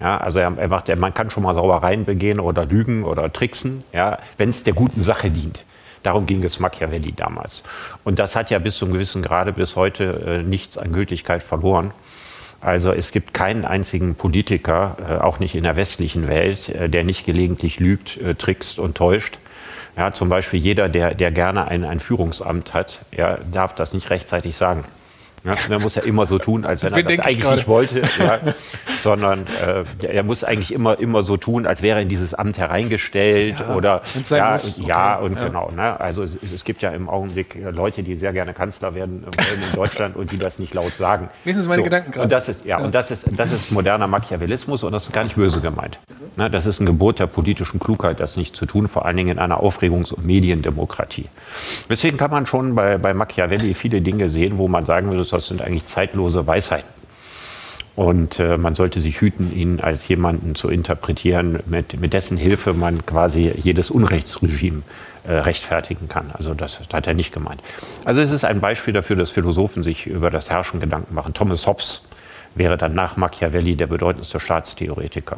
Ja, 0.00 0.16
also 0.16 0.40
er, 0.40 0.56
er 0.56 0.68
macht, 0.68 0.88
er, 0.88 0.96
man 0.96 1.14
kann 1.14 1.30
schon 1.30 1.42
mal 1.42 1.54
Sauereien 1.54 2.04
begehen 2.04 2.40
oder 2.40 2.64
lügen 2.64 3.04
oder 3.04 3.32
tricksen, 3.32 3.84
ja, 3.92 4.18
wenn 4.38 4.48
es 4.48 4.62
der 4.64 4.72
guten 4.72 5.02
Sache 5.02 5.30
dient. 5.30 5.64
Darum 6.02 6.26
ging 6.26 6.42
es 6.42 6.58
Machiavelli 6.58 7.12
damals. 7.12 7.62
Und 8.04 8.18
das 8.18 8.34
hat 8.34 8.50
ja 8.50 8.58
bis 8.58 8.76
zum 8.76 8.90
gewissen 8.92 9.22
Grade 9.22 9.52
bis 9.52 9.76
heute 9.76 10.04
äh, 10.26 10.42
nichts 10.42 10.78
an 10.78 10.92
Gültigkeit 10.92 11.42
verloren. 11.42 11.92
Also 12.60 12.92
es 12.92 13.10
gibt 13.12 13.32
keinen 13.32 13.64
einzigen 13.64 14.14
Politiker, 14.14 14.96
äh, 15.08 15.14
auch 15.22 15.38
nicht 15.38 15.54
in 15.54 15.62
der 15.64 15.76
westlichen 15.76 16.28
Welt, 16.28 16.68
äh, 16.68 16.88
der 16.88 17.04
nicht 17.04 17.24
gelegentlich 17.24 17.80
lügt, 17.80 18.18
äh, 18.18 18.34
trickst 18.34 18.78
und 18.78 18.96
täuscht. 18.96 19.38
Ja, 19.96 20.12
zum 20.12 20.28
Beispiel 20.28 20.60
jeder, 20.60 20.88
der, 20.88 21.14
der 21.14 21.30
gerne 21.30 21.68
ein, 21.68 21.84
ein 21.84 22.00
Führungsamt 22.00 22.74
hat, 22.74 23.00
ja, 23.12 23.38
darf 23.50 23.74
das 23.74 23.92
nicht 23.92 24.10
rechtzeitig 24.10 24.54
sagen. 24.54 24.84
Ja, 25.44 25.52
er 25.70 25.80
muss 25.80 25.94
ja 25.94 26.02
immer 26.02 26.26
so 26.26 26.38
tun, 26.38 26.66
als 26.66 26.84
wenn 26.84 26.92
er 26.92 27.02
das 27.02 27.18
eigentlich 27.20 27.50
nicht 27.50 27.68
wollte, 27.68 28.00
ja, 28.18 28.38
sondern 28.98 29.46
äh, 30.00 30.06
er 30.06 30.22
muss 30.22 30.44
eigentlich 30.44 30.72
immer, 30.72 30.98
immer 30.98 31.22
so 31.22 31.38
tun, 31.38 31.66
als 31.66 31.82
wäre 31.82 31.98
er 31.98 32.02
in 32.02 32.08
dieses 32.08 32.34
Amt 32.34 32.58
hereingestellt 32.58 33.60
ja, 33.60 33.74
oder 33.74 34.02
ja, 34.30 34.52
muss, 34.52 34.78
okay. 34.78 34.86
ja 34.86 35.16
und 35.16 35.36
ja. 35.36 35.46
genau. 35.46 35.70
Ne? 35.70 35.98
Also 35.98 36.22
es, 36.22 36.36
es, 36.42 36.64
gibt 36.64 36.82
ja 36.82 36.90
im 36.90 37.08
Augenblick 37.08 37.56
Leute, 37.72 38.02
die 38.02 38.16
sehr 38.16 38.34
gerne 38.34 38.52
Kanzler 38.52 38.94
werden 38.94 39.22
wollen 39.22 39.62
in 39.70 39.76
Deutschland 39.76 40.16
und 40.16 40.30
die 40.30 40.38
das 40.38 40.58
nicht 40.58 40.74
laut 40.74 40.94
sagen. 40.94 41.30
Lesen 41.46 41.62
Sie 41.62 41.68
meine 41.68 41.80
so. 41.80 41.84
Gedanken 41.84 42.10
gerade. 42.10 42.24
Und 42.24 42.32
das 42.32 42.48
ist 42.50 42.66
ja, 42.66 42.78
und 42.78 42.94
das 42.94 43.10
ist 43.10 43.26
das 43.34 43.52
ist 43.52 43.72
moderner 43.72 44.08
Machiavellismus 44.08 44.82
und 44.84 44.92
das 44.92 45.04
ist 45.04 45.12
gar 45.12 45.24
nicht 45.24 45.36
böse 45.36 45.60
gemeint. 45.60 45.98
Ne? 46.36 46.50
Das 46.50 46.66
ist 46.66 46.80
ein 46.80 46.86
Gebot 46.86 47.18
der 47.18 47.26
politischen 47.26 47.80
Klugheit, 47.80 48.20
das 48.20 48.36
nicht 48.36 48.54
zu 48.54 48.66
tun, 48.66 48.88
vor 48.88 49.06
allen 49.06 49.16
Dingen 49.16 49.30
in 49.30 49.38
einer 49.38 49.62
Aufregungs- 49.62 50.12
und 50.12 50.24
Mediendemokratie. 50.26 51.26
Deswegen 51.88 52.16
kann 52.16 52.30
man 52.30 52.46
schon 52.46 52.74
bei, 52.74 52.98
bei 52.98 53.14
Machiavelli 53.14 53.74
viele 53.74 54.00
Dinge 54.00 54.28
sehen, 54.28 54.58
wo 54.58 54.68
man 54.68 54.84
sagen 54.84 55.10
würde, 55.10 55.24
das 55.30 55.46
sind 55.46 55.62
eigentlich 55.62 55.86
zeitlose 55.86 56.46
Weisheiten. 56.46 57.00
Und 57.96 58.38
äh, 58.38 58.56
man 58.56 58.74
sollte 58.74 59.00
sich 59.00 59.20
hüten, 59.20 59.54
ihn 59.54 59.80
als 59.80 60.08
jemanden 60.08 60.54
zu 60.54 60.68
interpretieren, 60.68 61.58
mit, 61.66 62.00
mit 62.00 62.12
dessen 62.12 62.36
Hilfe 62.36 62.72
man 62.72 63.04
quasi 63.04 63.52
jedes 63.56 63.90
Unrechtsregime 63.90 64.82
äh, 65.24 65.32
rechtfertigen 65.32 66.08
kann. 66.08 66.30
Also 66.32 66.54
das, 66.54 66.80
hat 66.92 67.06
er 67.06 67.14
nicht 67.14 67.32
gemeint. 67.32 67.60
Also 68.04 68.20
es 68.20 68.30
ist 68.30 68.44
ein 68.44 68.60
Beispiel 68.60 68.94
dafür, 68.94 69.16
dass 69.16 69.30
Philosophen 69.30 69.82
sich 69.82 70.06
über 70.06 70.30
das 70.30 70.50
Herrschen 70.50 70.80
Gedanken 70.80 71.14
machen. 71.14 71.34
Thomas 71.34 71.66
Hobbes 71.66 72.02
wäre 72.54 72.78
dann 72.78 72.94
nach 72.94 73.16
Machiavelli 73.16 73.76
der 73.76 73.86
bedeutendste 73.86 74.40
Staatstheoretiker, 74.40 75.36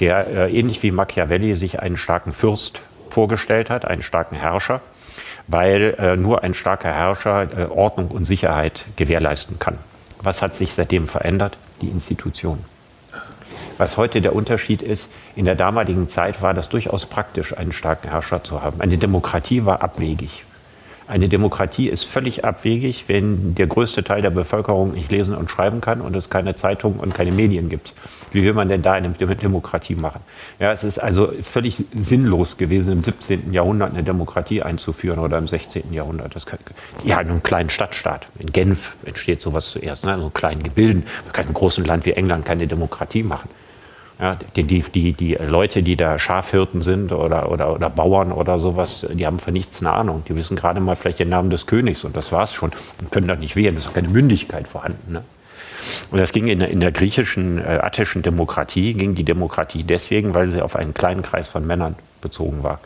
der 0.00 0.26
äh, 0.26 0.58
ähnlich 0.58 0.82
wie 0.82 0.90
Machiavelli 0.90 1.54
sich 1.56 1.80
einen 1.80 1.96
starken 1.96 2.32
Fürst 2.32 2.82
vorgestellt 3.08 3.70
hat, 3.70 3.84
einen 3.84 4.02
starken 4.02 4.36
Herrscher 4.36 4.80
weil 5.48 5.94
äh, 5.98 6.16
nur 6.16 6.42
ein 6.42 6.54
starker 6.54 6.92
Herrscher 6.92 7.48
äh, 7.56 7.64
Ordnung 7.66 8.08
und 8.08 8.24
Sicherheit 8.24 8.86
gewährleisten 8.96 9.58
kann. 9.58 9.78
Was 10.22 10.42
hat 10.42 10.54
sich 10.54 10.72
seitdem 10.72 11.06
verändert? 11.06 11.56
Die 11.82 11.88
Institutionen. 11.88 12.64
Was 13.78 13.98
heute 13.98 14.22
der 14.22 14.34
Unterschied 14.34 14.82
ist, 14.82 15.10
in 15.34 15.44
der 15.44 15.54
damaligen 15.54 16.08
Zeit 16.08 16.40
war 16.40 16.54
das 16.54 16.68
durchaus 16.70 17.04
praktisch, 17.06 17.56
einen 17.56 17.72
starken 17.72 18.08
Herrscher 18.08 18.42
zu 18.42 18.62
haben. 18.62 18.80
Eine 18.80 18.96
Demokratie 18.96 19.66
war 19.66 19.82
abwegig. 19.82 20.44
Eine 21.08 21.28
Demokratie 21.28 21.88
ist 21.88 22.04
völlig 22.04 22.44
abwegig, 22.44 23.04
wenn 23.06 23.54
der 23.54 23.68
größte 23.68 24.02
Teil 24.02 24.22
der 24.22 24.30
Bevölkerung 24.30 24.92
nicht 24.92 25.12
lesen 25.12 25.34
und 25.34 25.50
schreiben 25.50 25.80
kann 25.80 26.00
und 26.00 26.16
es 26.16 26.30
keine 26.30 26.56
Zeitung 26.56 26.98
und 26.98 27.14
keine 27.14 27.30
Medien 27.30 27.68
gibt. 27.68 27.92
Wie 28.32 28.42
will 28.42 28.54
man 28.54 28.68
denn 28.68 28.82
da 28.82 28.94
eine 28.94 29.10
Demokratie 29.10 29.94
machen? 29.94 30.20
Ja, 30.58 30.72
es 30.72 30.82
ist 30.84 30.98
also 30.98 31.32
völlig 31.42 31.84
sinnlos 31.94 32.56
gewesen, 32.56 32.92
im 32.92 33.02
17. 33.02 33.52
Jahrhundert 33.52 33.92
eine 33.92 34.02
Demokratie 34.02 34.62
einzuführen 34.62 35.20
oder 35.20 35.38
im 35.38 35.46
16. 35.46 35.92
Jahrhundert. 35.92 36.34
Das 36.34 36.44
kann, 36.44 36.58
ja, 37.04 37.20
in 37.20 37.30
einem 37.30 37.42
kleinen 37.42 37.70
Stadtstaat. 37.70 38.26
In 38.38 38.52
Genf 38.52 38.96
entsteht 39.04 39.40
sowas 39.40 39.70
zuerst, 39.70 40.04
ne? 40.04 40.16
so 40.20 40.28
kleinen 40.30 40.62
Gebilden. 40.64 41.04
Man 41.24 41.32
kann 41.32 41.44
in 41.44 41.48
einem 41.48 41.54
großen 41.54 41.84
Land 41.84 42.04
wie 42.04 42.12
England 42.12 42.44
keine 42.44 42.66
Demokratie 42.66 43.22
machen. 43.22 43.48
Ja, 44.18 44.34
die, 44.56 44.62
die, 44.62 45.12
die, 45.12 45.34
Leute, 45.34 45.82
die 45.82 45.94
da 45.94 46.18
Schafhirten 46.18 46.80
sind 46.80 47.12
oder, 47.12 47.52
oder, 47.52 47.74
oder 47.74 47.90
Bauern 47.90 48.32
oder 48.32 48.58
sowas, 48.58 49.06
die 49.12 49.26
haben 49.26 49.38
von 49.38 49.52
nichts 49.52 49.80
eine 49.80 49.92
Ahnung. 49.92 50.22
Die 50.26 50.34
wissen 50.34 50.56
gerade 50.56 50.80
mal 50.80 50.96
vielleicht 50.96 51.18
den 51.18 51.28
Namen 51.28 51.50
des 51.50 51.66
Königs 51.66 52.02
und 52.02 52.16
das 52.16 52.32
war's 52.32 52.54
schon 52.54 52.72
und 53.00 53.12
können 53.12 53.28
da 53.28 53.36
nicht 53.36 53.56
wählen. 53.56 53.74
Es 53.74 53.82
ist 53.82 53.88
auch 53.88 53.94
keine 53.94 54.08
Mündigkeit 54.08 54.68
vorhanden. 54.68 55.12
Ne? 55.12 55.22
Und 56.10 56.18
das 56.18 56.32
ging 56.32 56.46
in 56.46 56.60
der, 56.60 56.70
in 56.70 56.80
der 56.80 56.92
griechischen, 56.92 57.58
äh, 57.58 57.80
attischen 57.82 58.22
Demokratie, 58.22 58.94
ging 58.94 59.14
die 59.14 59.24
Demokratie 59.24 59.82
deswegen, 59.82 60.34
weil 60.34 60.48
sie 60.48 60.62
auf 60.62 60.76
einen 60.76 60.94
kleinen 60.94 61.20
Kreis 61.20 61.46
von 61.46 61.66
Männern 61.66 61.94
bezogen 62.22 62.62
war. 62.62 62.80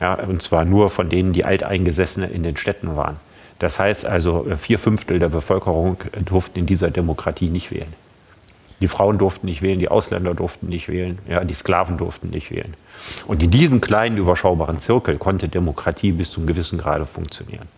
Ja, 0.00 0.14
und 0.14 0.42
zwar 0.42 0.64
nur 0.64 0.90
von 0.90 1.08
denen, 1.08 1.32
die 1.32 1.44
Alteingesessene 1.44 2.26
in 2.26 2.42
den 2.42 2.56
Städten 2.56 2.96
waren. 2.96 3.16
Das 3.58 3.78
heißt 3.78 4.04
also, 4.04 4.46
vier 4.58 4.78
Fünftel 4.78 5.18
der 5.18 5.28
Bevölkerung 5.28 5.96
durften 6.24 6.60
in 6.60 6.66
dieser 6.66 6.90
Demokratie 6.90 7.48
nicht 7.48 7.70
wählen. 7.70 7.94
Die 8.82 8.88
Frauen 8.88 9.16
durften 9.16 9.46
nicht 9.46 9.62
wählen, 9.62 9.78
die 9.78 9.88
Ausländer 9.88 10.34
durften 10.34 10.68
nicht 10.68 10.88
wählen, 10.88 11.20
ja, 11.28 11.44
die 11.44 11.54
Sklaven 11.54 11.98
durften 11.98 12.30
nicht 12.30 12.50
wählen. 12.50 12.74
Und 13.28 13.40
in 13.40 13.52
diesem 13.52 13.80
kleinen, 13.80 14.16
überschaubaren 14.16 14.80
Zirkel 14.80 15.18
konnte 15.18 15.48
Demokratie 15.48 16.10
bis 16.10 16.32
zu 16.32 16.40
einem 16.40 16.48
gewissen 16.48 16.78
Grade 16.78 17.06
funktionieren. 17.06 17.68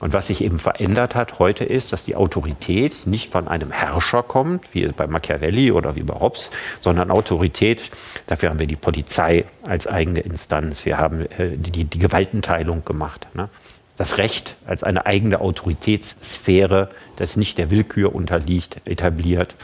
Und 0.00 0.12
was 0.12 0.26
sich 0.26 0.44
eben 0.44 0.58
verändert 0.58 1.14
hat 1.14 1.38
heute 1.38 1.64
ist, 1.64 1.94
dass 1.94 2.04
die 2.04 2.16
Autorität 2.16 3.06
nicht 3.06 3.32
von 3.32 3.48
einem 3.48 3.70
Herrscher 3.70 4.22
kommt, 4.22 4.74
wie 4.74 4.86
bei 4.88 5.06
Machiavelli 5.06 5.72
oder 5.72 5.96
wie 5.96 6.02
bei 6.02 6.20
Hobbes, 6.20 6.50
sondern 6.80 7.10
Autorität, 7.10 7.90
dafür 8.26 8.50
haben 8.50 8.58
wir 8.58 8.66
die 8.66 8.76
Polizei 8.76 9.46
als 9.66 9.86
eigene 9.86 10.20
Instanz, 10.20 10.84
wir 10.84 10.98
haben 10.98 11.22
äh, 11.38 11.56
die, 11.56 11.84
die 11.84 11.98
Gewaltenteilung 11.98 12.84
gemacht. 12.84 13.26
Ne? 13.32 13.48
Das 13.96 14.18
Recht 14.18 14.56
als 14.66 14.82
eine 14.82 15.06
eigene 15.06 15.40
Autoritätssphäre, 15.40 16.90
das 17.16 17.36
nicht 17.36 17.58
der 17.58 17.70
Willkür 17.70 18.14
unterliegt, 18.14 18.80
etabliert. 18.84 19.54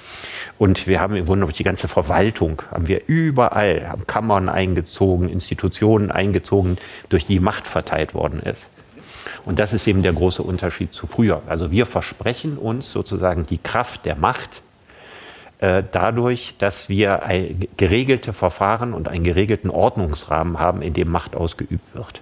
Und 0.58 0.86
wir 0.86 1.00
haben 1.00 1.16
im 1.16 1.24
Grunde 1.24 1.46
die 1.48 1.62
ganze 1.62 1.88
Verwaltung, 1.88 2.62
haben 2.70 2.88
wir 2.88 3.02
überall, 3.06 3.88
haben 3.88 4.06
Kammern 4.06 4.48
eingezogen, 4.48 5.28
Institutionen 5.28 6.10
eingezogen, 6.10 6.76
durch 7.08 7.26
die 7.26 7.40
Macht 7.40 7.66
verteilt 7.66 8.14
worden 8.14 8.40
ist. 8.40 8.66
Und 9.44 9.58
das 9.58 9.72
ist 9.72 9.86
eben 9.86 10.02
der 10.02 10.12
große 10.12 10.42
Unterschied 10.42 10.92
zu 10.92 11.06
früher. 11.06 11.42
Also 11.46 11.70
wir 11.70 11.86
versprechen 11.86 12.58
uns 12.58 12.92
sozusagen 12.92 13.46
die 13.46 13.58
Kraft 13.58 14.04
der 14.04 14.16
Macht 14.16 14.62
äh, 15.58 15.82
dadurch, 15.90 16.54
dass 16.58 16.88
wir 16.88 17.22
geregelte 17.76 18.32
Verfahren 18.32 18.94
und 18.94 19.08
einen 19.08 19.24
geregelten 19.24 19.70
Ordnungsrahmen 19.70 20.58
haben, 20.58 20.82
in 20.82 20.92
dem 20.92 21.08
Macht 21.08 21.34
ausgeübt 21.34 21.94
wird. 21.94 22.20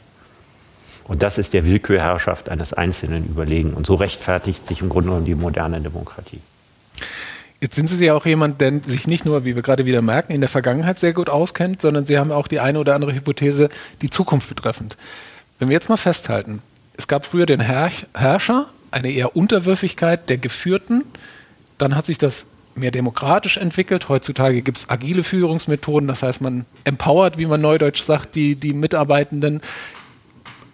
Und 1.09 1.23
das 1.23 1.39
ist 1.39 1.55
der 1.55 1.67
Willkürherrschaft 1.67 2.49
eines 2.49 2.73
Einzelnen 2.73 3.25
überlegen. 3.27 3.75
Und 3.75 3.87
so 3.87 3.95
rechtfertigt 3.95 4.67
sich 4.67 4.81
im 4.81 4.89
Grunde 4.89 5.09
genommen 5.09 5.27
die 5.27 5.35
moderne 5.35 5.81
Demokratie. 5.81 6.41
Jetzt 7.61 7.77
sind 7.77 7.89
Sie 7.89 8.05
ja 8.05 8.15
auch 8.15 8.27
jemand, 8.27 8.61
der 8.61 8.81
sich 8.87 9.07
nicht 9.07 9.25
nur, 9.25 9.45
wie 9.45 9.55
wir 9.55 9.63
gerade 9.63 9.87
wieder 9.87 10.03
merken, 10.03 10.33
in 10.33 10.41
der 10.41 10.49
Vergangenheit 10.51 10.99
sehr 10.99 11.15
gut 11.15 11.31
auskennt, 11.31 11.81
sondern 11.81 12.05
Sie 12.05 12.19
haben 12.19 12.31
auch 12.31 12.49
die 12.49 12.61
eine 12.61 12.79
oder 12.79 12.95
andere 12.95 13.15
Hypothese, 13.15 13.71
die 14.03 14.11
Zukunft 14.11 14.49
betreffend. 14.49 14.97
Wenn 15.59 15.69
wir 15.69 15.75
jetzt 15.75 15.89
mal 15.89 15.97
festhalten, 15.97 16.61
es 16.97 17.09
gab 17.09 17.25
früher 17.25 17.47
den 17.47 17.61
Herr 17.61 17.91
Herrscher, 18.15 18.67
eine 18.91 19.11
eher 19.11 19.37
Unterwürfigkeit 19.37 20.29
der 20.29 20.39
Geführten. 20.39 21.05
Dann 21.79 21.97
hat 21.97 22.07
sich 22.07 22.19
das 22.19 22.47
mehr 22.75 22.91
demokratisch 22.91 23.57
entwickelt. 23.57 24.09
Heutzutage 24.09 24.63
gibt 24.63 24.79
es 24.79 24.91
agile 24.91 25.25
Führungsmethoden, 25.25 26.09
das 26.09 26.23
heißt, 26.23 26.41
man 26.41 26.67
empowert, 26.85 27.39
wie 27.39 27.47
man 27.47 27.61
neudeutsch 27.61 28.03
sagt, 28.03 28.35
die, 28.35 28.55
die 28.55 28.75
Mitarbeitenden, 28.75 29.61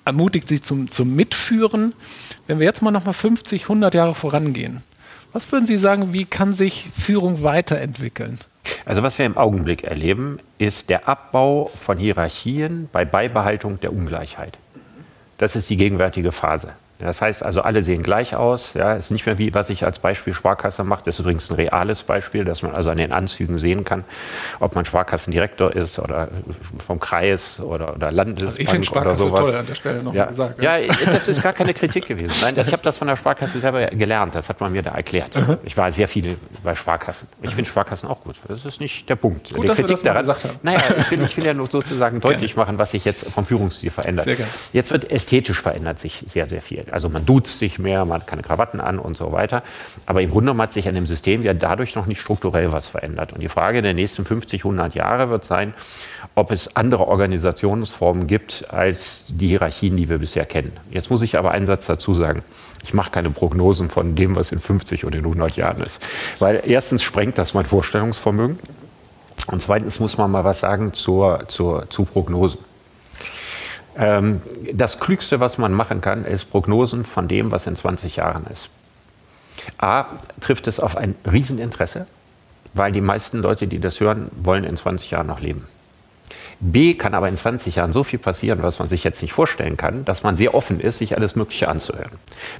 ermutigt 0.05 0.49
sie 0.49 0.61
zum, 0.61 0.89
zum 0.89 1.15
Mitführen. 1.15 1.95
Wenn 2.47 2.59
wir 2.59 2.67
jetzt 2.67 2.83
mal 2.83 2.91
nochmal 2.91 3.15
50, 3.15 3.63
100 3.63 3.95
Jahre 3.95 4.15
vorangehen, 4.15 4.83
was 5.33 5.51
würden 5.51 5.67
Sie 5.67 5.79
sagen, 5.79 6.13
wie 6.13 6.27
kann 6.27 6.53
sich 6.53 6.89
Führung 6.93 7.43
weiterentwickeln? 7.43 8.39
Also 8.85 9.03
was 9.03 9.19
wir 9.19 9.25
im 9.25 9.39
Augenblick 9.39 9.83
erleben, 9.83 10.39
ist 10.59 10.91
der 10.91 11.09
Abbau 11.09 11.71
von 11.75 11.97
Hierarchien 11.99 12.89
bei 12.93 13.05
Beibehaltung 13.05 13.81
der 13.81 13.93
Ungleichheit. 13.93 14.59
Das 15.39 15.57
ist 15.57 15.71
die 15.71 15.77
gegenwärtige 15.77 16.33
Phase. 16.33 16.75
Das 17.03 17.21
heißt 17.21 17.43
also, 17.43 17.63
alle 17.63 17.83
sehen 17.83 18.03
gleich 18.03 18.37
aus. 18.37 18.75
Ja, 18.75 18.95
ist 18.95 19.11
nicht 19.11 19.27
mehr 19.27 19.39
wie, 19.39 19.55
was 19.55 19.71
ich 19.71 19.85
als 19.85 19.99
Beispiel 19.99 20.35
Sparkasse 20.35 20.85
mache. 20.85 21.03
Das 21.05 21.17
ist 21.17 21.21
übrigens 21.21 21.51
ein 21.51 21.57
reales 21.57 22.03
Beispiel, 22.03 22.45
dass 22.45 22.63
man 22.63 22.75
also 22.75 22.91
an 22.91 22.97
den 22.97 23.13
Anzügen 23.13 23.59
sehen 23.59 23.85
kann, 23.85 24.05
ob 24.61 24.75
man 24.75 24.85
Sparkassendirektor 24.85 25.75
ist 25.75 25.99
oder 25.99 26.29
vom 26.87 27.01
Kreis 27.01 27.61
oder, 27.61 27.95
oder 27.95 28.13
Landesbank 28.13 28.53
also 28.53 28.63
ich 28.63 28.69
finde 28.69 28.87
Sparkasse 28.87 29.29
toll 29.29 29.55
an 29.55 29.67
der 29.67 29.75
Stelle 29.75 30.03
noch 30.03 30.15
ja. 30.15 30.27
gesagt. 30.27 30.63
Ja. 30.63 30.77
ja, 30.77 30.93
das 31.07 31.29
ist 31.29 31.43
gar 31.43 31.53
keine 31.53 31.75
Kritik 31.75 32.07
gewesen. 32.07 32.35
Nein, 32.43 32.55
das, 32.55 32.67
ich 32.67 32.73
habe 32.73 32.83
das 32.83 32.99
von 32.99 33.09
der 33.09 33.17
Sparkasse 33.17 33.59
selber 33.61 33.87
gelernt. 33.87 34.35
Das 34.35 34.49
hat 34.49 34.61
man 34.61 34.73
mir 34.73 34.83
da 34.83 34.91
erklärt. 34.91 35.37
Mhm. 35.37 35.59
Ich 35.65 35.77
war 35.77 35.91
sehr 35.91 36.09
viel 36.09 36.37
bei 36.63 36.75
Sparkassen. 36.75 37.29
Ich 37.43 37.55
finde 37.55 37.69
Sparkassen 37.69 38.09
auch 38.09 38.21
gut. 38.21 38.37
Das 38.49 38.65
ist 38.65 38.81
nicht 38.81 39.09
der 39.09 39.17
Punkt. 39.17 39.53
Gut, 39.53 39.65
die 39.65 39.69
Kritik 39.69 40.03
daran. 40.03 40.27
Naja, 40.63 40.81
ich 40.99 41.11
will, 41.11 41.23
ich 41.23 41.37
will 41.37 41.47
ja 41.47 41.55
nur 41.55 41.71
sozusagen 41.71 42.21
deutlich 42.23 42.57
machen, 42.57 42.79
was 42.79 42.93
sich 42.93 43.05
jetzt 43.05 43.25
vom 43.27 43.47
Führungsstil 43.47 43.91
verändert. 43.91 44.29
Jetzt 44.73 44.91
wird 44.91 45.11
ästhetisch 45.11 45.61
verändert 45.61 45.99
sich 45.99 46.25
sehr, 46.27 46.47
sehr 46.47 46.63
viel. 46.63 46.85
Also 46.93 47.09
man 47.09 47.27
duzt 47.27 47.59
sich 47.59 47.79
mehr, 47.79 48.05
man 48.05 48.21
hat 48.21 48.27
keine 48.27 48.43
Krawatten 48.43 48.81
an 48.81 48.99
und 48.99 49.17
so 49.17 49.33
weiter. 49.33 49.63
Aber 50.07 50.23
im 50.23 50.31
Grunde 50.31 50.57
hat 50.57 50.73
sich 50.73 50.89
an 50.89 50.95
dem 50.95 51.07
System 51.07 51.43
ja 51.43 51.55
dadurch 51.55 51.95
noch 51.95 52.07
nicht 52.07 52.21
strukturell 52.21 52.73
was 52.73 52.89
verändert. 52.89 53.33
Und 53.33 53.41
die 53.41 53.49
Frage 53.49 53.83
der 53.83 53.95
nächsten 53.95 54.25
50, 54.25 54.65
100 54.65 54.95
Jahre 54.95 55.31
wird 55.31 55.45
sein, 55.45 55.75
ob 56.35 56.51
es 56.51 56.77
andere 56.77 57.09
Organisationsformen 57.09 58.27
gibt 58.27 58.67
als 58.71 59.27
die 59.29 59.49
Hierarchien, 59.49 59.97
die 59.97 60.09
wir 60.09 60.19
bisher 60.19 60.45
kennen. 60.45 60.73
Jetzt 60.91 61.11
muss 61.11 61.23
ich 61.23 61.37
aber 61.37 61.51
einen 61.51 61.67
Satz 61.67 61.87
dazu 61.87 62.15
sagen. 62.15 62.43
Ich 62.85 62.95
mache 62.95 63.11
keine 63.11 63.31
Prognosen 63.31 63.91
von 63.91 64.15
dem, 64.15 64.35
was 64.35 64.53
in 64.53 64.61
50 64.61 65.05
oder 65.05 65.19
in 65.19 65.25
100 65.25 65.57
Jahren 65.57 65.83
ist. 65.83 66.01
Weil 66.39 66.63
erstens 66.67 67.03
sprengt 67.03 67.39
das 67.39 67.55
mein 67.55 67.67
Vorstellungsvermögen. 67.67 68.59
Und 69.49 69.63
zweitens 69.63 70.01
muss 70.01 70.19
man 70.19 70.31
mal 70.31 70.45
was 70.45 70.61
sagen 70.61 70.93
zur, 70.93 71.45
zur, 71.49 71.89
zu 71.91 72.05
Prognosen. 72.05 72.59
Ähm, 73.97 74.41
das 74.73 75.01
Klügste, 75.01 75.41
was 75.41 75.59
man 75.59 75.73
machen 75.73 76.01
kann, 76.01 76.25
ist 76.25 76.47
Prognosen 76.47 77.05
von 77.05 77.29
dem, 77.29 77.51
was 77.51 77.67
in 77.67 77.77
20 77.77 78.17
Jahren 78.17 78.47
ist. 78.47 78.71
A, 79.79 80.07
trifft 80.41 80.67
es 80.67 80.81
auf 80.81 80.97
ein 80.97 81.15
Rieseninteresse, 81.31 82.07
weil 82.75 82.93
die 82.93 83.01
meisten 83.01 83.39
Leute, 83.39 83.67
die 83.67 83.79
das 83.79 84.01
hören, 84.01 84.31
wollen 84.37 84.65
in 84.65 84.77
20 84.77 85.11
Jahren 85.11 85.27
noch 85.27 85.41
leben. 85.41 85.67
B 86.65 86.95
kann 86.95 87.15
aber 87.15 87.29
in 87.29 87.37
20 87.37 87.75
Jahren 87.75 87.93
so 87.93 88.05
viel 88.05 88.21
passieren, 88.21 88.63
was 88.63 88.79
man 88.79 88.89
sich 88.89 89.03
jetzt 89.03 89.21
nicht 89.21 89.33
vorstellen 89.33 89.77
kann, 89.77 90.05
dass 90.05 90.23
man 90.23 90.37
sehr 90.37 90.55
offen 90.55 90.79
ist, 90.79 90.99
sich 90.99 91.17
alles 91.17 91.35
Mögliche 91.35 91.69
anzuhören. 91.69 92.13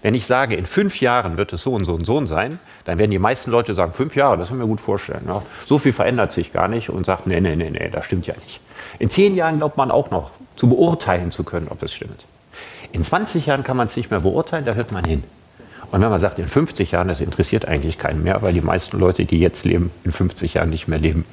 Wenn 0.03 0.15
ich 0.15 0.27
sage, 0.27 0.57
in 0.57 0.67
fünf 0.67 1.01
Jahren 1.01 1.37
wird 1.37 1.53
es 1.53 1.63
so 1.63 1.73
und 1.73 1.85
so 1.85 1.95
und 1.95 2.05
so 2.05 2.27
sein, 2.27 2.59
dann 2.85 2.99
werden 2.99 3.13
die 3.13 3.21
meisten 3.21 3.53
Leute 3.53 3.75
sagen, 3.75 3.93
fünf 3.93 4.17
Jahre, 4.17 4.39
das 4.39 4.49
können 4.49 4.59
wir 4.59 4.67
gut 4.67 4.81
vorstellen. 4.81 5.25
Ja, 5.29 5.43
so 5.67 5.79
viel 5.79 5.93
verändert 5.93 6.33
sich 6.33 6.51
gar 6.51 6.67
nicht 6.67 6.91
und 6.91 7.07
sagt, 7.07 7.29
nee, 7.29 7.41
nee, 7.41 7.55
nee, 7.55 7.71
nee, 7.71 7.91
das 7.91 8.05
stimmt 8.05 8.27
ja 8.27 8.35
nicht. 8.43 8.61
In 8.99 9.09
zehn 9.09 9.37
Jahren 9.37 9.59
glaubt 9.59 9.77
man 9.77 9.93
auch 9.93 10.11
noch, 10.11 10.33
zu 10.63 10.69
beurteilen 10.69 11.33
zu 11.33 11.43
können, 11.43 11.67
ob 11.67 11.83
es 11.83 11.93
stimmt. 11.93 12.25
In 12.93 13.03
20 13.03 13.47
Jahren 13.47 13.65
kann 13.65 13.77
man 13.77 13.89
es 13.89 13.97
nicht 13.97 14.13
mehr 14.13 14.21
beurteilen, 14.21 14.65
da 14.65 14.75
hört 14.75 14.93
man 14.93 15.05
hin. 15.05 15.25
Und 15.91 16.01
wenn 16.01 16.09
man 16.09 16.21
sagt, 16.21 16.39
in 16.39 16.47
50 16.47 16.93
Jahren, 16.93 17.09
das 17.09 17.21
interessiert 17.21 17.67
eigentlich 17.67 17.99
keinen 17.99 18.23
mehr, 18.23 18.43
weil 18.43 18.53
die 18.53 18.61
meisten 18.61 18.97
Leute, 19.01 19.25
die 19.25 19.41
jetzt 19.41 19.65
leben, 19.65 19.91
in 20.05 20.13
50 20.13 20.55
Jahren 20.55 20.71
nicht 20.71 20.87
mehr 20.87 21.01
leben. 21.01 21.25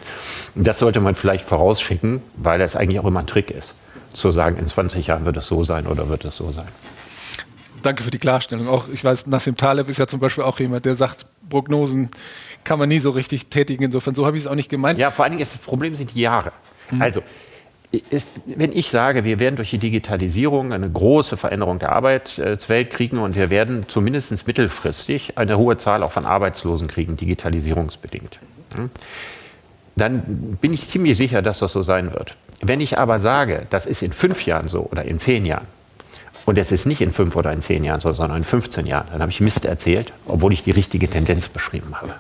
Und 0.56 0.66
das 0.66 0.80
sollte 0.80 1.00
man 1.00 1.14
vielleicht 1.14 1.46
vorausschicken, 1.46 2.24
weil 2.38 2.58
das 2.58 2.76
eigentlich 2.76 3.00
auch 3.00 3.06
immer 3.06 3.20
ein 3.20 3.28
Trick 3.28 3.52
ist, 3.52 3.76
zu 4.14 4.32
sagen, 4.32 4.58
in 4.58 4.66
20 4.66 5.06
Jahren 5.06 5.26
wird 5.26 5.38
es 5.38 5.46
so 5.46 5.64
sein 5.64 5.86
oder 5.86 6.10
wird 6.10 6.26
es 6.26 6.36
so 6.36 6.52
sein. 6.52 6.68
Danke 7.84 8.02
für 8.02 8.10
die 8.10 8.18
Klarstellung. 8.18 8.68
Auch 8.68 8.88
ich 8.92 9.04
weiß, 9.04 9.28
Nassim 9.28 9.56
Taleb 9.56 9.90
ist 9.90 10.00
ja 10.00 10.08
zum 10.08 10.20
Beispiel 10.20 10.44
auch 10.44 10.60
jemand, 10.60 10.86
der 10.86 10.96
sagt, 10.96 11.28
Prognosen 11.50 12.10
kann 12.64 12.80
man 12.80 12.90
nie 12.90 13.00
so 13.00 13.12
richtig 13.12 13.46
tätigen. 13.46 13.84
Insofern, 13.84 14.16
so 14.16 14.26
habe 14.26 14.38
ich 14.38 14.42
es 14.42 14.48
auch 14.48 14.56
nicht 14.56 14.70
gemeint. 14.70 14.98
Ja, 14.98 15.12
vor 15.12 15.26
allen 15.26 15.34
Dingen 15.34 15.44
ist 15.44 15.54
das 15.54 15.62
Problem 15.62 15.94
sind 15.94 16.16
die 16.16 16.22
Jahre. 16.22 16.52
Mhm. 16.90 17.04
Also, 17.04 17.22
ist, 17.92 18.32
wenn 18.46 18.72
ich 18.72 18.90
sage, 18.92 19.24
wir 19.24 19.40
werden 19.40 19.56
durch 19.56 19.72
die 19.72 19.80
Digitalisierung 19.80 20.74
eine 20.74 20.90
große 20.90 21.38
Veränderung 21.38 21.80
der 21.80 21.92
Arbeitswelt 21.92 22.92
kriegen 22.92 23.18
und 23.18 23.36
wir 23.36 23.50
werden 23.50 23.86
zumindest 23.88 24.46
mittelfristig 24.46 25.38
eine 25.38 25.58
hohe 25.58 25.78
Zahl 25.78 26.04
auch 26.04 26.12
von 26.12 26.26
Arbeitslosen 26.26 26.88
kriegen, 26.88 27.18
digitalisierungsbedingt, 27.18 28.40
hm, 28.76 28.92
dann 29.96 30.58
bin 30.62 30.74
ich 30.74 30.88
ziemlich 30.88 31.18
sicher, 31.18 31.42
dass 31.42 31.60
das 31.60 31.74
so 31.74 31.82
sein 31.82 32.14
wird. 32.14 32.38
Wenn 32.62 32.80
ich 32.80 32.98
aber 32.98 33.20
sage, 33.20 33.66
das 33.70 33.86
ist 33.86 34.04
in 34.04 34.14
fünf 34.14 34.46
Jahren 34.46 34.68
so 34.68 34.88
oder 34.92 35.06
in 35.06 35.18
zehn 35.18 35.46
Jahren, 35.46 35.68
und 36.46 36.58
es 36.58 36.72
ist 36.72 36.86
nicht 36.86 37.02
in 37.02 37.12
fünf 37.12 37.36
oder 37.36 37.52
in 37.52 37.62
zehn 37.62 37.84
Jahren 37.84 38.00
so, 38.00 38.12
sondern 38.12 38.40
in 38.40 38.44
15 38.44 38.88
Jahren, 38.88 39.08
dann 39.12 39.22
habe 39.22 39.32
ich 39.32 39.40
Mist 39.40 39.66
erzählt, 39.66 40.14
obwohl 40.26 40.52
ich 40.52 40.64
die 40.64 40.72
richtige 40.72 41.08
Tendenz 41.08 41.48
beschrieben 41.48 42.02
habe. 42.02 42.16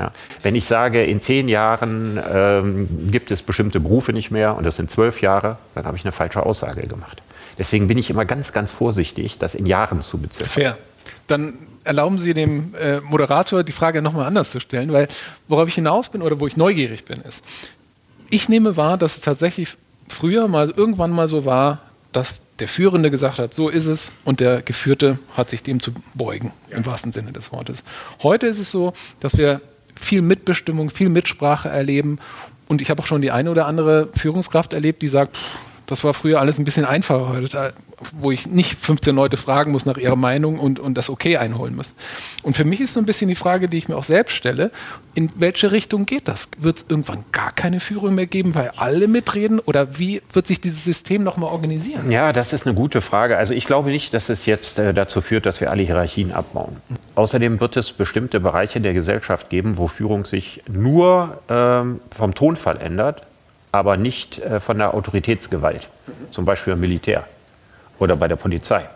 Ja. 0.00 0.12
Wenn 0.42 0.54
ich 0.54 0.64
sage, 0.64 1.04
in 1.04 1.20
zehn 1.20 1.46
Jahren 1.46 2.18
ähm, 2.32 2.88
gibt 3.10 3.30
es 3.30 3.42
bestimmte 3.42 3.80
Berufe 3.80 4.14
nicht 4.14 4.30
mehr 4.30 4.56
und 4.56 4.64
das 4.64 4.76
sind 4.76 4.90
zwölf 4.90 5.20
Jahre, 5.20 5.58
dann 5.74 5.84
habe 5.84 5.98
ich 5.98 6.04
eine 6.04 6.12
falsche 6.12 6.44
Aussage 6.44 6.86
gemacht. 6.86 7.22
Deswegen 7.58 7.86
bin 7.86 7.98
ich 7.98 8.08
immer 8.08 8.24
ganz, 8.24 8.52
ganz 8.52 8.70
vorsichtig, 8.70 9.36
das 9.36 9.54
in 9.54 9.66
Jahren 9.66 10.00
zu 10.00 10.16
beziffern. 10.16 10.48
Fair. 10.48 10.78
Dann 11.26 11.58
erlauben 11.84 12.18
Sie 12.18 12.32
dem 12.32 12.74
äh, 12.76 13.00
Moderator 13.00 13.62
die 13.62 13.72
Frage 13.72 14.00
nochmal 14.00 14.26
anders 14.26 14.50
zu 14.50 14.60
stellen, 14.60 14.90
weil 14.90 15.06
worauf 15.48 15.68
ich 15.68 15.74
hinaus 15.74 16.08
bin 16.08 16.22
oder 16.22 16.40
wo 16.40 16.46
ich 16.46 16.56
neugierig 16.56 17.04
bin, 17.04 17.20
ist, 17.20 17.44
ich 18.30 18.48
nehme 18.48 18.78
wahr, 18.78 18.96
dass 18.96 19.16
es 19.16 19.20
tatsächlich 19.20 19.76
früher 20.08 20.48
mal 20.48 20.70
irgendwann 20.70 21.10
mal 21.10 21.28
so 21.28 21.44
war, 21.44 21.82
dass 22.12 22.40
der 22.58 22.68
Führende 22.68 23.10
gesagt 23.10 23.38
hat, 23.38 23.54
so 23.54 23.68
ist 23.68 23.86
es, 23.86 24.10
und 24.24 24.40
der 24.40 24.62
Geführte 24.62 25.18
hat 25.36 25.50
sich 25.50 25.62
dem 25.62 25.80
zu 25.80 25.92
beugen, 26.14 26.52
ja. 26.70 26.78
im 26.78 26.86
wahrsten 26.86 27.12
Sinne 27.12 27.32
des 27.32 27.52
Wortes. 27.52 27.82
Heute 28.22 28.46
ist 28.46 28.58
es 28.58 28.70
so, 28.70 28.92
dass 29.20 29.36
wir 29.36 29.60
viel 29.94 30.22
Mitbestimmung, 30.22 30.90
viel 30.90 31.08
Mitsprache 31.08 31.68
erleben. 31.68 32.18
Und 32.68 32.80
ich 32.80 32.90
habe 32.90 33.02
auch 33.02 33.06
schon 33.06 33.22
die 33.22 33.30
eine 33.30 33.50
oder 33.50 33.66
andere 33.66 34.08
Führungskraft 34.14 34.72
erlebt, 34.72 35.02
die 35.02 35.08
sagt, 35.08 35.36
pff, 35.36 35.69
das 35.90 36.04
war 36.04 36.14
früher 36.14 36.40
alles 36.40 36.58
ein 36.58 36.64
bisschen 36.64 36.84
einfacher 36.84 37.34
wo 38.18 38.30
ich 38.30 38.46
nicht 38.46 38.78
15 38.78 39.14
Leute 39.14 39.36
fragen 39.36 39.72
muss 39.72 39.84
nach 39.84 39.98
ihrer 39.98 40.16
Meinung 40.16 40.58
und, 40.58 40.78
und 40.78 40.94
das 40.94 41.10
Okay 41.10 41.36
einholen 41.36 41.76
muss. 41.76 41.94
Und 42.42 42.56
für 42.56 42.64
mich 42.64 42.80
ist 42.80 42.94
so 42.94 43.00
ein 43.00 43.06
bisschen 43.06 43.28
die 43.28 43.34
Frage, 43.34 43.68
die 43.68 43.76
ich 43.76 43.88
mir 43.88 43.96
auch 43.96 44.04
selbst 44.04 44.34
stelle, 44.34 44.70
in 45.14 45.30
welche 45.36 45.70
Richtung 45.72 46.06
geht 46.06 46.28
das? 46.28 46.48
Wird 46.58 46.78
es 46.78 46.86
irgendwann 46.88 47.24
gar 47.32 47.52
keine 47.52 47.80
Führung 47.80 48.14
mehr 48.14 48.26
geben, 48.26 48.54
weil 48.54 48.70
alle 48.76 49.06
mitreden? 49.06 49.60
Oder 49.60 49.98
wie 49.98 50.22
wird 50.32 50.46
sich 50.46 50.60
dieses 50.60 50.84
System 50.84 51.22
nochmal 51.22 51.50
organisieren? 51.50 52.10
Ja, 52.10 52.32
das 52.32 52.52
ist 52.52 52.66
eine 52.66 52.74
gute 52.74 53.00
Frage. 53.00 53.36
Also 53.36 53.52
ich 53.52 53.66
glaube 53.66 53.90
nicht, 53.90 54.14
dass 54.14 54.28
es 54.28 54.46
jetzt 54.46 54.78
äh, 54.78 54.94
dazu 54.94 55.20
führt, 55.20 55.44
dass 55.44 55.60
wir 55.60 55.70
alle 55.70 55.82
Hierarchien 55.82 56.32
abbauen. 56.32 56.76
Außerdem 57.16 57.60
wird 57.60 57.76
es 57.76 57.92
bestimmte 57.92 58.40
Bereiche 58.40 58.80
der 58.80 58.94
Gesellschaft 58.94 59.50
geben, 59.50 59.76
wo 59.76 59.88
Führung 59.88 60.24
sich 60.24 60.62
nur 60.68 61.38
ähm, 61.48 62.00
vom 62.16 62.34
Tonfall 62.34 62.78
ändert 62.80 63.26
aber 63.72 63.96
nicht 63.96 64.38
äh, 64.38 64.60
von 64.60 64.78
der 64.78 64.94
Autoritätsgewalt, 64.94 65.88
zum 66.30 66.44
Beispiel 66.44 66.72
im 66.72 66.80
Militär 66.80 67.24
oder 67.98 68.16
bei 68.16 68.28
der 68.28 68.36
Polizei. 68.36 68.88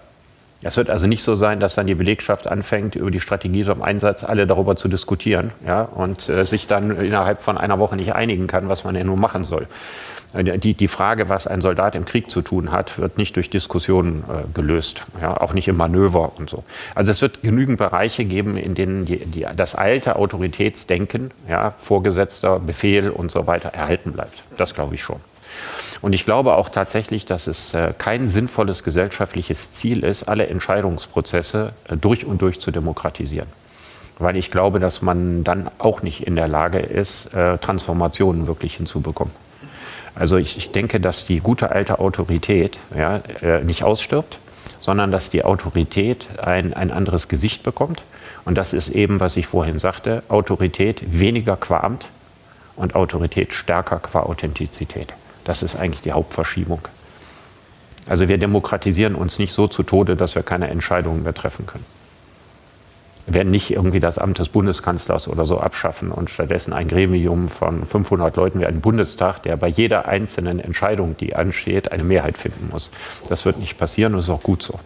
Es 0.63 0.79
wird 0.79 0.89
also 0.89 1.07
nicht 1.07 1.23
so 1.23 1.37
sein, 1.37 1.61
dass 1.61 1.75
dann 1.75 1.87
die 1.87 1.95
Belegschaft 1.95 2.47
anfängt, 2.47 2.97
über 2.97 3.11
die 3.11 3.21
Strategie 3.21 3.65
zum 3.65 3.83
Einsatz 3.83 4.25
alle 4.25 4.47
darüber 4.47 4.77
zu 4.77 4.89
diskutieren 4.89 5.53
ja, 5.67 5.83
und 5.83 6.29
äh, 6.29 6.45
sich 6.47 6.67
dann 6.67 6.99
innerhalb 6.99 7.43
von 7.43 7.59
einer 7.59 7.79
Woche 7.79 7.97
nicht 7.97 8.15
einigen 8.15 8.47
kann, 8.47 8.69
was 8.69 8.85
man 8.85 8.95
denn 8.95 9.07
nun 9.07 9.21
machen 9.21 9.45
soll. 9.45 9.67
Äh, 10.35 10.59
die, 10.59 10.75
die 10.75 10.89
Frage, 10.89 11.29
was 11.29 11.47
ein 11.47 11.61
Soldat 11.61 11.95
im 11.95 12.05
Krieg 12.05 12.31
zu 12.31 12.43
tun 12.43 12.73
hat, 12.73 12.99
wird 12.99 13.19
nicht 13.19 13.37
durch 13.37 13.51
Diskussionen 13.51 14.25
äh, 14.29 14.53
gelöst, 14.53 15.03
ja, 15.21 15.37
auch 15.37 15.53
nicht 15.55 15.69
im 15.69 15.77
Manöver 15.77 16.33
und 16.37 16.51
so. 16.51 16.65
Also 16.95 17.11
es 17.11 17.23
wird 17.23 17.43
genügend 17.43 17.79
Bereiche 17.79 18.25
geben, 18.25 18.57
in 18.57 18.75
denen 18.75 19.07
die, 19.07 19.19
die, 19.19 19.47
das 19.57 19.75
alte 19.75 20.17
Autoritätsdenken, 20.17 21.31
ja, 21.49 21.75
Vorgesetzter, 21.79 22.59
Befehl 22.59 23.11
und 23.11 23.31
so 23.31 23.47
weiter 23.47 23.71
erhalten 23.71 24.13
bleibt. 24.13 24.43
Das 24.57 24.75
glaube 24.75 24.95
ich 24.95 25.03
schon. 25.03 25.21
Und 26.03 26.13
ich 26.13 26.27
glaube 26.27 26.55
auch 26.57 26.69
tatsächlich, 26.69 27.25
dass 27.25 27.47
es 27.47 27.73
äh, 27.73 27.95
kein 27.97 28.29
sinnvolles 28.29 28.85
gesellschaftliches 28.85 29.73
Ziel 29.73 30.05
ist, 30.05 30.25
alle 30.25 30.49
Entscheidungsprozesse 30.49 31.73
äh, 31.89 31.97
durch 31.97 32.27
und 32.27 32.43
durch 32.43 32.61
zu 32.61 32.71
demokratisieren. 32.71 33.49
Weil 34.19 34.37
ich 34.37 34.51
glaube, 34.51 34.79
dass 34.81 35.03
man 35.03 35.43
dann 35.43 35.69
auch 35.79 36.03
nicht 36.03 36.25
in 36.25 36.37
der 36.37 36.47
Lage 36.47 36.79
ist, 36.79 37.31
Transformationen 37.33 38.47
wirklich 38.47 38.77
hinzubekommen. 38.77 39.35
Also 40.15 40.37
ich, 40.37 40.57
ich 40.57 40.71
denke, 40.73 41.01
dass 41.01 41.27
die 41.27 41.41
gute 41.41 41.73
alte 41.73 41.99
Autorität 41.99 42.79
ja, 42.97 43.21
äh, 43.43 43.65
nicht 43.65 43.83
ausstirbt, 43.83 44.39
sondern 44.79 45.11
dass 45.11 45.31
die 45.31 45.45
Autorität 45.45 46.29
ein, 46.41 46.75
ein 46.75 46.91
anderes 46.91 47.29
Gesicht 47.29 47.63
bekommt. 47.63 48.03
Und 48.45 48.57
das 48.57 48.73
ist 48.73 48.91
eben, 48.91 49.21
was 49.21 49.37
ich 49.37 49.47
vorhin 49.47 49.79
sagte, 49.79 50.23
Autorität 50.29 51.19
weniger 51.19 51.57
qua 51.57 51.81
Amt 51.81 52.07
und 52.77 52.95
Autorität 52.95 53.53
stärker 53.53 53.99
qua 53.99 54.21
Authentizität. 54.21 55.15
Das 55.45 55.63
ist 55.63 55.77
eigentlich 55.77 56.03
die 56.03 56.13
Hauptverschiebung. 56.13 56.81
Also 58.07 58.29
wir 58.29 58.39
demokratisieren 58.39 59.15
uns 59.15 59.39
nicht 59.39 59.53
so 59.53 59.67
zu 59.67 59.83
Tode, 59.83 60.17
dass 60.17 60.35
wir 60.35 60.43
keine 60.43 60.69
Entscheidungen 60.69 61.23
mehr 61.23 61.35
treffen 61.35 61.67
können. 61.67 61.87
Werden 63.27 63.51
nicht 63.51 63.71
irgendwie 63.71 64.01
das 64.01 64.19
Amt 64.19 64.39
des 64.39 64.51
Bundeskanzlers 64.51 65.29
oder 65.29 65.47
so 65.47 65.59
abschaffen 65.59 66.11
und 66.11 66.29
stattdessen 66.29 66.73
ein 66.73 66.89
Gremium 66.89 67.49
von 67.49 67.87
500 67.87 68.37
Leuten 68.37 68.61
wie 68.61 68.67
ein 68.67 68.81
Bundestag, 68.81 69.43
der 69.43 69.57
bei 69.57 69.69
jeder 69.69 70.07
einzelnen 70.07 70.61
Entscheidung, 70.61 71.17
die 71.19 71.35
ansteht, 71.35 71.91
eine 71.91 72.05
Mehrheit 72.05 72.37
finden 72.37 72.69
muss. 72.71 72.91
Das 73.29 73.45
wird 73.47 73.59
nicht 73.59 73.79
passieren 73.79 74.15
und 74.15 74.21
ist 74.21 74.31
auch 74.31 74.43
gut 74.43 74.63
so. 74.63 74.79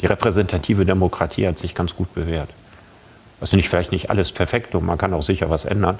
Die 0.00 0.06
repräsentative 0.06 0.84
Demokratie 0.84 1.46
hat 1.46 1.58
sich 1.58 1.74
ganz 1.74 1.94
gut 1.94 2.12
bewährt. 2.14 2.48
Also 3.40 3.56
nicht 3.56 3.68
vielleicht 3.68 3.92
nicht 3.92 4.10
alles 4.10 4.32
perfekt 4.32 4.74
und 4.74 4.84
man 4.84 4.98
kann 4.98 5.12
auch 5.14 5.22
sicher 5.22 5.48
was 5.48 5.64
ändern. 5.64 5.98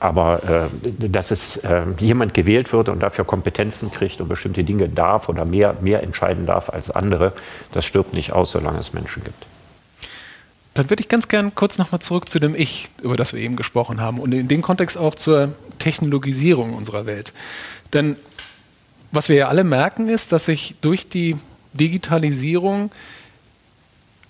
Aber 0.00 0.68
äh, 0.82 1.08
dass 1.08 1.30
es 1.30 1.56
äh, 1.58 1.82
jemand 1.98 2.34
gewählt 2.34 2.72
wird 2.74 2.90
und 2.90 3.02
dafür 3.02 3.24
Kompetenzen 3.24 3.90
kriegt 3.90 4.20
und 4.20 4.28
bestimmte 4.28 4.64
Dinge 4.64 4.88
darf 4.88 5.30
oder 5.30 5.46
mehr, 5.46 5.76
mehr 5.80 6.02
entscheiden 6.02 6.44
darf 6.44 6.68
als 6.68 6.90
andere, 6.90 7.32
das 7.72 7.86
stirbt 7.86 8.12
nicht 8.12 8.32
aus, 8.32 8.50
solange 8.50 8.78
es 8.78 8.92
Menschen 8.92 9.24
gibt. 9.24 9.46
Dann 10.74 10.90
würde 10.90 11.00
ich 11.00 11.08
ganz 11.08 11.28
gern 11.28 11.54
kurz 11.54 11.78
nochmal 11.78 12.00
zurück 12.00 12.28
zu 12.28 12.40
dem 12.40 12.54
Ich, 12.54 12.88
über 13.00 13.16
das 13.16 13.32
wir 13.32 13.40
eben 13.40 13.54
gesprochen 13.54 14.00
haben 14.00 14.18
und 14.18 14.32
in 14.32 14.48
dem 14.48 14.60
Kontext 14.60 14.98
auch 14.98 15.14
zur 15.14 15.54
Technologisierung 15.78 16.74
unserer 16.74 17.06
Welt. 17.06 17.32
Denn 17.92 18.16
was 19.12 19.28
wir 19.28 19.36
ja 19.36 19.48
alle 19.48 19.62
merken 19.62 20.08
ist, 20.08 20.32
dass 20.32 20.46
sich 20.46 20.74
durch 20.80 21.08
die 21.08 21.36
Digitalisierung 21.72 22.90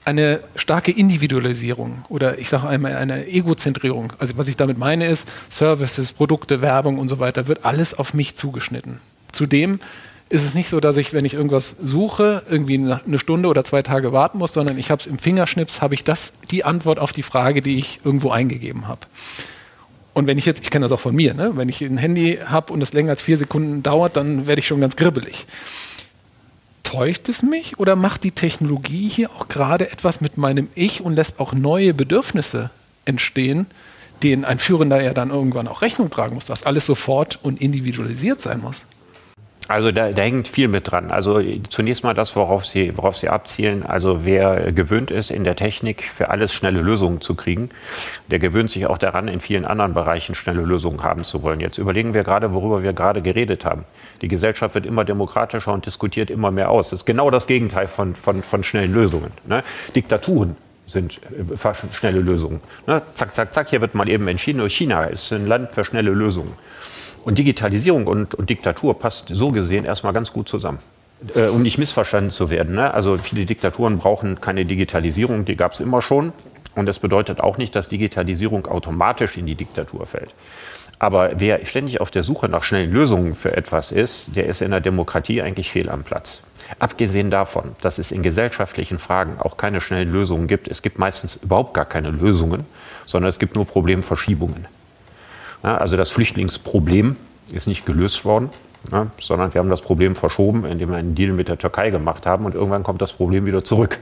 eine 0.04 0.40
starke 0.54 0.90
Individualisierung 0.90 2.04
oder 2.10 2.38
ich 2.38 2.50
sage 2.50 2.68
einmal 2.68 2.94
eine 2.96 3.26
Egozentrierung. 3.26 4.12
Also 4.18 4.36
was 4.36 4.48
ich 4.48 4.56
damit 4.56 4.76
meine 4.76 5.06
ist, 5.06 5.26
Services, 5.48 6.12
Produkte, 6.12 6.60
Werbung 6.60 6.98
und 6.98 7.08
so 7.08 7.18
weiter, 7.18 7.48
wird 7.48 7.64
alles 7.64 7.94
auf 7.94 8.12
mich 8.12 8.34
zugeschnitten. 8.34 9.00
Zudem 9.32 9.80
ist 10.30 10.44
es 10.44 10.54
nicht 10.54 10.68
so, 10.68 10.80
dass 10.80 10.96
ich, 10.96 11.12
wenn 11.12 11.24
ich 11.24 11.34
irgendwas 11.34 11.76
suche, 11.82 12.42
irgendwie 12.48 12.76
eine 12.78 13.18
Stunde 13.18 13.48
oder 13.48 13.62
zwei 13.64 13.82
Tage 13.82 14.12
warten 14.12 14.38
muss, 14.38 14.52
sondern 14.52 14.78
ich 14.78 14.90
habe 14.90 15.00
es 15.00 15.06
im 15.06 15.18
Fingerschnips, 15.18 15.80
habe 15.80 15.94
ich 15.94 16.02
das 16.02 16.32
die 16.50 16.64
Antwort 16.64 16.98
auf 16.98 17.12
die 17.12 17.22
Frage, 17.22 17.62
die 17.62 17.76
ich 17.76 18.00
irgendwo 18.04 18.30
eingegeben 18.30 18.88
habe. 18.88 19.00
Und 20.14 20.26
wenn 20.26 20.38
ich 20.38 20.46
jetzt, 20.46 20.62
ich 20.62 20.70
kenne 20.70 20.84
das 20.84 20.92
auch 20.92 21.00
von 21.00 21.14
mir, 21.14 21.34
ne? 21.34 21.52
wenn 21.56 21.68
ich 21.68 21.82
ein 21.82 21.98
Handy 21.98 22.38
habe 22.44 22.72
und 22.72 22.82
es 22.82 22.92
länger 22.92 23.10
als 23.10 23.22
vier 23.22 23.36
Sekunden 23.36 23.82
dauert, 23.82 24.16
dann 24.16 24.46
werde 24.46 24.60
ich 24.60 24.66
schon 24.66 24.80
ganz 24.80 24.96
gribbelig 24.96 25.46
täuscht 26.94 27.28
es 27.28 27.42
mich 27.42 27.80
oder 27.80 27.96
macht 27.96 28.22
die 28.22 28.30
Technologie 28.30 29.08
hier 29.08 29.30
auch 29.32 29.48
gerade 29.48 29.90
etwas 29.90 30.20
mit 30.20 30.38
meinem 30.38 30.68
Ich 30.76 31.00
und 31.00 31.16
lässt 31.16 31.40
auch 31.40 31.52
neue 31.52 31.92
Bedürfnisse 31.92 32.70
entstehen, 33.04 33.66
denen 34.22 34.44
ein 34.44 34.60
Führender 34.60 35.02
ja 35.02 35.12
dann 35.12 35.30
irgendwann 35.30 35.66
auch 35.66 35.82
Rechnung 35.82 36.08
tragen 36.08 36.36
muss, 36.36 36.44
dass 36.44 36.62
alles 36.62 36.86
sofort 36.86 37.40
und 37.42 37.60
individualisiert 37.60 38.40
sein 38.40 38.60
muss? 38.60 38.84
Also 39.66 39.92
da, 39.92 40.12
da, 40.12 40.22
hängt 40.22 40.46
viel 40.48 40.68
mit 40.68 40.90
dran. 40.90 41.10
Also 41.10 41.40
zunächst 41.70 42.04
mal 42.04 42.12
das, 42.12 42.36
worauf 42.36 42.66
Sie, 42.66 42.96
worauf 42.96 43.16
Sie 43.16 43.28
abzielen. 43.28 43.82
Also 43.82 44.24
wer 44.24 44.72
gewöhnt 44.72 45.10
ist, 45.10 45.30
in 45.30 45.44
der 45.44 45.56
Technik 45.56 46.02
für 46.02 46.28
alles 46.28 46.52
schnelle 46.52 46.82
Lösungen 46.82 47.20
zu 47.20 47.34
kriegen, 47.34 47.70
der 48.30 48.38
gewöhnt 48.38 48.70
sich 48.70 48.86
auch 48.86 48.98
daran, 48.98 49.26
in 49.26 49.40
vielen 49.40 49.64
anderen 49.64 49.94
Bereichen 49.94 50.34
schnelle 50.34 50.62
Lösungen 50.62 51.02
haben 51.02 51.24
zu 51.24 51.42
wollen. 51.42 51.60
Jetzt 51.60 51.78
überlegen 51.78 52.12
wir 52.12 52.24
gerade, 52.24 52.52
worüber 52.52 52.82
wir 52.82 52.92
gerade 52.92 53.22
geredet 53.22 53.64
haben. 53.64 53.84
Die 54.20 54.28
Gesellschaft 54.28 54.74
wird 54.74 54.84
immer 54.84 55.04
demokratischer 55.04 55.72
und 55.72 55.86
diskutiert 55.86 56.30
immer 56.30 56.50
mehr 56.50 56.70
aus. 56.70 56.90
Das 56.90 57.00
ist 57.00 57.06
genau 57.06 57.30
das 57.30 57.46
Gegenteil 57.46 57.88
von, 57.88 58.14
von, 58.14 58.42
von 58.42 58.62
schnellen 58.64 58.92
Lösungen. 58.92 59.32
Ne? 59.46 59.62
Diktaturen 59.96 60.56
sind 60.86 61.20
äh, 61.32 61.74
schnelle 61.92 62.20
Lösungen. 62.20 62.60
Ne? 62.86 63.00
Zack, 63.14 63.34
zack, 63.34 63.54
zack, 63.54 63.70
hier 63.70 63.80
wird 63.80 63.94
mal 63.94 64.08
eben 64.08 64.28
entschieden. 64.28 64.68
China 64.68 65.04
ist 65.04 65.32
ein 65.32 65.46
Land 65.46 65.72
für 65.72 65.84
schnelle 65.84 66.10
Lösungen. 66.10 66.52
Und 67.24 67.38
Digitalisierung 67.38 68.06
und, 68.06 68.34
und 68.34 68.50
Diktatur 68.50 68.98
passt 68.98 69.28
so 69.28 69.50
gesehen 69.50 69.84
erstmal 69.84 70.12
ganz 70.12 70.32
gut 70.32 70.48
zusammen. 70.48 70.78
Äh, 71.34 71.46
um 71.46 71.62
nicht 71.62 71.78
missverstanden 71.78 72.30
zu 72.30 72.50
werden. 72.50 72.74
Ne? 72.74 72.92
Also 72.92 73.16
viele 73.18 73.46
Diktaturen 73.46 73.98
brauchen 73.98 74.40
keine 74.40 74.64
Digitalisierung, 74.64 75.44
die 75.44 75.56
gab 75.56 75.72
es 75.72 75.80
immer 75.80 76.02
schon. 76.02 76.32
Und 76.74 76.86
das 76.86 76.98
bedeutet 76.98 77.40
auch 77.40 77.56
nicht, 77.56 77.74
dass 77.74 77.88
Digitalisierung 77.88 78.66
automatisch 78.66 79.36
in 79.36 79.46
die 79.46 79.54
Diktatur 79.54 80.06
fällt. 80.06 80.34
Aber 80.98 81.32
wer 81.36 81.64
ständig 81.66 82.00
auf 82.00 82.10
der 82.10 82.24
Suche 82.24 82.48
nach 82.48 82.62
schnellen 82.62 82.92
Lösungen 82.92 83.34
für 83.34 83.56
etwas 83.56 83.92
ist, 83.92 84.36
der 84.36 84.46
ist 84.46 84.60
in 84.60 84.70
der 84.70 84.80
Demokratie 84.80 85.40
eigentlich 85.40 85.70
fehl 85.70 85.88
am 85.88 86.02
Platz. 86.02 86.40
Abgesehen 86.78 87.30
davon, 87.30 87.76
dass 87.80 87.98
es 87.98 88.10
in 88.10 88.22
gesellschaftlichen 88.22 88.98
Fragen 88.98 89.36
auch 89.38 89.56
keine 89.56 89.80
schnellen 89.80 90.10
Lösungen 90.10 90.46
gibt. 90.46 90.66
Es 90.68 90.82
gibt 90.82 90.98
meistens 90.98 91.36
überhaupt 91.36 91.74
gar 91.74 91.84
keine 91.84 92.10
Lösungen, 92.10 92.64
sondern 93.06 93.28
es 93.28 93.38
gibt 93.38 93.54
nur 93.54 93.66
Problemverschiebungen. 93.66 94.66
Ja, 95.64 95.78
also 95.78 95.96
das 95.96 96.10
Flüchtlingsproblem 96.10 97.16
ist 97.50 97.66
nicht 97.66 97.86
gelöst 97.86 98.26
worden, 98.26 98.50
ja, 98.92 99.06
sondern 99.18 99.54
wir 99.54 99.60
haben 99.60 99.70
das 99.70 99.80
Problem 99.80 100.14
verschoben, 100.14 100.66
indem 100.66 100.90
wir 100.90 100.98
einen 100.98 101.14
Deal 101.14 101.32
mit 101.32 101.48
der 101.48 101.56
Türkei 101.56 101.88
gemacht 101.88 102.26
haben 102.26 102.44
und 102.44 102.54
irgendwann 102.54 102.82
kommt 102.82 103.00
das 103.00 103.14
Problem 103.14 103.46
wieder 103.46 103.64
zurück. 103.64 103.98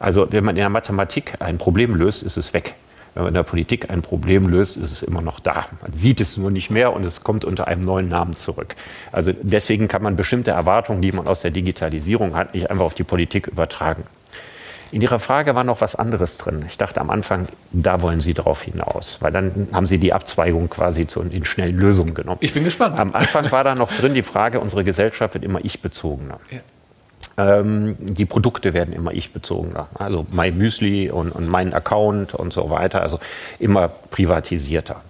Also 0.00 0.26
wenn 0.30 0.44
man 0.44 0.56
in 0.56 0.60
der 0.60 0.70
Mathematik 0.70 1.34
ein 1.40 1.58
Problem 1.58 1.94
löst, 1.94 2.22
ist 2.22 2.38
es 2.38 2.54
weg. 2.54 2.74
Wenn 3.12 3.24
man 3.24 3.28
in 3.28 3.34
der 3.34 3.42
Politik 3.42 3.90
ein 3.90 4.00
Problem 4.00 4.48
löst, 4.48 4.78
ist 4.78 4.92
es 4.92 5.02
immer 5.02 5.20
noch 5.20 5.40
da. 5.40 5.66
Man 5.82 5.92
sieht 5.92 6.22
es 6.22 6.38
nur 6.38 6.50
nicht 6.50 6.70
mehr 6.70 6.94
und 6.94 7.04
es 7.04 7.22
kommt 7.22 7.44
unter 7.44 7.68
einem 7.68 7.82
neuen 7.82 8.08
Namen 8.08 8.36
zurück. 8.36 8.74
Also 9.12 9.32
deswegen 9.42 9.88
kann 9.88 10.02
man 10.02 10.16
bestimmte 10.16 10.52
Erwartungen, 10.52 11.02
die 11.02 11.12
man 11.12 11.26
aus 11.26 11.42
der 11.42 11.50
Digitalisierung 11.50 12.34
hat, 12.34 12.54
nicht 12.54 12.70
einfach 12.70 12.84
auf 12.84 12.94
die 12.94 13.04
Politik 13.04 13.48
übertragen. 13.48 14.04
In 14.90 15.02
Ihrer 15.02 15.18
Frage 15.18 15.54
war 15.54 15.64
noch 15.64 15.80
was 15.80 15.96
anderes 15.96 16.38
drin. 16.38 16.64
Ich 16.66 16.78
dachte 16.78 17.00
am 17.00 17.10
Anfang, 17.10 17.46
da 17.72 18.00
wollen 18.00 18.20
Sie 18.20 18.32
drauf 18.32 18.62
hinaus, 18.62 19.18
weil 19.20 19.32
dann 19.32 19.68
haben 19.72 19.86
Sie 19.86 19.98
die 19.98 20.14
Abzweigung 20.14 20.70
quasi 20.70 21.06
zu 21.06 21.22
den 21.22 21.44
schnellen 21.44 21.76
Lösungen 21.76 22.14
genommen. 22.14 22.38
Ich 22.40 22.54
bin 22.54 22.64
gespannt. 22.64 22.98
Am 22.98 23.14
Anfang 23.14 23.50
war 23.52 23.64
da 23.64 23.74
noch 23.74 23.92
drin 23.92 24.14
die 24.14 24.22
Frage, 24.22 24.60
unsere 24.60 24.84
Gesellschaft 24.84 25.34
wird 25.34 25.44
immer 25.44 25.62
ich-bezogener. 25.62 26.40
Ja. 26.50 27.60
Ähm, 27.60 27.96
die 28.00 28.24
Produkte 28.24 28.72
werden 28.72 28.94
immer 28.94 29.12
ich-bezogener. 29.12 29.88
Also 29.94 30.26
mein 30.30 30.56
Müsli 30.56 31.10
und, 31.10 31.32
und 31.32 31.48
mein 31.48 31.74
Account 31.74 32.34
und 32.34 32.52
so 32.52 32.70
weiter, 32.70 33.02
also 33.02 33.20
immer 33.58 33.88
privatisierter. 33.88 35.02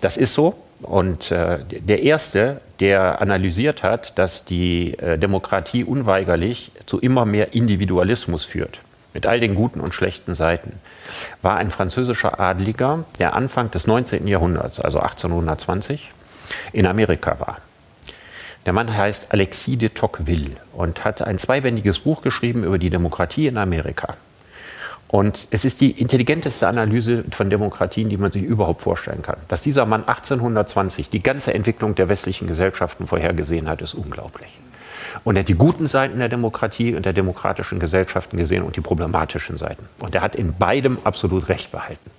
Das 0.00 0.16
ist 0.16 0.34
so. 0.34 0.54
Und 0.82 1.30
äh, 1.30 1.58
der 1.68 2.02
Erste, 2.02 2.60
der 2.80 3.20
analysiert 3.20 3.82
hat, 3.82 4.18
dass 4.18 4.44
die 4.44 4.98
äh, 4.98 5.18
Demokratie 5.18 5.84
unweigerlich 5.84 6.72
zu 6.86 6.98
immer 6.98 7.26
mehr 7.26 7.54
Individualismus 7.54 8.44
führt 8.44 8.80
mit 9.14 9.26
all 9.26 9.40
den 9.40 9.54
guten 9.54 9.80
und 9.80 9.94
schlechten 9.94 10.34
Seiten, 10.34 10.72
war 11.42 11.56
ein 11.56 11.70
französischer 11.70 12.38
Adliger, 12.40 13.04
der 13.18 13.34
Anfang 13.34 13.70
des 13.70 13.86
19. 13.86 14.26
Jahrhunderts, 14.26 14.80
also 14.80 14.98
1820, 15.00 16.10
in 16.72 16.86
Amerika 16.86 17.40
war. 17.40 17.58
Der 18.66 18.72
Mann 18.72 18.94
heißt 18.94 19.32
Alexis 19.32 19.78
de 19.78 19.88
Tocqueville 19.88 20.56
und 20.72 21.04
hat 21.04 21.22
ein 21.22 21.38
zweibändiges 21.38 22.00
Buch 22.00 22.20
geschrieben 22.20 22.64
über 22.64 22.78
die 22.78 22.90
Demokratie 22.90 23.46
in 23.46 23.56
Amerika. 23.56 24.16
Und 25.08 25.48
es 25.50 25.64
ist 25.64 25.80
die 25.80 25.90
intelligenteste 25.90 26.68
Analyse 26.68 27.24
von 27.32 27.50
Demokratien, 27.50 28.08
die 28.08 28.16
man 28.16 28.30
sich 28.30 28.44
überhaupt 28.44 28.82
vorstellen 28.82 29.22
kann. 29.22 29.38
Dass 29.48 29.62
dieser 29.62 29.84
Mann 29.84 30.02
1820 30.02 31.10
die 31.10 31.22
ganze 31.22 31.52
Entwicklung 31.52 31.96
der 31.96 32.08
westlichen 32.08 32.46
Gesellschaften 32.46 33.08
vorhergesehen 33.08 33.68
hat, 33.68 33.82
ist 33.82 33.94
unglaublich. 33.94 34.56
Und 35.24 35.36
er 35.36 35.40
hat 35.40 35.48
die 35.48 35.54
guten 35.54 35.88
Seiten 35.88 36.18
der 36.18 36.28
Demokratie 36.28 36.94
und 36.94 37.04
der 37.04 37.12
demokratischen 37.12 37.78
Gesellschaften 37.78 38.36
gesehen 38.36 38.62
und 38.62 38.76
die 38.76 38.80
problematischen 38.80 39.56
Seiten. 39.56 39.88
Und 39.98 40.14
er 40.14 40.22
hat 40.22 40.36
in 40.36 40.54
beidem 40.54 40.98
absolut 41.04 41.48
recht 41.48 41.72
behalten. 41.72 42.10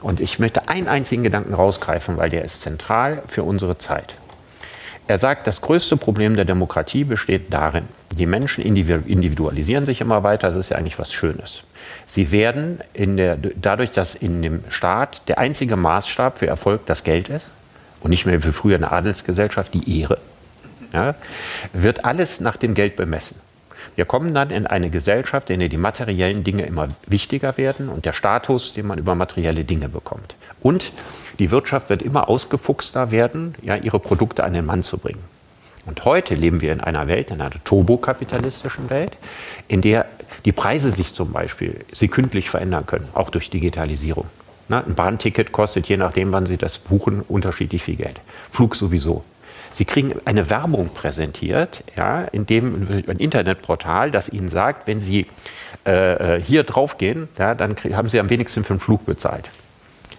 Und 0.00 0.20
ich 0.20 0.38
möchte 0.38 0.68
einen 0.68 0.88
einzigen 0.88 1.22
Gedanken 1.22 1.54
rausgreifen, 1.54 2.16
weil 2.16 2.30
der 2.30 2.44
ist 2.44 2.60
zentral 2.60 3.22
für 3.26 3.42
unsere 3.42 3.78
Zeit. 3.78 4.14
Er 5.08 5.18
sagt, 5.18 5.46
das 5.46 5.62
größte 5.62 5.96
Problem 5.96 6.36
der 6.36 6.44
Demokratie 6.44 7.02
besteht 7.02 7.52
darin, 7.52 7.84
die 8.16 8.26
Menschen 8.26 8.62
individualisieren 8.62 9.86
sich 9.86 10.02
immer 10.02 10.22
weiter, 10.22 10.48
das 10.48 10.56
ist 10.56 10.68
ja 10.68 10.76
eigentlich 10.76 10.98
was 10.98 11.12
Schönes. 11.12 11.62
Sie 12.04 12.30
werden 12.30 12.80
der, 12.94 13.36
dadurch, 13.36 13.92
dass 13.92 14.14
in 14.14 14.42
dem 14.42 14.64
Staat 14.68 15.22
der 15.28 15.38
einzige 15.38 15.76
Maßstab 15.76 16.38
für 16.38 16.46
Erfolg 16.46 16.84
das 16.86 17.04
Geld 17.04 17.30
ist 17.30 17.48
und 18.00 18.10
nicht 18.10 18.26
mehr 18.26 18.44
wie 18.44 18.52
früher 18.52 18.76
eine 18.76 18.92
Adelsgesellschaft 18.92 19.72
die 19.72 20.00
Ehre, 20.00 20.18
ja, 20.92 21.14
wird 21.72 22.04
alles 22.04 22.40
nach 22.40 22.56
dem 22.56 22.74
Geld 22.74 22.96
bemessen. 22.96 23.36
Wir 23.96 24.04
kommen 24.04 24.32
dann 24.32 24.50
in 24.50 24.66
eine 24.66 24.90
Gesellschaft, 24.90 25.50
in 25.50 25.60
der 25.60 25.68
die 25.68 25.76
materiellen 25.76 26.44
Dinge 26.44 26.64
immer 26.64 26.88
wichtiger 27.06 27.56
werden 27.56 27.88
und 27.88 28.04
der 28.04 28.12
Status, 28.12 28.74
den 28.74 28.86
man 28.86 28.98
über 28.98 29.14
materielle 29.14 29.64
Dinge 29.64 29.88
bekommt. 29.88 30.36
Und 30.60 30.92
die 31.38 31.50
Wirtschaft 31.50 31.90
wird 31.90 32.02
immer 32.02 32.28
ausgefuchster 32.28 33.10
werden, 33.10 33.54
ja, 33.62 33.76
ihre 33.76 33.98
Produkte 33.98 34.44
an 34.44 34.52
den 34.52 34.66
Mann 34.66 34.82
zu 34.82 34.98
bringen. 34.98 35.22
Und 35.86 36.04
heute 36.04 36.34
leben 36.34 36.60
wir 36.60 36.72
in 36.72 36.80
einer 36.80 37.08
Welt, 37.08 37.30
in 37.30 37.40
einer 37.40 37.64
turbokapitalistischen 37.64 38.90
Welt, 38.90 39.16
in 39.68 39.80
der 39.80 40.06
die 40.44 40.52
Preise 40.52 40.90
sich 40.90 41.14
zum 41.14 41.32
Beispiel 41.32 41.84
sekündlich 41.92 42.50
verändern 42.50 42.86
können, 42.86 43.08
auch 43.14 43.30
durch 43.30 43.50
Digitalisierung. 43.50 44.26
ein 44.68 44.94
Bahnticket 44.94 45.50
kostet, 45.50 45.86
je 45.86 45.96
nachdem, 45.96 46.30
wann 46.30 46.46
Sie 46.46 46.58
das 46.58 46.78
buchen, 46.78 47.22
unterschiedlich 47.22 47.82
viel 47.82 47.96
Geld. 47.96 48.20
Flug 48.50 48.76
sowieso. 48.76 49.24
Sie 49.78 49.84
kriegen 49.84 50.16
eine 50.24 50.50
Werbung 50.50 50.88
präsentiert, 50.88 51.84
ja, 51.96 52.24
in 52.24 52.46
dem 52.46 53.04
ein 53.06 53.18
Internetportal, 53.18 54.10
das 54.10 54.28
Ihnen 54.28 54.48
sagt, 54.48 54.88
wenn 54.88 54.98
Sie 54.98 55.28
äh, 55.86 56.38
äh 56.38 56.42
hier 56.42 56.64
draufgehen, 56.64 57.28
ja, 57.38 57.54
dann 57.54 57.76
haben 57.92 58.08
Sie 58.08 58.18
am 58.18 58.28
wenigsten 58.28 58.64
für 58.64 58.74
den 58.74 58.80
Flug 58.80 59.06
bezahlt. 59.06 59.50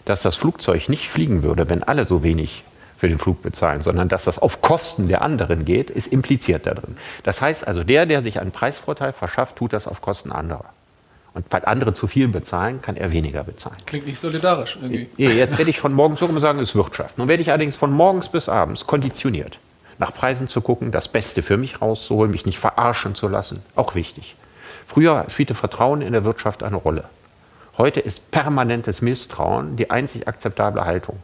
Dass 0.05 0.21
das 0.21 0.37
Flugzeug 0.37 0.87
nicht 0.87 1.09
fliegen 1.09 1.43
würde, 1.43 1.69
wenn 1.69 1.83
alle 1.83 2.05
so 2.05 2.23
wenig 2.23 2.63
für 2.95 3.09
den 3.09 3.17
Flug 3.19 3.41
bezahlen, 3.41 3.81
sondern 3.81 4.07
dass 4.07 4.23
das 4.23 4.39
auf 4.39 4.61
Kosten 4.61 5.09
der 5.09 5.21
anderen 5.21 5.65
geht, 5.65 5.89
ist 5.89 6.07
impliziert 6.07 6.65
da 6.65 6.73
drin. 6.73 6.95
Das 7.23 7.41
heißt 7.41 7.67
also, 7.67 7.83
der, 7.83 8.05
der 8.05 8.21
sich 8.21 8.39
einen 8.39 8.51
Preisvorteil 8.51 9.11
verschafft, 9.11 9.57
tut 9.57 9.73
das 9.73 9.89
auf 9.89 9.99
Kosten 9.99 10.31
anderer. 10.31 10.69
Und 11.33 11.45
weil 11.51 11.63
andere 11.65 11.93
zu 11.93 12.07
viel 12.07 12.27
bezahlen, 12.27 12.81
kann 12.81 12.97
er 12.97 13.11
weniger 13.11 13.43
bezahlen. 13.43 13.77
Klingt 13.85 14.07
nicht 14.07 14.19
solidarisch 14.19 14.77
irgendwie. 14.81 15.07
Jetzt 15.17 15.57
werde 15.57 15.69
ich 15.69 15.79
von 15.79 15.93
morgens 15.93 16.21
hoch 16.21 16.29
sagen, 16.39 16.59
es 16.59 16.69
ist 16.69 16.75
Wirtschaft. 16.75 17.17
Nun 17.17 17.27
werde 17.27 17.41
ich 17.41 17.49
allerdings 17.49 17.75
von 17.75 17.91
morgens 17.91 18.29
bis 18.29 18.49
abends 18.49 18.87
konditioniert, 18.87 19.59
nach 19.99 20.13
Preisen 20.13 20.47
zu 20.47 20.61
gucken, 20.61 20.91
das 20.91 21.07
Beste 21.07 21.43
für 21.43 21.57
mich 21.57 21.81
rauszuholen, 21.81 22.31
mich 22.31 22.45
nicht 22.45 22.59
verarschen 22.59 23.15
zu 23.15 23.27
lassen. 23.27 23.61
Auch 23.75 23.95
wichtig. 23.95 24.35
Früher 24.87 25.25
spielte 25.29 25.53
Vertrauen 25.53 26.01
in 26.01 26.13
der 26.13 26.23
Wirtschaft 26.23 26.63
eine 26.63 26.77
Rolle. 26.77 27.05
Heute 27.77 27.99
ist 27.99 28.31
permanentes 28.31 29.01
Misstrauen 29.01 29.75
die 29.75 29.89
einzig 29.91 30.27
akzeptable 30.27 30.83
Haltung. 30.83 31.17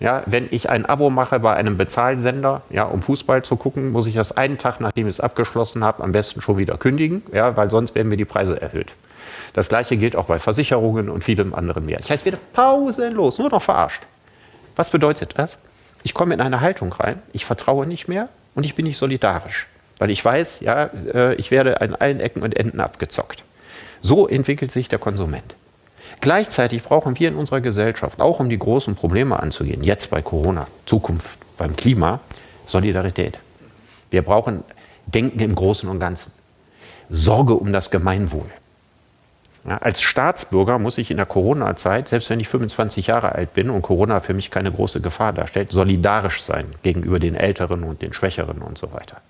Ja, 0.00 0.22
wenn 0.24 0.48
ich 0.50 0.70
ein 0.70 0.86
Abo 0.86 1.10
mache 1.10 1.38
bei 1.38 1.54
einem 1.54 1.76
Bezahlsender, 1.76 2.62
ja, 2.70 2.84
um 2.84 3.02
Fußball 3.02 3.44
zu 3.44 3.56
gucken, 3.56 3.92
muss 3.92 4.06
ich 4.06 4.14
das 4.14 4.34
einen 4.34 4.56
Tag, 4.56 4.80
nachdem 4.80 5.06
ich 5.06 5.16
es 5.16 5.20
abgeschlossen 5.20 5.84
habe, 5.84 6.02
am 6.02 6.12
besten 6.12 6.40
schon 6.40 6.56
wieder 6.56 6.78
kündigen, 6.78 7.22
ja, 7.32 7.54
weil 7.56 7.70
sonst 7.70 7.94
werden 7.94 8.08
mir 8.08 8.16
die 8.16 8.24
Preise 8.24 8.60
erhöht. 8.60 8.94
Das 9.52 9.68
gleiche 9.68 9.96
gilt 9.96 10.16
auch 10.16 10.26
bei 10.26 10.38
Versicherungen 10.38 11.08
und 11.08 11.24
vielem 11.24 11.54
anderen 11.54 11.86
mehr. 11.86 11.98
Ich 12.00 12.10
heiße 12.10 12.24
wieder 12.24 12.38
pausenlos, 12.52 13.38
nur 13.38 13.50
noch 13.50 13.62
verarscht. 13.62 14.02
Was 14.76 14.90
bedeutet 14.90 15.34
das? 15.36 15.58
Ich 16.02 16.14
komme 16.14 16.34
in 16.34 16.40
eine 16.40 16.60
Haltung 16.60 16.92
rein, 16.92 17.20
ich 17.32 17.44
vertraue 17.44 17.86
nicht 17.86 18.08
mehr 18.08 18.28
und 18.54 18.64
ich 18.64 18.74
bin 18.74 18.86
nicht 18.86 18.98
solidarisch. 18.98 19.66
Weil 19.98 20.10
ich 20.10 20.24
weiß, 20.24 20.60
ja, 20.60 20.84
äh, 21.12 21.34
ich 21.34 21.50
werde 21.50 21.80
an 21.80 21.94
allen 21.94 22.20
Ecken 22.20 22.42
und 22.42 22.56
Enden 22.56 22.80
abgezockt. 22.80 23.44
So 24.00 24.26
entwickelt 24.26 24.72
sich 24.72 24.88
der 24.88 24.98
Konsument. 24.98 25.54
Gleichzeitig 26.20 26.82
brauchen 26.82 27.18
wir 27.18 27.28
in 27.28 27.34
unserer 27.34 27.60
Gesellschaft, 27.60 28.20
auch 28.20 28.40
um 28.40 28.48
die 28.48 28.58
großen 28.58 28.94
Probleme 28.94 29.38
anzugehen, 29.40 29.82
jetzt 29.82 30.10
bei 30.10 30.22
Corona, 30.22 30.66
Zukunft 30.86 31.38
beim 31.58 31.76
Klima, 31.76 32.20
Solidarität. 32.66 33.38
Wir 34.10 34.22
brauchen 34.22 34.64
Denken 35.06 35.40
im 35.40 35.54
Großen 35.54 35.88
und 35.88 36.00
Ganzen. 36.00 36.32
Sorge 37.08 37.54
um 37.54 37.72
das 37.72 37.90
Gemeinwohl. 37.90 38.50
Ja, 39.66 39.76
als 39.76 40.00
Staatsbürger 40.00 40.78
muss 40.78 40.96
ich 40.96 41.10
in 41.10 41.18
der 41.18 41.26
Corona-Zeit, 41.26 42.08
selbst 42.08 42.30
wenn 42.30 42.40
ich 42.40 42.48
25 42.48 43.08
Jahre 43.08 43.32
alt 43.32 43.52
bin 43.52 43.68
und 43.68 43.82
Corona 43.82 44.20
für 44.20 44.32
mich 44.32 44.50
keine 44.50 44.72
große 44.72 45.00
Gefahr 45.02 45.32
darstellt, 45.32 45.70
solidarisch 45.70 46.40
sein 46.40 46.66
gegenüber 46.82 47.18
den 47.18 47.34
Älteren 47.34 47.84
und 47.84 48.00
den 48.00 48.14
Schwächeren 48.14 48.62
und 48.62 48.78
so 48.78 48.92
weiter. 48.92 49.20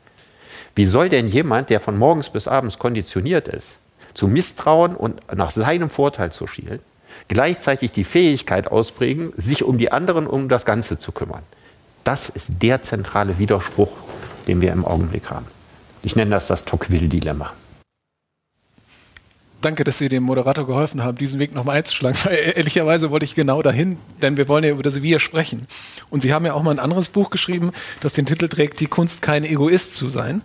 Wie 0.77 0.87
soll 0.87 1.09
denn 1.09 1.27
jemand, 1.27 1.69
der 1.69 1.81
von 1.81 1.99
morgens 1.99 2.31
bis 2.31 2.47
abends 2.47 2.79
konditioniert 2.79 3.49
ist, 3.49 3.79
zu 4.15 4.29
misstrauen 4.29 4.95
und 4.95 5.21
nach 5.35 5.51
seinem 5.51 5.91
Vorteil 5.91 6.31
zu 6.31 6.47
schielen, 6.47 6.79
gleichzeitig 7.27 7.91
die 7.91 8.05
Fähigkeit 8.05 8.69
ausprägen, 8.69 9.33
sich 9.37 9.65
um 9.65 9.79
die 9.79 9.91
anderen, 9.91 10.29
um 10.29 10.49
das 10.49 10.65
Ganze 10.65 10.99
zu 10.99 11.11
kümmern. 11.11 11.43
Das 12.05 12.29
ist 12.29 12.63
der 12.63 12.83
zentrale 12.83 13.39
Widerspruch, 13.39 13.97
den 14.47 14.61
wir 14.61 14.73
im 14.73 14.85
Augenblick 14.85 15.29
haben. 15.31 15.47
Ich 16.03 16.17
nenne 16.17 16.31
das 16.31 16.47
das 16.47 16.65
Tocqueville-Dilemma. 16.65 17.53
Danke, 19.61 19.85
dass 19.85 19.99
Sie 19.99 20.09
dem 20.09 20.23
Moderator 20.23 20.67
geholfen 20.67 21.05
haben, 21.05 21.19
diesen 21.19 21.39
Weg 21.39 21.55
nochmal 21.55 21.79
einzuschlagen. 21.79 22.19
Weil 22.25 22.53
ehrlicherweise 22.57 23.11
wollte 23.11 23.25
ich 23.25 23.35
genau 23.35 23.61
dahin, 23.63 23.99
denn 24.23 24.37
wir 24.37 24.49
wollen 24.49 24.65
ja 24.65 24.71
über 24.71 24.83
das 24.83 25.03
Wir 25.03 25.19
sprechen. 25.19 25.67
Und 26.09 26.23
Sie 26.23 26.33
haben 26.33 26.47
ja 26.47 26.55
auch 26.55 26.63
mal 26.63 26.71
ein 26.71 26.79
anderes 26.79 27.09
Buch 27.09 27.31
geschrieben, 27.31 27.73
das 28.01 28.15
den 28.15 28.27
Titel 28.27 28.49
trägt, 28.49 28.81
Die 28.81 28.87
Kunst, 28.87 29.21
kein 29.21 29.45
Egoist 29.45 29.95
zu 29.95 30.09
sein. 30.09 30.43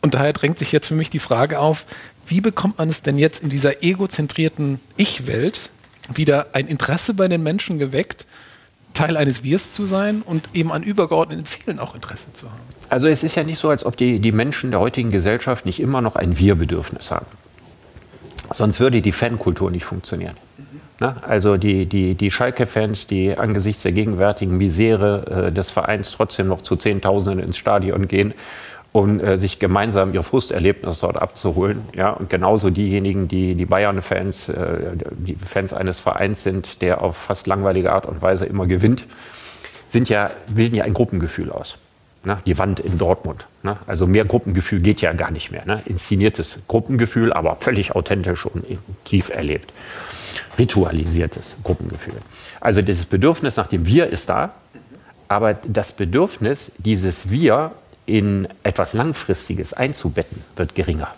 Und 0.00 0.14
daher 0.14 0.32
drängt 0.32 0.58
sich 0.58 0.72
jetzt 0.72 0.88
für 0.88 0.94
mich 0.94 1.10
die 1.10 1.18
Frage 1.18 1.58
auf, 1.58 1.86
wie 2.26 2.40
bekommt 2.40 2.78
man 2.78 2.88
es 2.88 3.02
denn 3.02 3.18
jetzt 3.18 3.42
in 3.42 3.50
dieser 3.50 3.82
egozentrierten 3.82 4.80
Ich-Welt 4.96 5.70
wieder 6.12 6.48
ein 6.52 6.66
Interesse 6.66 7.14
bei 7.14 7.28
den 7.28 7.42
Menschen 7.42 7.78
geweckt, 7.78 8.26
Teil 8.94 9.16
eines 9.16 9.42
Wirs 9.42 9.72
zu 9.72 9.86
sein 9.86 10.22
und 10.22 10.48
eben 10.54 10.72
an 10.72 10.82
übergeordneten 10.82 11.44
Zielen 11.44 11.78
auch 11.78 11.94
Interesse 11.94 12.32
zu 12.32 12.50
haben? 12.50 12.60
Also 12.88 13.06
es 13.06 13.22
ist 13.22 13.34
ja 13.34 13.44
nicht 13.44 13.58
so, 13.58 13.68
als 13.68 13.84
ob 13.84 13.96
die, 13.96 14.20
die 14.20 14.32
Menschen 14.32 14.70
der 14.70 14.80
heutigen 14.80 15.10
Gesellschaft 15.10 15.66
nicht 15.66 15.80
immer 15.80 16.00
noch 16.00 16.16
ein 16.16 16.38
Wir-Bedürfnis 16.38 17.10
haben. 17.10 17.26
Sonst 18.50 18.80
würde 18.80 19.02
die 19.02 19.12
Fankultur 19.12 19.70
nicht 19.70 19.84
funktionieren. 19.84 20.36
Mhm. 20.58 21.12
Also 21.22 21.56
die, 21.56 21.86
die, 21.86 22.14
die 22.14 22.30
Schalke-Fans, 22.30 23.06
die 23.06 23.36
angesichts 23.36 23.82
der 23.82 23.92
gegenwärtigen 23.92 24.56
Misere 24.56 25.46
äh, 25.48 25.52
des 25.52 25.70
Vereins 25.70 26.12
trotzdem 26.12 26.48
noch 26.48 26.62
zu 26.62 26.76
Zehntausenden 26.76 27.44
ins 27.44 27.56
Stadion 27.56 28.08
gehen 28.08 28.34
um 28.94 29.18
äh, 29.18 29.36
sich 29.36 29.58
gemeinsam 29.58 30.14
ihr 30.14 30.22
Frusterlebnis 30.22 31.00
dort 31.00 31.16
abzuholen. 31.16 31.82
Ja, 31.96 32.10
und 32.10 32.30
genauso 32.30 32.70
diejenigen, 32.70 33.26
die 33.26 33.56
die 33.56 33.66
Bayern-Fans, 33.66 34.50
äh, 34.50 34.92
die 35.10 35.34
Fans 35.34 35.72
eines 35.72 35.98
Vereins 35.98 36.44
sind, 36.44 36.80
der 36.80 37.02
auf 37.02 37.16
fast 37.16 37.48
langweilige 37.48 37.92
Art 37.92 38.06
und 38.06 38.22
Weise 38.22 38.46
immer 38.46 38.68
gewinnt, 38.68 39.04
sind 39.90 40.08
ja, 40.08 40.30
bilden 40.46 40.76
ja 40.76 40.84
ein 40.84 40.94
Gruppengefühl 40.94 41.50
aus. 41.50 41.76
Ne? 42.24 42.38
Die 42.46 42.58
Wand 42.58 42.80
in 42.80 42.98
Dortmund. 42.98 43.46
Ne? 43.62 43.76
Also 43.86 44.06
mehr 44.06 44.24
Gruppengefühl 44.24 44.80
geht 44.80 45.00
ja 45.00 45.12
gar 45.12 45.30
nicht 45.30 45.50
mehr. 45.50 45.64
Ne? 45.66 45.82
Inszeniertes 45.84 46.60
Gruppengefühl, 46.68 47.32
aber 47.32 47.56
völlig 47.56 47.94
authentisch 47.94 48.46
und 48.46 48.64
tief 49.04 49.28
erlebt. 49.28 49.72
Ritualisiertes 50.58 51.54
Gruppengefühl. 51.62 52.14
Also 52.60 52.80
dieses 52.80 53.06
Bedürfnis 53.06 53.56
nach 53.56 53.66
dem 53.66 53.86
Wir 53.86 54.08
ist 54.08 54.28
da, 54.28 54.54
aber 55.28 55.54
das 55.54 55.92
Bedürfnis, 55.92 56.72
dieses 56.78 57.30
Wir 57.30 57.72
in 58.06 58.48
etwas 58.62 58.92
Langfristiges 58.92 59.72
einzubetten, 59.72 60.42
wird 60.56 60.74
geringer. 60.74 61.08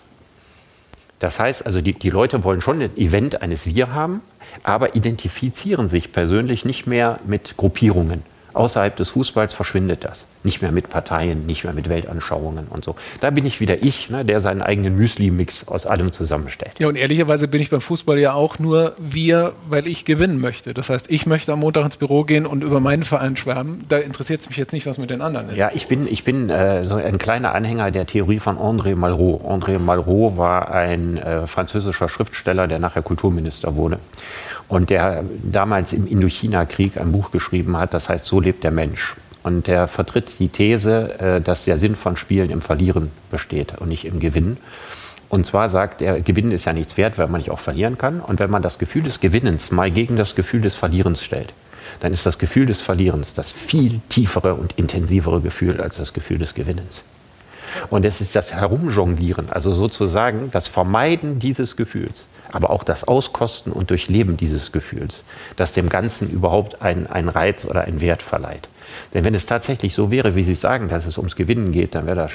Das 1.19 1.39
heißt 1.39 1.65
also, 1.65 1.81
die, 1.81 1.93
die 1.93 2.09
Leute 2.09 2.43
wollen 2.43 2.61
schon 2.61 2.81
ein 2.81 2.95
Event 2.97 3.41
eines 3.41 3.65
Wir 3.65 3.93
haben, 3.93 4.21
aber 4.63 4.95
identifizieren 4.95 5.87
sich 5.87 6.11
persönlich 6.11 6.63
nicht 6.63 6.85
mehr 6.85 7.19
mit 7.25 7.57
Gruppierungen. 7.57 8.23
Außerhalb 8.57 8.95
des 8.95 9.09
Fußballs 9.09 9.53
verschwindet 9.53 10.03
das. 10.03 10.25
Nicht 10.43 10.63
mehr 10.63 10.71
mit 10.71 10.89
Parteien, 10.89 11.45
nicht 11.45 11.63
mehr 11.63 11.73
mit 11.73 11.89
Weltanschauungen 11.89 12.67
und 12.69 12.83
so. 12.83 12.95
Da 13.19 13.29
bin 13.29 13.45
ich 13.45 13.59
wieder 13.59 13.83
ich, 13.83 14.09
ne, 14.09 14.25
der 14.25 14.39
seinen 14.41 14.63
eigenen 14.63 14.95
Müsli-Mix 14.95 15.67
aus 15.67 15.85
allem 15.85 16.11
zusammenstellt. 16.11 16.71
Ja, 16.79 16.87
und 16.87 16.95
ehrlicherweise 16.95 17.47
bin 17.47 17.61
ich 17.61 17.69
beim 17.69 17.81
Fußball 17.81 18.17
ja 18.17 18.33
auch 18.33 18.57
nur 18.57 18.95
wir, 18.97 19.53
weil 19.69 19.87
ich 19.87 20.05
gewinnen 20.05 20.41
möchte. 20.41 20.73
Das 20.73 20.89
heißt, 20.89 21.11
ich 21.11 21.27
möchte 21.27 21.53
am 21.53 21.59
Montag 21.59 21.85
ins 21.85 21.97
Büro 21.97 22.23
gehen 22.23 22.47
und 22.47 22.63
über 22.63 22.79
meinen 22.79 23.03
Verein 23.03 23.37
schwärmen. 23.37 23.85
Da 23.89 23.97
interessiert 23.97 24.41
es 24.41 24.49
mich 24.49 24.57
jetzt 24.57 24.73
nicht, 24.73 24.87
was 24.87 24.97
mit 24.97 25.11
den 25.11 25.21
anderen 25.21 25.49
ist. 25.49 25.57
Ja, 25.57 25.69
ich 25.75 25.87
bin, 25.87 26.07
ich 26.07 26.23
bin 26.23 26.49
äh, 26.49 26.83
so 26.85 26.95
ein 26.95 27.19
kleiner 27.19 27.53
Anhänger 27.53 27.91
der 27.91 28.07
Theorie 28.07 28.39
von 28.39 28.57
André 28.57 28.95
Malraux. 28.95 29.43
André 29.45 29.77
Malraux 29.77 30.37
war 30.37 30.71
ein 30.71 31.17
äh, 31.17 31.45
französischer 31.45 32.09
Schriftsteller, 32.09 32.67
der 32.67 32.79
nachher 32.79 33.03
Kulturminister 33.03 33.75
wurde 33.75 33.99
und 34.67 34.89
der 34.89 35.23
damals 35.43 35.93
im 35.93 36.07
Indochina-Krieg 36.07 36.97
ein 36.97 37.11
Buch 37.11 37.31
geschrieben 37.31 37.77
hat, 37.77 37.93
das 37.93 38.09
heißt 38.09 38.25
So 38.25 38.39
lebt 38.39 38.63
der 38.63 38.71
Mensch. 38.71 39.15
Und 39.43 39.67
der 39.67 39.87
vertritt 39.87 40.39
die 40.39 40.49
These, 40.49 41.19
äh, 41.19 41.41
dass 41.41 41.63
der 41.63 41.77
Sinn 41.77 41.95
von 41.95 42.17
Spielen 42.17 42.49
im 42.49 42.61
Verlieren 42.61 43.11
besteht 43.31 43.77
und 43.77 43.87
nicht 43.87 44.05
im 44.05 44.19
Gewinnen. 44.19 44.57
Und 45.29 45.45
zwar 45.45 45.69
sagt 45.69 46.01
er, 46.01 46.21
Gewinnen 46.21 46.51
ist 46.51 46.65
ja 46.65 46.73
nichts 46.73 46.97
wert, 46.97 47.17
weil 47.17 47.27
man 47.27 47.39
nicht 47.39 47.51
auch 47.51 47.59
verlieren 47.59 47.97
kann. 47.97 48.19
Und 48.19 48.39
wenn 48.39 48.49
man 48.49 48.61
das 48.61 48.79
Gefühl 48.79 49.03
des 49.03 49.19
Gewinnens 49.19 49.71
mal 49.71 49.91
gegen 49.91 50.17
das 50.17 50.35
Gefühl 50.35 50.61
des 50.61 50.75
Verlierens 50.75 51.23
stellt, 51.23 51.53
dann 51.99 52.13
ist 52.13 52.25
das 52.25 52.37
Gefühl 52.37 52.65
des 52.65 52.81
Verlierens 52.81 53.33
das 53.33 53.51
viel 53.51 54.01
tiefere 54.09 54.55
und 54.55 54.73
intensivere 54.77 55.41
Gefühl 55.41 55.81
als 55.81 55.97
das 55.97 56.13
Gefühl 56.13 56.37
des 56.37 56.53
Gewinnens. 56.53 57.03
Und 57.89 58.05
es 58.05 58.21
ist 58.21 58.35
das 58.35 58.53
Herumjonglieren, 58.53 59.49
also 59.49 59.73
sozusagen 59.73 60.49
das 60.51 60.67
Vermeiden 60.67 61.39
dieses 61.39 61.75
Gefühls 61.75 62.25
aber 62.51 62.69
auch 62.69 62.83
das 62.83 63.07
Auskosten 63.07 63.71
und 63.71 63.89
Durchleben 63.89 64.37
dieses 64.37 64.71
Gefühls, 64.71 65.23
das 65.55 65.73
dem 65.73 65.89
Ganzen 65.89 66.29
überhaupt 66.29 66.81
einen, 66.81 67.07
einen 67.07 67.29
Reiz 67.29 67.65
oder 67.65 67.81
einen 67.81 68.01
Wert 68.01 68.21
verleiht. 68.21 68.69
Denn 69.13 69.25
wenn 69.25 69.35
es 69.35 69.45
tatsächlich 69.45 69.93
so 69.93 70.11
wäre, 70.11 70.35
wie 70.35 70.43
Sie 70.43 70.55
sagen, 70.55 70.89
dass 70.89 71.05
es 71.05 71.17
ums 71.17 71.35
Gewinnen 71.35 71.71
geht, 71.71 71.95
dann 71.95 72.05
wäre 72.05 72.15
das, 72.15 72.31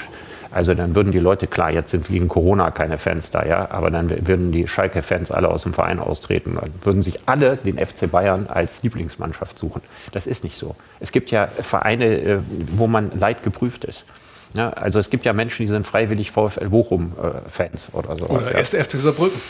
also 0.51 0.75
dann 0.75 0.93
würden 0.95 1.11
die 1.11 1.19
Leute, 1.19 1.47
klar, 1.47 1.71
jetzt 1.71 1.91
sind 1.91 2.11
wegen 2.11 2.27
Corona 2.27 2.69
keine 2.69 2.97
Fans 2.97 3.31
da, 3.31 3.43
ja, 3.43 3.71
aber 3.71 3.89
dann 3.89 4.09
würden 4.27 4.51
die 4.51 4.67
Schalke-Fans 4.67 5.31
alle 5.31 5.49
aus 5.49 5.63
dem 5.63 5.73
Verein 5.73 5.99
austreten, 5.99 6.57
dann 6.61 6.71
würden 6.83 7.01
sich 7.01 7.19
alle 7.25 7.57
den 7.57 7.83
FC 7.83 8.09
Bayern 8.09 8.47
als 8.47 8.83
Lieblingsmannschaft 8.83 9.57
suchen. 9.57 9.81
Das 10.11 10.27
ist 10.27 10.43
nicht 10.43 10.57
so. 10.57 10.75
Es 10.99 11.11
gibt 11.11 11.31
ja 11.31 11.47
Vereine, 11.47 12.05
äh, 12.05 12.39
wo 12.75 12.85
man 12.87 13.11
leid 13.19 13.41
geprüft 13.41 13.83
ist. 13.85 14.05
Ja, 14.53 14.69
also 14.69 14.99
es 14.99 15.09
gibt 15.09 15.25
ja 15.25 15.33
Menschen, 15.33 15.65
die 15.65 15.71
sind 15.71 15.87
freiwillig 15.87 16.29
VfL 16.29 16.69
Bochum-Fans 16.69 17.89
äh, 17.91 17.97
oder 17.97 18.17
so. 18.17 18.25
Oder 18.27 18.55
ja. 18.55 18.63
FC 18.63 18.99
Saarbrücken. 18.99 19.41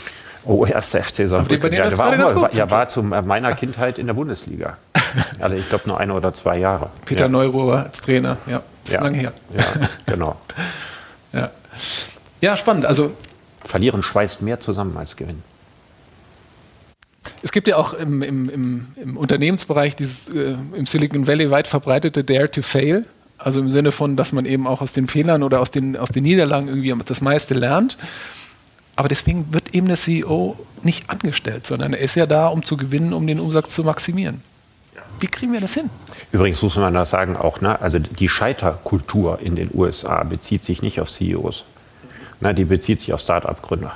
Oh, 0.44 0.66
erster 0.66 1.02
FC 1.02 1.28
Saarbrücken. 1.28 1.72
Ja, 1.72 1.88
der 1.88 1.98
war, 1.98 2.26
auch 2.26 2.34
mal, 2.34 2.50
ja, 2.52 2.70
war 2.70 2.88
zu 2.88 3.02
meiner 3.02 3.54
Kindheit 3.54 3.98
in 3.98 4.06
der 4.06 4.14
Bundesliga. 4.14 4.78
Also 5.38 5.54
ich 5.54 5.68
glaube 5.68 5.84
nur 5.86 6.00
eine 6.00 6.12
oder 6.12 6.32
zwei 6.32 6.58
Jahre. 6.58 6.90
Peter 7.04 7.26
ja. 7.26 7.28
Neururer 7.28 7.84
als 7.84 8.00
Trainer, 8.00 8.36
ja, 8.46 8.62
ist 8.82 8.94
ja. 8.94 9.00
lange 9.00 9.18
her. 9.18 9.32
Ja, 9.56 9.64
genau. 10.06 10.36
ja. 11.32 11.50
ja, 12.40 12.56
spannend. 12.56 12.84
Also 12.84 13.12
Verlieren 13.64 14.02
schweißt 14.02 14.42
mehr 14.42 14.60
zusammen 14.60 14.96
als 14.96 15.16
Gewinnen. 15.16 15.42
Es 17.42 17.52
gibt 17.52 17.68
ja 17.68 17.76
auch 17.76 17.94
im, 17.94 18.22
im, 18.22 18.48
im, 18.48 18.86
im 18.96 19.16
Unternehmensbereich 19.16 19.96
dieses 19.96 20.28
äh, 20.28 20.56
im 20.74 20.86
Silicon 20.86 21.26
Valley 21.26 21.50
weit 21.50 21.66
verbreitete 21.66 22.24
Dare 22.24 22.50
to 22.50 22.62
Fail. 22.62 23.06
Also 23.38 23.60
im 23.60 23.70
Sinne 23.70 23.92
von, 23.92 24.16
dass 24.16 24.32
man 24.32 24.46
eben 24.46 24.66
auch 24.66 24.80
aus 24.80 24.92
den 24.92 25.08
Fehlern 25.08 25.42
oder 25.42 25.60
aus 25.60 25.70
den, 25.70 25.96
aus 25.96 26.10
den 26.10 26.22
Niederlagen 26.22 26.68
irgendwie 26.68 26.94
das 27.04 27.20
meiste 27.20 27.54
lernt. 27.54 27.98
Aber 28.96 29.08
deswegen 29.08 29.52
wird 29.52 29.74
eben 29.74 29.88
der 29.88 29.96
CEO 29.96 30.56
nicht 30.82 31.10
angestellt, 31.10 31.66
sondern 31.66 31.94
er 31.94 32.00
ist 32.00 32.14
ja 32.14 32.26
da, 32.26 32.48
um 32.48 32.62
zu 32.62 32.76
gewinnen, 32.76 33.12
um 33.12 33.26
den 33.26 33.40
Umsatz 33.40 33.74
zu 33.74 33.82
maximieren. 33.82 34.42
Wie 35.20 35.26
kriegen 35.26 35.52
wir 35.52 35.60
das 35.60 35.74
hin? 35.74 35.90
Übrigens 36.32 36.62
muss 36.62 36.76
man 36.76 36.94
das 36.94 37.10
sagen 37.10 37.36
auch, 37.36 37.60
ne? 37.60 37.80
also 37.80 37.98
die 37.98 38.28
Scheiterkultur 38.28 39.40
in 39.40 39.56
den 39.56 39.70
USA 39.72 40.22
bezieht 40.24 40.64
sich 40.64 40.82
nicht 40.82 41.00
auf 41.00 41.10
CEOs. 41.10 41.64
Ne? 42.40 42.54
Die 42.54 42.64
bezieht 42.64 43.00
sich 43.00 43.12
auf 43.12 43.20
Start-up-Gründer. 43.20 43.92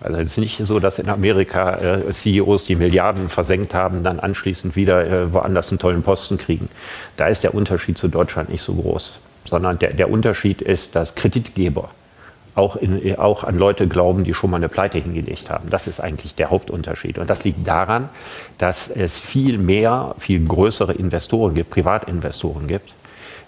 Also 0.00 0.18
es 0.18 0.30
ist 0.30 0.38
nicht 0.38 0.58
so, 0.58 0.80
dass 0.80 0.98
in 0.98 1.08
Amerika 1.08 1.76
äh, 1.76 2.10
CEOs, 2.10 2.64
die 2.64 2.74
Milliarden 2.74 3.28
versenkt 3.28 3.74
haben, 3.74 4.02
dann 4.02 4.18
anschließend 4.18 4.74
wieder 4.74 5.06
äh, 5.06 5.32
woanders 5.32 5.70
einen 5.70 5.78
tollen 5.78 6.02
Posten 6.02 6.38
kriegen. 6.38 6.68
Da 7.16 7.26
ist 7.26 7.44
der 7.44 7.54
Unterschied 7.54 7.98
zu 7.98 8.08
Deutschland 8.08 8.48
nicht 8.48 8.62
so 8.62 8.74
groß, 8.74 9.20
sondern 9.44 9.78
der, 9.78 9.92
der 9.92 10.10
Unterschied 10.10 10.62
ist, 10.62 10.96
dass 10.96 11.14
Kreditgeber 11.14 11.90
auch, 12.54 12.76
in, 12.76 13.16
auch 13.18 13.44
an 13.44 13.56
Leute 13.56 13.86
glauben, 13.86 14.24
die 14.24 14.34
schon 14.34 14.50
mal 14.50 14.56
eine 14.56 14.68
Pleite 14.68 14.98
hingelegt 14.98 15.50
haben. 15.50 15.70
Das 15.70 15.86
ist 15.86 16.00
eigentlich 16.00 16.34
der 16.34 16.50
Hauptunterschied. 16.50 17.18
Und 17.18 17.30
das 17.30 17.44
liegt 17.44 17.66
daran, 17.66 18.08
dass 18.58 18.88
es 18.88 19.18
viel 19.18 19.58
mehr, 19.58 20.14
viel 20.18 20.44
größere 20.44 20.92
Investoren 20.92 21.54
gibt, 21.54 21.70
Privatinvestoren 21.70 22.66
gibt, 22.66 22.90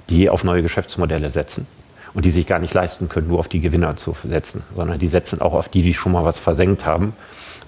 die 0.09 0.31
auf 0.31 0.45
neue 0.45 0.63
Geschäftsmodelle 0.63 1.31
setzen 1.31 1.67
und 2.15 2.25
die 2.25 2.31
sich 2.31 2.47
gar 2.47 2.59
nicht 2.59 2.75
leisten 2.75 3.09
können, 3.09 3.29
nur 3.29 3.39
auf 3.39 3.49
die 3.49 3.61
Gewinner 3.61 3.97
zu 3.97 4.15
setzen, 4.29 4.63
sondern 4.77 4.99
die 4.99 5.09
setzen 5.09 5.41
auch 5.41 5.55
auf 5.55 5.69
die, 5.69 5.83
die 5.83 5.95
schon 5.95 6.13
mal 6.13 6.25
was 6.25 6.39
versenkt 6.39 6.85
haben, 6.85 7.15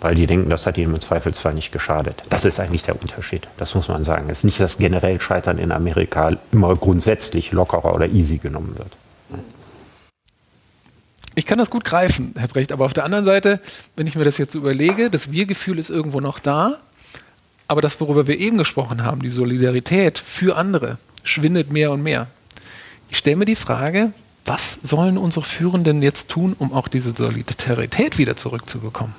weil 0.01 0.14
die 0.14 0.26
denken, 0.26 0.51
das 0.51 0.66
hat 0.66 0.76
ihnen 0.76 0.93
im 0.93 1.01
Zweifelsfall 1.01 1.55
nicht 1.55 1.72
geschadet. 1.72 2.22
Das 2.28 2.45
ist 2.45 2.61
eigentlich 2.61 2.82
der 2.82 3.01
Unterschied. 3.01 3.49
Das 3.57 3.74
muss 3.74 3.89
man 3.89 4.03
sagen. 4.03 4.28
Es 4.28 4.39
ist 4.39 4.45
nicht, 4.45 4.61
dass 4.61 4.76
generell 4.76 5.20
Scheitern 5.20 5.59
in 5.59 5.72
Amerika 5.72 6.32
immer 6.53 6.76
grundsätzlich 6.76 7.53
lockerer 7.53 7.95
oder 7.95 8.09
easy 8.09 8.37
genommen 8.39 8.74
wird. 8.76 8.91
Ich 11.35 11.47
kann 11.47 11.59
das 11.59 11.70
gut 11.70 11.85
greifen, 11.85 12.35
Herr 12.39 12.49
Brecht, 12.49 12.70
aber 12.70 12.85
auf 12.85 12.93
der 12.93 13.05
anderen 13.05 13.24
Seite, 13.24 13.61
wenn 13.97 14.07
ich 14.07 14.14
mir 14.14 14.24
das 14.24 14.39
jetzt 14.39 14.55
überlege, 14.55 15.11
das 15.11 15.32
Wir-Gefühl 15.32 15.78
ist 15.78 15.91
irgendwo 15.91 16.20
noch 16.20 16.39
da, 16.39 16.78
aber 17.66 17.80
das, 17.80 18.01
worüber 18.01 18.26
wir 18.26 18.39
eben 18.39 18.59
gesprochen 18.59 19.05
haben, 19.05 19.20
die 19.20 19.30
Solidarität 19.30 20.18
für 20.18 20.57
andere, 20.57 20.99
schwindet 21.24 21.72
mehr 21.72 21.91
und 21.91 22.03
mehr. 22.03 22.28
Ich 23.11 23.18
stelle 23.18 23.37
mir 23.37 23.47
die 23.47 23.57
Frage, 23.57 24.12
was 24.47 24.78
sollen 24.82 25.18
unsere 25.18 25.45
Führenden 25.45 26.03
jetzt 26.03 26.28
tun, 26.28 26.55
um 26.59 26.72
auch 26.72 26.89
diese 26.89 27.12
Solidarität 27.12 28.18
wieder 28.18 28.37
zurückzubekommen? 28.37 29.14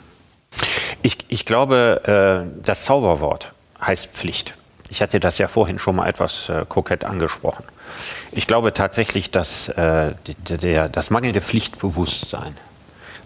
Ich, 1.02 1.18
ich 1.28 1.46
glaube, 1.46 2.46
äh, 2.48 2.62
das 2.64 2.86
Zauberwort 2.86 3.54
heißt 3.82 4.08
Pflicht. 4.08 4.56
Ich 4.90 5.02
hatte 5.02 5.20
das 5.20 5.38
ja 5.38 5.48
vorhin 5.48 5.80
schon 5.80 5.96
mal 5.96 6.08
etwas 6.08 6.48
äh, 6.50 6.66
kokett 6.70 7.04
angesprochen. 7.04 7.64
Ich 8.32 8.48
glaube 8.48 8.74
tatsächlich, 8.74 9.32
dass 9.32 9.70
äh, 9.70 10.14
der, 10.50 10.90
das 10.90 11.10
mangelnde 11.10 11.42
Pflichtbewusstsein, 11.42 12.58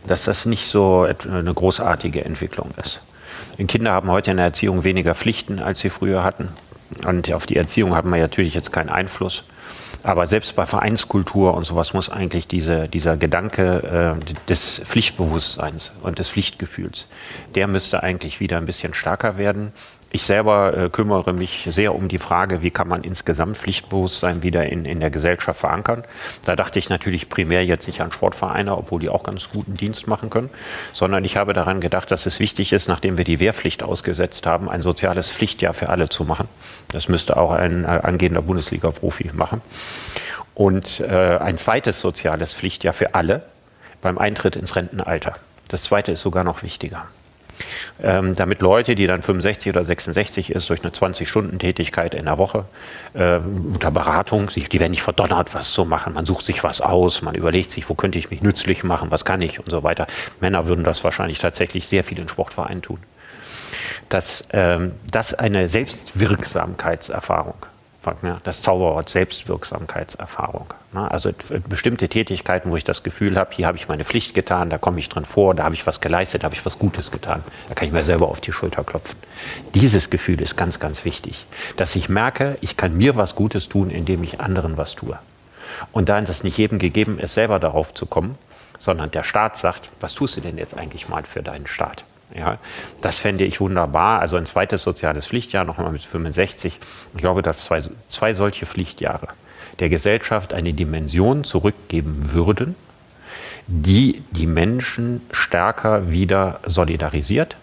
dass 0.07 0.23
das 0.23 0.45
nicht 0.45 0.67
so 0.67 1.07
eine 1.31 1.53
großartige 1.53 2.23
Entwicklung 2.25 2.71
ist. 2.83 3.01
Kinder 3.67 3.91
haben 3.91 4.09
heute 4.09 4.31
in 4.31 4.37
der 4.37 4.47
Erziehung 4.47 4.83
weniger 4.83 5.13
Pflichten, 5.13 5.59
als 5.59 5.81
sie 5.81 5.89
früher 5.89 6.23
hatten. 6.23 6.49
Und 7.05 7.31
auf 7.33 7.45
die 7.45 7.57
Erziehung 7.57 7.95
haben 7.95 8.09
wir 8.09 8.19
natürlich 8.19 8.53
jetzt 8.53 8.71
keinen 8.71 8.89
Einfluss. 8.89 9.43
Aber 10.03 10.27
selbst 10.27 10.55
bei 10.55 10.65
Vereinskultur 10.65 11.53
und 11.53 11.65
sowas 11.65 11.93
muss 11.93 12.09
eigentlich 12.09 12.47
diese, 12.47 12.87
dieser 12.87 13.17
Gedanke 13.17 14.17
äh, 14.17 14.33
des 14.47 14.81
Pflichtbewusstseins 14.85 15.91
und 16.01 16.19
des 16.19 16.29
Pflichtgefühls, 16.29 17.07
der 17.55 17.67
müsste 17.67 18.01
eigentlich 18.01 18.39
wieder 18.39 18.57
ein 18.57 18.65
bisschen 18.65 18.93
stärker 18.93 19.37
werden. 19.37 19.73
Ich 20.11 20.23
selber 20.23 20.75
äh, 20.75 20.89
kümmere 20.89 21.33
mich 21.33 21.67
sehr 21.69 21.93
um 21.93 22.07
die 22.07 22.17
Frage, 22.17 22.63
wie 22.63 22.71
kann 22.71 22.87
man 22.87 23.03
insgesamt 23.03 23.57
Pflichtbewusstsein 23.57 24.41
wieder 24.41 24.65
in, 24.65 24.85
in 24.85 24.99
der 24.99 25.11
Gesellschaft 25.11 25.59
verankern. 25.59 26.03
Da 26.45 26.55
dachte 26.55 26.79
ich 26.79 26.89
natürlich 26.89 27.29
primär 27.29 27.63
jetzt 27.63 27.85
nicht 27.85 28.01
an 28.01 28.11
Sportvereine, 28.11 28.75
obwohl 28.75 28.99
die 28.99 29.09
auch 29.09 29.21
ganz 29.21 29.49
guten 29.49 29.75
Dienst 29.77 30.07
machen 30.07 30.31
können, 30.31 30.49
sondern 30.93 31.23
ich 31.25 31.37
habe 31.37 31.53
daran 31.53 31.79
gedacht, 31.79 32.09
dass 32.09 32.25
es 32.25 32.39
wichtig 32.39 32.73
ist, 32.73 32.87
nachdem 32.87 33.19
wir 33.19 33.25
die 33.25 33.39
Wehrpflicht 33.39 33.83
ausgesetzt 33.83 34.47
haben, 34.47 34.67
ein 34.67 34.81
soziales 34.81 35.29
Pflichtjahr 35.29 35.75
für 35.75 35.89
alle 35.89 36.09
zu 36.09 36.23
machen. 36.23 36.47
Das 36.91 37.07
müsste 37.07 37.37
auch 37.37 37.51
ein 37.51 37.83
äh, 37.83 37.87
angehender 37.87 38.41
Bundesliga-Profi 38.41 39.29
machen. 39.33 39.61
Und 40.55 41.01
äh, 41.01 41.37
ein 41.37 41.59
zweites 41.59 41.99
soziales 41.99 42.55
Pflichtjahr 42.55 42.93
für 42.93 43.13
alle 43.13 43.43
beim 44.01 44.17
Eintritt 44.17 44.55
ins 44.55 44.75
Rentenalter. 44.75 45.33
Das 45.67 45.83
zweite 45.83 46.11
ist 46.13 46.21
sogar 46.21 46.43
noch 46.43 46.63
wichtiger 46.63 47.05
ähm, 48.01 48.35
damit 48.35 48.61
Leute, 48.61 48.95
die 48.95 49.07
dann 49.07 49.21
65 49.21 49.71
oder 49.73 49.85
66 49.85 50.51
ist, 50.51 50.69
durch 50.69 50.81
eine 50.81 50.91
20-Stunden-Tätigkeit 50.91 52.13
in 52.13 52.25
der 52.25 52.37
Woche 52.37 52.65
äh, 53.13 53.37
unter 53.37 53.91
Beratung, 53.91 54.47
die 54.47 54.79
werden 54.79 54.91
nicht 54.91 55.03
verdonnert, 55.03 55.53
was 55.53 55.71
zu 55.71 55.85
machen. 55.85 56.13
Man 56.13 56.25
sucht 56.25 56.45
sich 56.45 56.63
was 56.63 56.81
aus, 56.81 57.21
man 57.21 57.35
überlegt 57.35 57.71
sich, 57.71 57.89
wo 57.89 57.93
könnte 57.95 58.19
ich 58.19 58.29
mich 58.29 58.41
nützlich 58.41 58.83
machen, 58.83 59.11
was 59.11 59.25
kann 59.25 59.41
ich 59.41 59.59
und 59.59 59.69
so 59.69 59.83
weiter. 59.83 60.07
Männer 60.39 60.67
würden 60.67 60.83
das 60.83 61.03
wahrscheinlich 61.03 61.39
tatsächlich 61.39 61.87
sehr 61.87 62.03
viel 62.03 62.19
in 62.19 62.27
Sportvereinen 62.27 62.81
tun. 62.81 62.99
Dass 64.09 64.45
ähm, 64.51 64.93
das 65.11 65.33
eine 65.33 65.69
Selbstwirksamkeitserfahrung 65.69 67.55
das 68.43 68.61
Zauberwort 68.61 69.09
Selbstwirksamkeitserfahrung. 69.09 70.73
Also 70.93 71.31
bestimmte 71.67 72.09
Tätigkeiten, 72.09 72.71
wo 72.71 72.75
ich 72.75 72.83
das 72.83 73.03
Gefühl 73.03 73.37
habe, 73.37 73.53
hier 73.53 73.67
habe 73.67 73.77
ich 73.77 73.87
meine 73.87 74.05
Pflicht 74.05 74.33
getan, 74.33 74.69
da 74.69 74.77
komme 74.77 74.99
ich 74.99 75.09
drin 75.09 75.25
vor, 75.25 75.53
da 75.53 75.63
habe 75.65 75.75
ich 75.75 75.85
was 75.85 76.01
geleistet, 76.01 76.43
da 76.43 76.45
habe 76.45 76.55
ich 76.55 76.65
was 76.65 76.79
Gutes 76.79 77.11
getan. 77.11 77.43
Da 77.67 77.75
kann 77.75 77.87
ich 77.87 77.93
mir 77.93 78.03
selber 78.03 78.29
auf 78.29 78.41
die 78.41 78.51
Schulter 78.51 78.83
klopfen. 78.83 79.17
Dieses 79.75 80.09
Gefühl 80.09 80.41
ist 80.41 80.55
ganz, 80.55 80.79
ganz 80.79 81.05
wichtig, 81.05 81.45
dass 81.75 81.95
ich 81.95 82.09
merke, 82.09 82.57
ich 82.61 82.77
kann 82.77 82.95
mir 82.95 83.15
was 83.15 83.35
Gutes 83.35 83.69
tun, 83.69 83.89
indem 83.89 84.23
ich 84.23 84.39
anderen 84.39 84.77
was 84.77 84.95
tue. 84.95 85.19
Und 85.91 86.09
da 86.09 86.19
das 86.21 86.43
nicht 86.43 86.57
jedem 86.57 86.79
gegeben 86.79 87.19
ist, 87.19 87.33
selber 87.33 87.59
darauf 87.59 87.93
zu 87.93 88.05
kommen, 88.05 88.37
sondern 88.79 89.11
der 89.11 89.23
Staat 89.23 89.57
sagt, 89.57 89.91
was 89.99 90.13
tust 90.13 90.37
du 90.37 90.41
denn 90.41 90.57
jetzt 90.57 90.75
eigentlich 90.75 91.09
mal 91.09 91.25
für 91.25 91.43
deinen 91.43 91.67
Staat? 91.67 92.05
Ja, 92.35 92.59
das 93.01 93.19
fände 93.19 93.43
ich 93.43 93.59
wunderbar. 93.59 94.19
Also 94.19 94.37
ein 94.37 94.45
zweites 94.45 94.83
soziales 94.83 95.25
Pflichtjahr, 95.25 95.65
nochmal 95.65 95.91
mit 95.91 96.03
65. 96.03 96.79
Ich 97.13 97.17
glaube, 97.17 97.41
dass 97.41 97.63
zwei, 97.63 97.81
zwei 98.07 98.33
solche 98.33 98.65
Pflichtjahre 98.65 99.29
der 99.79 99.89
Gesellschaft 99.89 100.53
eine 100.53 100.73
Dimension 100.73 101.43
zurückgeben 101.43 102.33
würden, 102.33 102.75
die 103.67 104.23
die 104.31 104.47
Menschen 104.47 105.21
stärker 105.31 106.11
wieder 106.11 106.59
solidarisiert, 106.65 107.57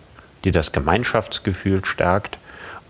die 0.45 0.53
das 0.53 0.73
Gemeinschaftsgefühl 0.73 1.85
stärkt 1.85 2.39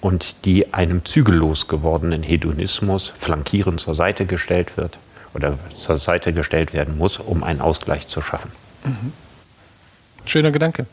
und 0.01 0.45
die 0.45 0.75
einem 0.75 1.05
zügellos 1.05 1.69
gewordenen 1.69 2.23
Hedonismus 2.23 3.13
flankierend 3.19 3.81
zur 3.81 3.95
Seite 3.95 4.27
gestellt 4.27 4.77
wird 4.77 4.99
oder 5.35 5.59
zur 5.77 5.97
Seite 5.97 6.33
gestellt 6.33 6.73
werden 6.73 6.99
muss, 6.99 7.19
um 7.19 7.43
einen 7.43 7.61
Ausgleich 7.61 8.07
zu 8.07 8.21
schaffen. 8.21 8.53
Mhm. 8.85 9.13
Schöner 10.27 10.51
Gedanke. 10.51 10.87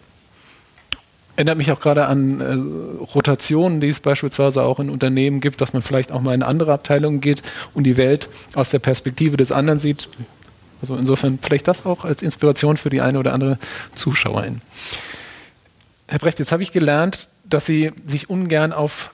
Erinnert 1.36 1.58
mich 1.58 1.72
auch 1.72 1.80
gerade 1.80 2.06
an 2.06 2.42
äh, 2.42 3.04
Rotationen, 3.16 3.82
die 3.82 3.90
es 3.90 4.00
beispielsweise 4.00 4.64
auch 4.64 4.80
in 4.80 4.90
Unternehmen 4.90 5.42
gibt, 5.42 5.62
dass 5.62 5.74
man 5.74 5.82
vielleicht 5.82 6.12
auch 6.12 6.22
mal 6.22 6.36
in 6.36 6.44
andere 6.44 6.74
Abteilungen 6.74 7.22
geht 7.22 7.42
und 7.74 7.86
die 7.86 7.98
Welt 7.98 8.30
aus 8.54 8.70
der 8.70 8.80
Perspektive 8.80 9.36
des 9.36 9.52
anderen 9.52 9.80
sieht. 9.80 10.10
Also 10.82 10.96
insofern 10.96 11.40
vielleicht 11.42 11.68
das 11.68 11.86
auch 11.86 12.06
als 12.06 12.22
Inspiration 12.22 12.78
für 12.78 12.90
die 12.90 13.02
eine 13.02 13.18
oder 13.18 13.34
andere 13.34 13.58
Zuschauerin. 13.96 14.62
Herr 16.08 16.20
Brecht, 16.20 16.40
jetzt 16.40 16.52
habe 16.52 16.62
ich 16.62 16.72
gelernt, 16.72 17.30
dass 17.46 17.66
Sie 17.66 17.92
sich 18.06 18.30
ungern 18.30 18.74
auf 18.74 19.12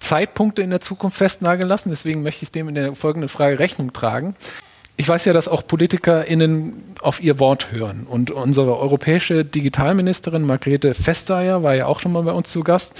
Zeitpunkte 0.00 0.62
in 0.62 0.70
der 0.70 0.80
Zukunft 0.80 1.18
festnageln 1.18 1.68
lassen. 1.68 1.90
Deswegen 1.90 2.22
möchte 2.22 2.44
ich 2.44 2.50
dem 2.50 2.68
in 2.68 2.74
der 2.74 2.94
folgenden 2.96 3.28
Frage 3.28 3.58
Rechnung 3.58 3.92
tragen. 3.92 4.34
Ich 5.00 5.08
weiß 5.08 5.24
ja, 5.24 5.32
dass 5.32 5.48
auch 5.48 5.66
PolitikerInnen 5.66 6.74
auf 7.00 7.22
ihr 7.22 7.38
Wort 7.38 7.72
hören. 7.72 8.06
Und 8.06 8.30
unsere 8.30 8.78
europäische 8.78 9.46
Digitalministerin 9.46 10.42
Margrethe 10.42 10.92
Vestager 10.94 11.62
war 11.62 11.74
ja 11.74 11.86
auch 11.86 12.00
schon 12.00 12.12
mal 12.12 12.22
bei 12.22 12.32
uns 12.32 12.52
zu 12.52 12.62
Gast. 12.62 12.92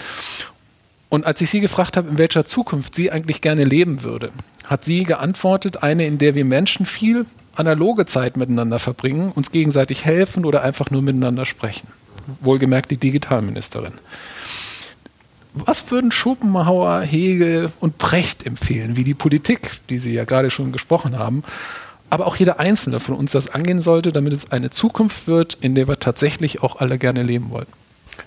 Und 1.10 1.26
als 1.26 1.42
ich 1.42 1.50
sie 1.50 1.60
gefragt 1.60 1.98
habe, 1.98 2.08
in 2.08 2.16
welcher 2.16 2.46
Zukunft 2.46 2.94
sie 2.94 3.10
eigentlich 3.10 3.42
gerne 3.42 3.64
leben 3.64 4.02
würde, 4.02 4.30
hat 4.64 4.82
sie 4.82 5.02
geantwortet, 5.02 5.82
eine, 5.82 6.06
in 6.06 6.16
der 6.16 6.34
wir 6.34 6.46
Menschen 6.46 6.86
viel 6.86 7.26
analoge 7.54 8.06
Zeit 8.06 8.38
miteinander 8.38 8.78
verbringen, 8.78 9.30
uns 9.32 9.52
gegenseitig 9.52 10.06
helfen 10.06 10.46
oder 10.46 10.62
einfach 10.62 10.90
nur 10.90 11.02
miteinander 11.02 11.44
sprechen. 11.44 11.88
Wohlgemerkt 12.40 12.90
die 12.92 12.96
Digitalministerin. 12.96 13.92
Was 15.52 15.90
würden 15.90 16.12
Schopenhauer, 16.12 17.02
Hegel 17.02 17.70
und 17.78 17.98
Brecht 17.98 18.46
empfehlen, 18.46 18.96
wie 18.96 19.04
die 19.04 19.12
Politik, 19.12 19.72
die 19.90 19.98
Sie 19.98 20.14
ja 20.14 20.24
gerade 20.24 20.50
schon 20.50 20.72
gesprochen 20.72 21.18
haben, 21.18 21.44
aber 22.10 22.26
auch 22.26 22.36
jeder 22.36 22.60
Einzelne 22.60 23.00
von 23.00 23.14
uns 23.14 23.32
das 23.32 23.48
angehen 23.48 23.80
sollte, 23.80 24.12
damit 24.12 24.32
es 24.32 24.52
eine 24.52 24.70
Zukunft 24.70 25.26
wird, 25.26 25.56
in 25.60 25.74
der 25.74 25.88
wir 25.88 25.98
tatsächlich 25.98 26.62
auch 26.62 26.76
alle 26.76 26.98
gerne 26.98 27.22
leben 27.22 27.50
wollen. 27.50 27.66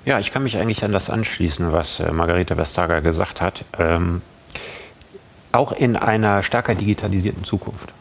Ja, 0.06 0.20
ich 0.20 0.32
kann 0.32 0.44
mich 0.44 0.58
eigentlich 0.58 0.84
an 0.84 0.92
das 0.92 1.10
anschließen, 1.10 1.72
was 1.72 2.00
äh, 2.00 2.12
Margarete 2.12 2.58
Vestager 2.58 3.02
gesagt 3.02 3.42
hat. 3.42 3.66
Ähm, 3.78 4.22
auch 5.52 5.72
in 5.72 5.96
einer 5.96 6.42
stärker 6.42 6.74
digitalisierten 6.74 7.44
Zukunft 7.44 7.94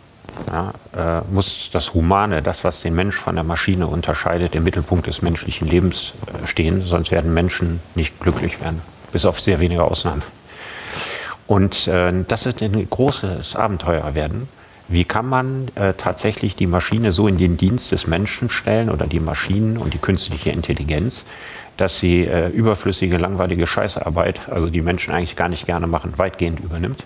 ja, 0.47 0.73
äh, 0.97 1.21
muss 1.33 1.69
das 1.73 1.93
Humane, 1.95 2.43
das, 2.43 2.65
was 2.65 2.81
den 2.81 2.95
Mensch 2.95 3.17
von 3.17 3.35
der 3.35 3.45
Maschine 3.45 3.87
unterscheidet, 3.87 4.55
im 4.55 4.65
Mittelpunkt 4.65 5.07
des 5.07 5.21
menschlichen 5.21 5.69
Lebens 5.69 6.15
äh, 6.27 6.47
stehen, 6.47 6.85
sonst 6.87 7.11
werden 7.11 7.35
Menschen 7.35 7.81
nicht 7.95 8.19
glücklich 8.21 8.61
werden, 8.61 8.81
bis 9.13 9.25
auf 9.25 9.41
sehr 9.41 9.61
wenige 9.61 9.85
Ausnahmen. 9.85 10.23
Und 11.47 11.87
äh, 11.89 12.13
das 12.27 12.47
wird 12.47 12.63
ein 12.63 12.89
großes 12.89 13.57
Abenteuer 13.57 14.15
werden 14.15 14.49
wie 14.93 15.05
kann 15.05 15.27
man 15.27 15.69
äh, 15.75 15.95
tatsächlich 15.95 16.55
die 16.55 16.67
Maschine 16.67 17.13
so 17.13 17.27
in 17.27 17.39
den 17.39 17.57
Dienst 17.57 17.93
des 17.93 18.07
Menschen 18.07 18.51
stellen 18.51 18.91
oder 18.91 19.07
die 19.07 19.21
Maschinen 19.21 19.77
und 19.77 19.95
die 19.95 19.99
künstliche 19.99 20.51
Intelligenz, 20.51 21.25
dass 21.77 21.99
sie 21.99 22.25
äh, 22.25 22.49
überflüssige, 22.49 23.17
langweilige 23.17 23.67
Scheißarbeit, 23.67 24.49
also 24.51 24.69
die 24.69 24.83
Menschen 24.83 25.15
eigentlich 25.15 25.37
gar 25.37 25.49
nicht 25.49 25.67
gerne 25.67 25.87
machen, 25.87 26.13
weitgehend 26.17 26.61
übernimmt 26.61 27.05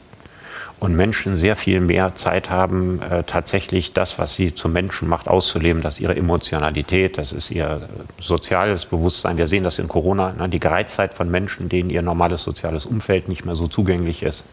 und 0.78 0.94
Menschen 0.94 1.36
sehr 1.36 1.56
viel 1.56 1.80
mehr 1.80 2.14
Zeit 2.14 2.50
haben, 2.50 3.00
äh, 3.00 3.22
tatsächlich 3.24 3.92
das, 3.92 4.18
was 4.18 4.34
sie 4.34 4.54
zum 4.54 4.72
Menschen 4.72 5.08
macht, 5.08 5.26
auszuleben. 5.28 5.82
Das 5.82 5.94
ist 5.94 6.00
ihre 6.00 6.16
Emotionalität, 6.16 7.16
das 7.16 7.32
ist 7.32 7.50
ihr 7.50 7.88
äh, 7.88 8.22
soziales 8.22 8.84
Bewusstsein. 8.84 9.38
Wir 9.38 9.46
sehen 9.46 9.64
das 9.64 9.78
in 9.78 9.88
Corona, 9.88 10.32
ne, 10.32 10.48
die 10.48 10.60
Gereiztheit 10.60 11.14
von 11.14 11.30
Menschen, 11.30 11.68
denen 11.68 11.88
ihr 11.88 12.02
normales 12.02 12.42
soziales 12.42 12.84
Umfeld 12.84 13.28
nicht 13.28 13.44
mehr 13.44 13.56
so 13.56 13.68
zugänglich 13.68 14.22
ist. 14.22 14.44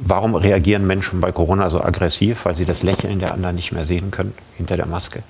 Warum 0.00 0.34
reagieren 0.34 0.86
Menschen 0.86 1.20
bei 1.20 1.32
Corona 1.32 1.68
so 1.68 1.82
aggressiv? 1.82 2.44
Weil 2.44 2.54
sie 2.54 2.64
das 2.64 2.82
Lächeln 2.82 3.18
der 3.18 3.34
anderen 3.34 3.56
nicht 3.56 3.72
mehr 3.72 3.84
sehen 3.84 4.10
können 4.10 4.34
hinter 4.56 4.76
der 4.76 4.86
Maske. 4.86 5.22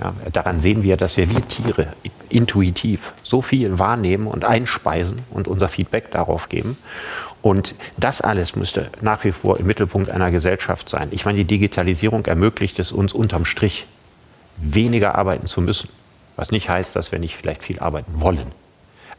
Ja, 0.00 0.12
daran 0.32 0.60
sehen 0.60 0.82
wir, 0.82 0.96
dass 0.96 1.16
wir 1.16 1.30
wie 1.30 1.40
Tiere 1.40 1.88
intuitiv 2.28 3.12
so 3.22 3.42
viel 3.42 3.78
wahrnehmen 3.78 4.26
und 4.26 4.44
einspeisen 4.44 5.20
und 5.30 5.46
unser 5.46 5.68
Feedback 5.68 6.10
darauf 6.10 6.48
geben. 6.48 6.76
Und 7.42 7.74
das 7.96 8.20
alles 8.20 8.56
müsste 8.56 8.90
nach 9.00 9.22
wie 9.24 9.32
vor 9.32 9.58
im 9.58 9.66
Mittelpunkt 9.66 10.10
einer 10.10 10.30
Gesellschaft 10.30 10.88
sein. 10.88 11.08
Ich 11.12 11.24
meine, 11.24 11.38
die 11.38 11.44
Digitalisierung 11.44 12.26
ermöglicht 12.26 12.78
es 12.78 12.90
uns 12.90 13.12
unterm 13.12 13.44
Strich, 13.44 13.86
weniger 14.56 15.14
arbeiten 15.14 15.46
zu 15.46 15.60
müssen. 15.60 15.88
Was 16.36 16.50
nicht 16.50 16.68
heißt, 16.68 16.96
dass 16.96 17.12
wir 17.12 17.18
nicht 17.18 17.36
vielleicht 17.36 17.62
viel 17.62 17.78
arbeiten 17.78 18.12
wollen. 18.20 18.52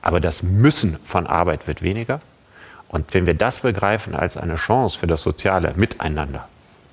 Aber 0.02 0.20
das 0.20 0.44
Müssen 0.44 0.98
von 1.04 1.28
Arbeit 1.28 1.68
wird 1.68 1.82
weniger. 1.82 2.20
Und 2.96 3.14
wenn 3.14 3.26
wir 3.26 3.34
das 3.34 3.60
begreifen 3.60 4.16
als 4.16 4.38
eine 4.38 4.56
Chance 4.56 4.98
für 4.98 5.06
das 5.06 5.22
soziale 5.22 5.74
Miteinander, 5.76 6.48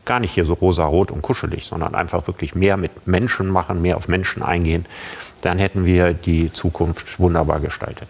gar 0.04 0.18
nicht 0.18 0.32
hier 0.32 0.44
so 0.44 0.54
rosa-rot 0.54 1.12
und 1.12 1.22
kuschelig, 1.22 1.64
sondern 1.64 1.94
einfach 1.94 2.26
wirklich 2.26 2.56
mehr 2.56 2.76
mit 2.76 3.06
Menschen 3.06 3.46
machen, 3.46 3.80
mehr 3.80 3.96
auf 3.96 4.08
Menschen 4.08 4.42
eingehen, 4.42 4.84
dann 5.42 5.60
hätten 5.60 5.84
wir 5.84 6.12
die 6.12 6.52
Zukunft 6.52 7.20
wunderbar 7.20 7.60
gestaltet. 7.60 8.08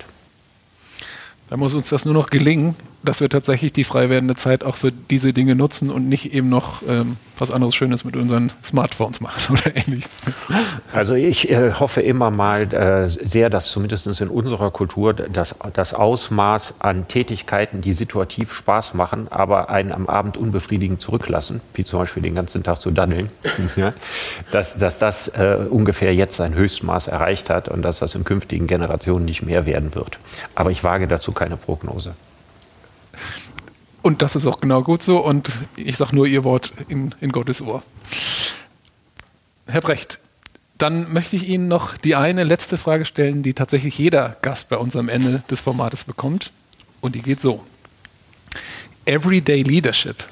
Da 1.51 1.59
muss 1.59 1.75
uns 1.75 1.91
das 1.91 2.07
nur 2.07 2.15
noch 2.15 2.31
gelingen, 2.31 2.77
dass 3.05 3.21
wir 3.21 3.29
tatsächlich 3.29 3.73
die 3.73 3.85
frei 3.85 4.11
werdende 4.11 4.35
Zeit 4.35 4.65
auch 4.65 4.77
für 4.77 4.93
diese 4.93 5.33
Dinge 5.33 5.55
nutzen 5.55 5.91
und 5.91 6.09
nicht 6.09 6.33
eben 6.33 6.49
noch 6.49 6.83
ähm, 6.89 7.17
was 7.39 7.51
anderes 7.51 7.75
Schönes 7.75 8.05
mit 8.05 8.17
unseren 8.17 8.53
Smartphones 8.63 9.21
machen 9.21 9.59
oder 9.59 9.77
ähnliches. 9.77 10.11
Also 10.93 11.15
ich 11.15 11.51
äh, 11.51 11.73
hoffe 11.73 12.01
immer 12.01 12.31
mal 12.31 12.73
äh, 12.73 13.09
sehr, 13.09 13.51
dass 13.51 13.71
zumindest 13.71 14.07
in 14.21 14.29
unserer 14.29 14.71
Kultur 14.71 15.15
das, 15.15 15.57
das 15.73 15.95
Ausmaß 15.95 16.75
an 16.79 17.09
Tätigkeiten, 17.09 17.81
die 17.81 17.95
situativ 17.95 18.53
Spaß 18.53 18.95
machen, 18.95 19.27
aber 19.31 19.71
einen 19.71 19.93
am 19.93 20.07
Abend 20.07 20.37
unbefriedigend 20.37 21.01
zurücklassen, 21.01 21.61
wie 21.75 21.85
zum 21.85 21.99
Beispiel 21.99 22.23
den 22.23 22.35
ganzen 22.35 22.63
Tag 22.63 22.81
zu 22.81 22.93
daddeln, 22.93 23.31
ja, 23.77 23.93
dass, 24.53 24.79
dass 24.79 24.99
das 25.01 25.29
äh, 25.29 25.67
ungefähr 25.69 26.15
jetzt 26.15 26.37
sein 26.37 26.55
Höchstmaß 26.55 27.09
erreicht 27.09 27.51
hat 27.51 27.69
und 27.69 27.83
dass 27.83 27.99
das 27.99 28.15
in 28.15 28.23
künftigen 28.25 28.69
Generationen 28.69 29.25
nicht 29.25 29.43
mehr 29.43 29.67
werden 29.67 29.95
wird. 29.95 30.19
Aber 30.55 30.71
ich 30.71 30.85
wage 30.85 31.09
dazu 31.09 31.33
keine 31.33 31.57
Prognose. 31.57 32.15
Und 34.03 34.21
das 34.21 34.37
ist 34.37 34.47
auch 34.47 34.61
genau 34.61 34.83
gut 34.83 35.03
so. 35.03 35.19
Und 35.19 35.51
ich 35.77 35.97
sage 35.97 36.15
nur 36.15 36.27
Ihr 36.27 36.45
Wort 36.45 36.73
in, 36.89 37.15
in 37.21 37.33
Gottes 37.33 37.63
Ohr. 37.63 37.83
Herr 39.67 39.81
Brecht, 39.81 40.19
dann 40.79 41.13
möchte 41.13 41.37
ich 41.37 41.49
Ihnen 41.49 41.69
noch 41.69 41.97
die 41.97 42.17
eine 42.17 42.43
letzte 42.43 42.77
Frage 42.77 43.05
stellen, 43.05 43.45
die 43.45 43.55
tatsächlich 43.55 43.97
jeder 43.97 44.37
Gast 44.43 44.69
bei 44.69 44.77
uns 44.77 44.97
am 44.97 45.09
Ende 45.09 45.45
des 45.49 45.61
Formates 45.61 46.03
bekommt. 46.05 46.51
Und 47.01 47.15
die 47.15 47.23
geht 47.23 47.41
so. 47.41 47.65
Everyday 49.05 49.63
Leadership, 49.63 50.25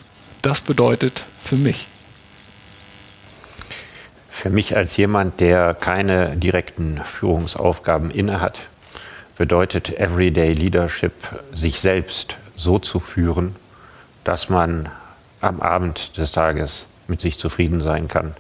das 0.43 0.61
bedeutet 0.61 1.25
für 1.39 1.57
mich. 1.57 1.87
Für 4.29 4.51
mich 4.51 4.77
als 4.77 4.97
jemand, 4.97 5.41
der 5.41 5.75
keine 5.75 6.37
direkten 6.37 7.01
Führungsaufgaben 7.05 8.11
innehat, 8.11 8.61
bedeutet 9.37 9.99
Everyday 9.99 10.53
Leadership, 10.53 11.13
sich 11.53 11.81
selbst 11.81 12.39
so 12.63 12.79
zu 12.79 13.01
führen, 13.01 13.57
dass 14.25 14.49
man 14.49 14.89
am 15.41 15.61
Abend 15.61 16.17
des 16.17 16.33
Tages 16.33 16.87
mit 17.09 17.21
sich 17.21 17.39
zufrieden 17.39 17.81
sein 17.81 18.09
kann, 18.09 18.35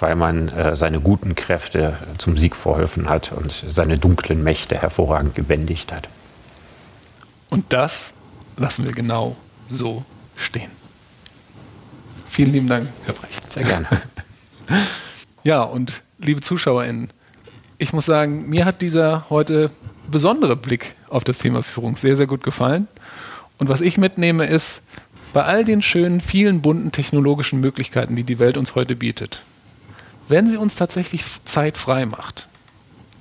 weil 0.00 0.16
man 0.16 0.48
äh, 0.48 0.74
seine 0.74 1.00
guten 1.00 1.34
Kräfte 1.34 1.96
zum 2.18 2.36
Sieg 2.36 2.56
verholfen 2.56 3.08
hat 3.08 3.32
und 3.32 3.64
seine 3.68 3.98
dunklen 3.98 4.42
Mächte 4.42 4.80
hervorragend 4.80 5.34
gebändigt 5.34 5.92
hat. 5.92 6.08
Und 7.50 7.72
das 7.72 8.12
lassen 8.56 8.84
wir 8.84 8.92
genau 8.92 9.36
so 9.68 10.04
stehen. 10.36 10.70
Vielen 12.28 12.52
lieben 12.52 12.68
Dank, 12.68 12.88
Herr 13.04 13.14
Brecht. 13.14 13.52
Sehr 13.52 13.64
gerne. 13.64 13.86
ja, 15.44 15.62
und 15.62 16.02
liebe 16.18 16.40
ZuschauerInnen, 16.40 17.10
ich 17.76 17.92
muss 17.92 18.06
sagen, 18.06 18.48
mir 18.48 18.64
hat 18.64 18.80
dieser 18.80 19.28
heute 19.28 19.70
besondere 20.10 20.56
Blick 20.56 20.94
auf 21.08 21.24
das 21.24 21.38
Thema 21.38 21.62
Führung 21.62 21.96
sehr, 21.96 22.16
sehr 22.16 22.26
gut 22.26 22.42
gefallen. 22.42 22.88
Und 23.58 23.68
was 23.68 23.80
ich 23.80 23.98
mitnehme 23.98 24.46
ist, 24.46 24.80
bei 25.32 25.44
all 25.44 25.64
den 25.64 25.82
schönen, 25.82 26.20
vielen 26.20 26.60
bunten 26.60 26.92
technologischen 26.92 27.60
Möglichkeiten, 27.60 28.16
die 28.16 28.24
die 28.24 28.38
Welt 28.38 28.56
uns 28.56 28.74
heute 28.74 28.96
bietet, 28.96 29.42
wenn 30.28 30.48
sie 30.48 30.56
uns 30.56 30.74
tatsächlich 30.74 31.24
Zeit 31.44 31.78
frei 31.78 32.06
macht, 32.06 32.48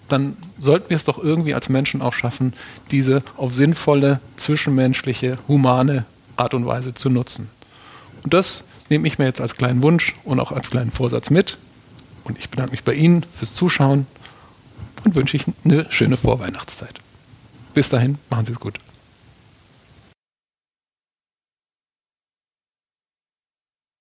dann 0.07 0.35
sollten 0.57 0.89
wir 0.89 0.97
es 0.97 1.05
doch 1.05 1.17
irgendwie 1.17 1.53
als 1.53 1.69
Menschen 1.69 2.01
auch 2.01 2.13
schaffen, 2.13 2.53
diese 2.91 3.23
auf 3.37 3.53
sinnvolle, 3.53 4.19
zwischenmenschliche, 4.35 5.37
humane 5.47 6.05
Art 6.35 6.53
und 6.53 6.65
Weise 6.65 6.93
zu 6.93 7.09
nutzen. 7.09 7.49
Und 8.23 8.33
das 8.33 8.65
nehme 8.89 9.07
ich 9.07 9.17
mir 9.17 9.25
jetzt 9.25 9.41
als 9.41 9.55
kleinen 9.55 9.81
Wunsch 9.83 10.13
und 10.23 10.39
auch 10.39 10.51
als 10.51 10.69
kleinen 10.69 10.91
Vorsatz 10.91 11.29
mit. 11.29 11.57
Und 12.23 12.37
ich 12.37 12.49
bedanke 12.49 12.71
mich 12.71 12.83
bei 12.83 12.93
Ihnen 12.93 13.25
fürs 13.33 13.53
Zuschauen 13.53 14.05
und 15.05 15.15
wünsche 15.15 15.37
Ihnen 15.37 15.55
eine 15.63 15.91
schöne 15.91 16.17
Vorweihnachtszeit. 16.17 16.99
Bis 17.73 17.89
dahin, 17.89 18.17
machen 18.29 18.45
Sie 18.45 18.51
es 18.51 18.59
gut. 18.59 18.79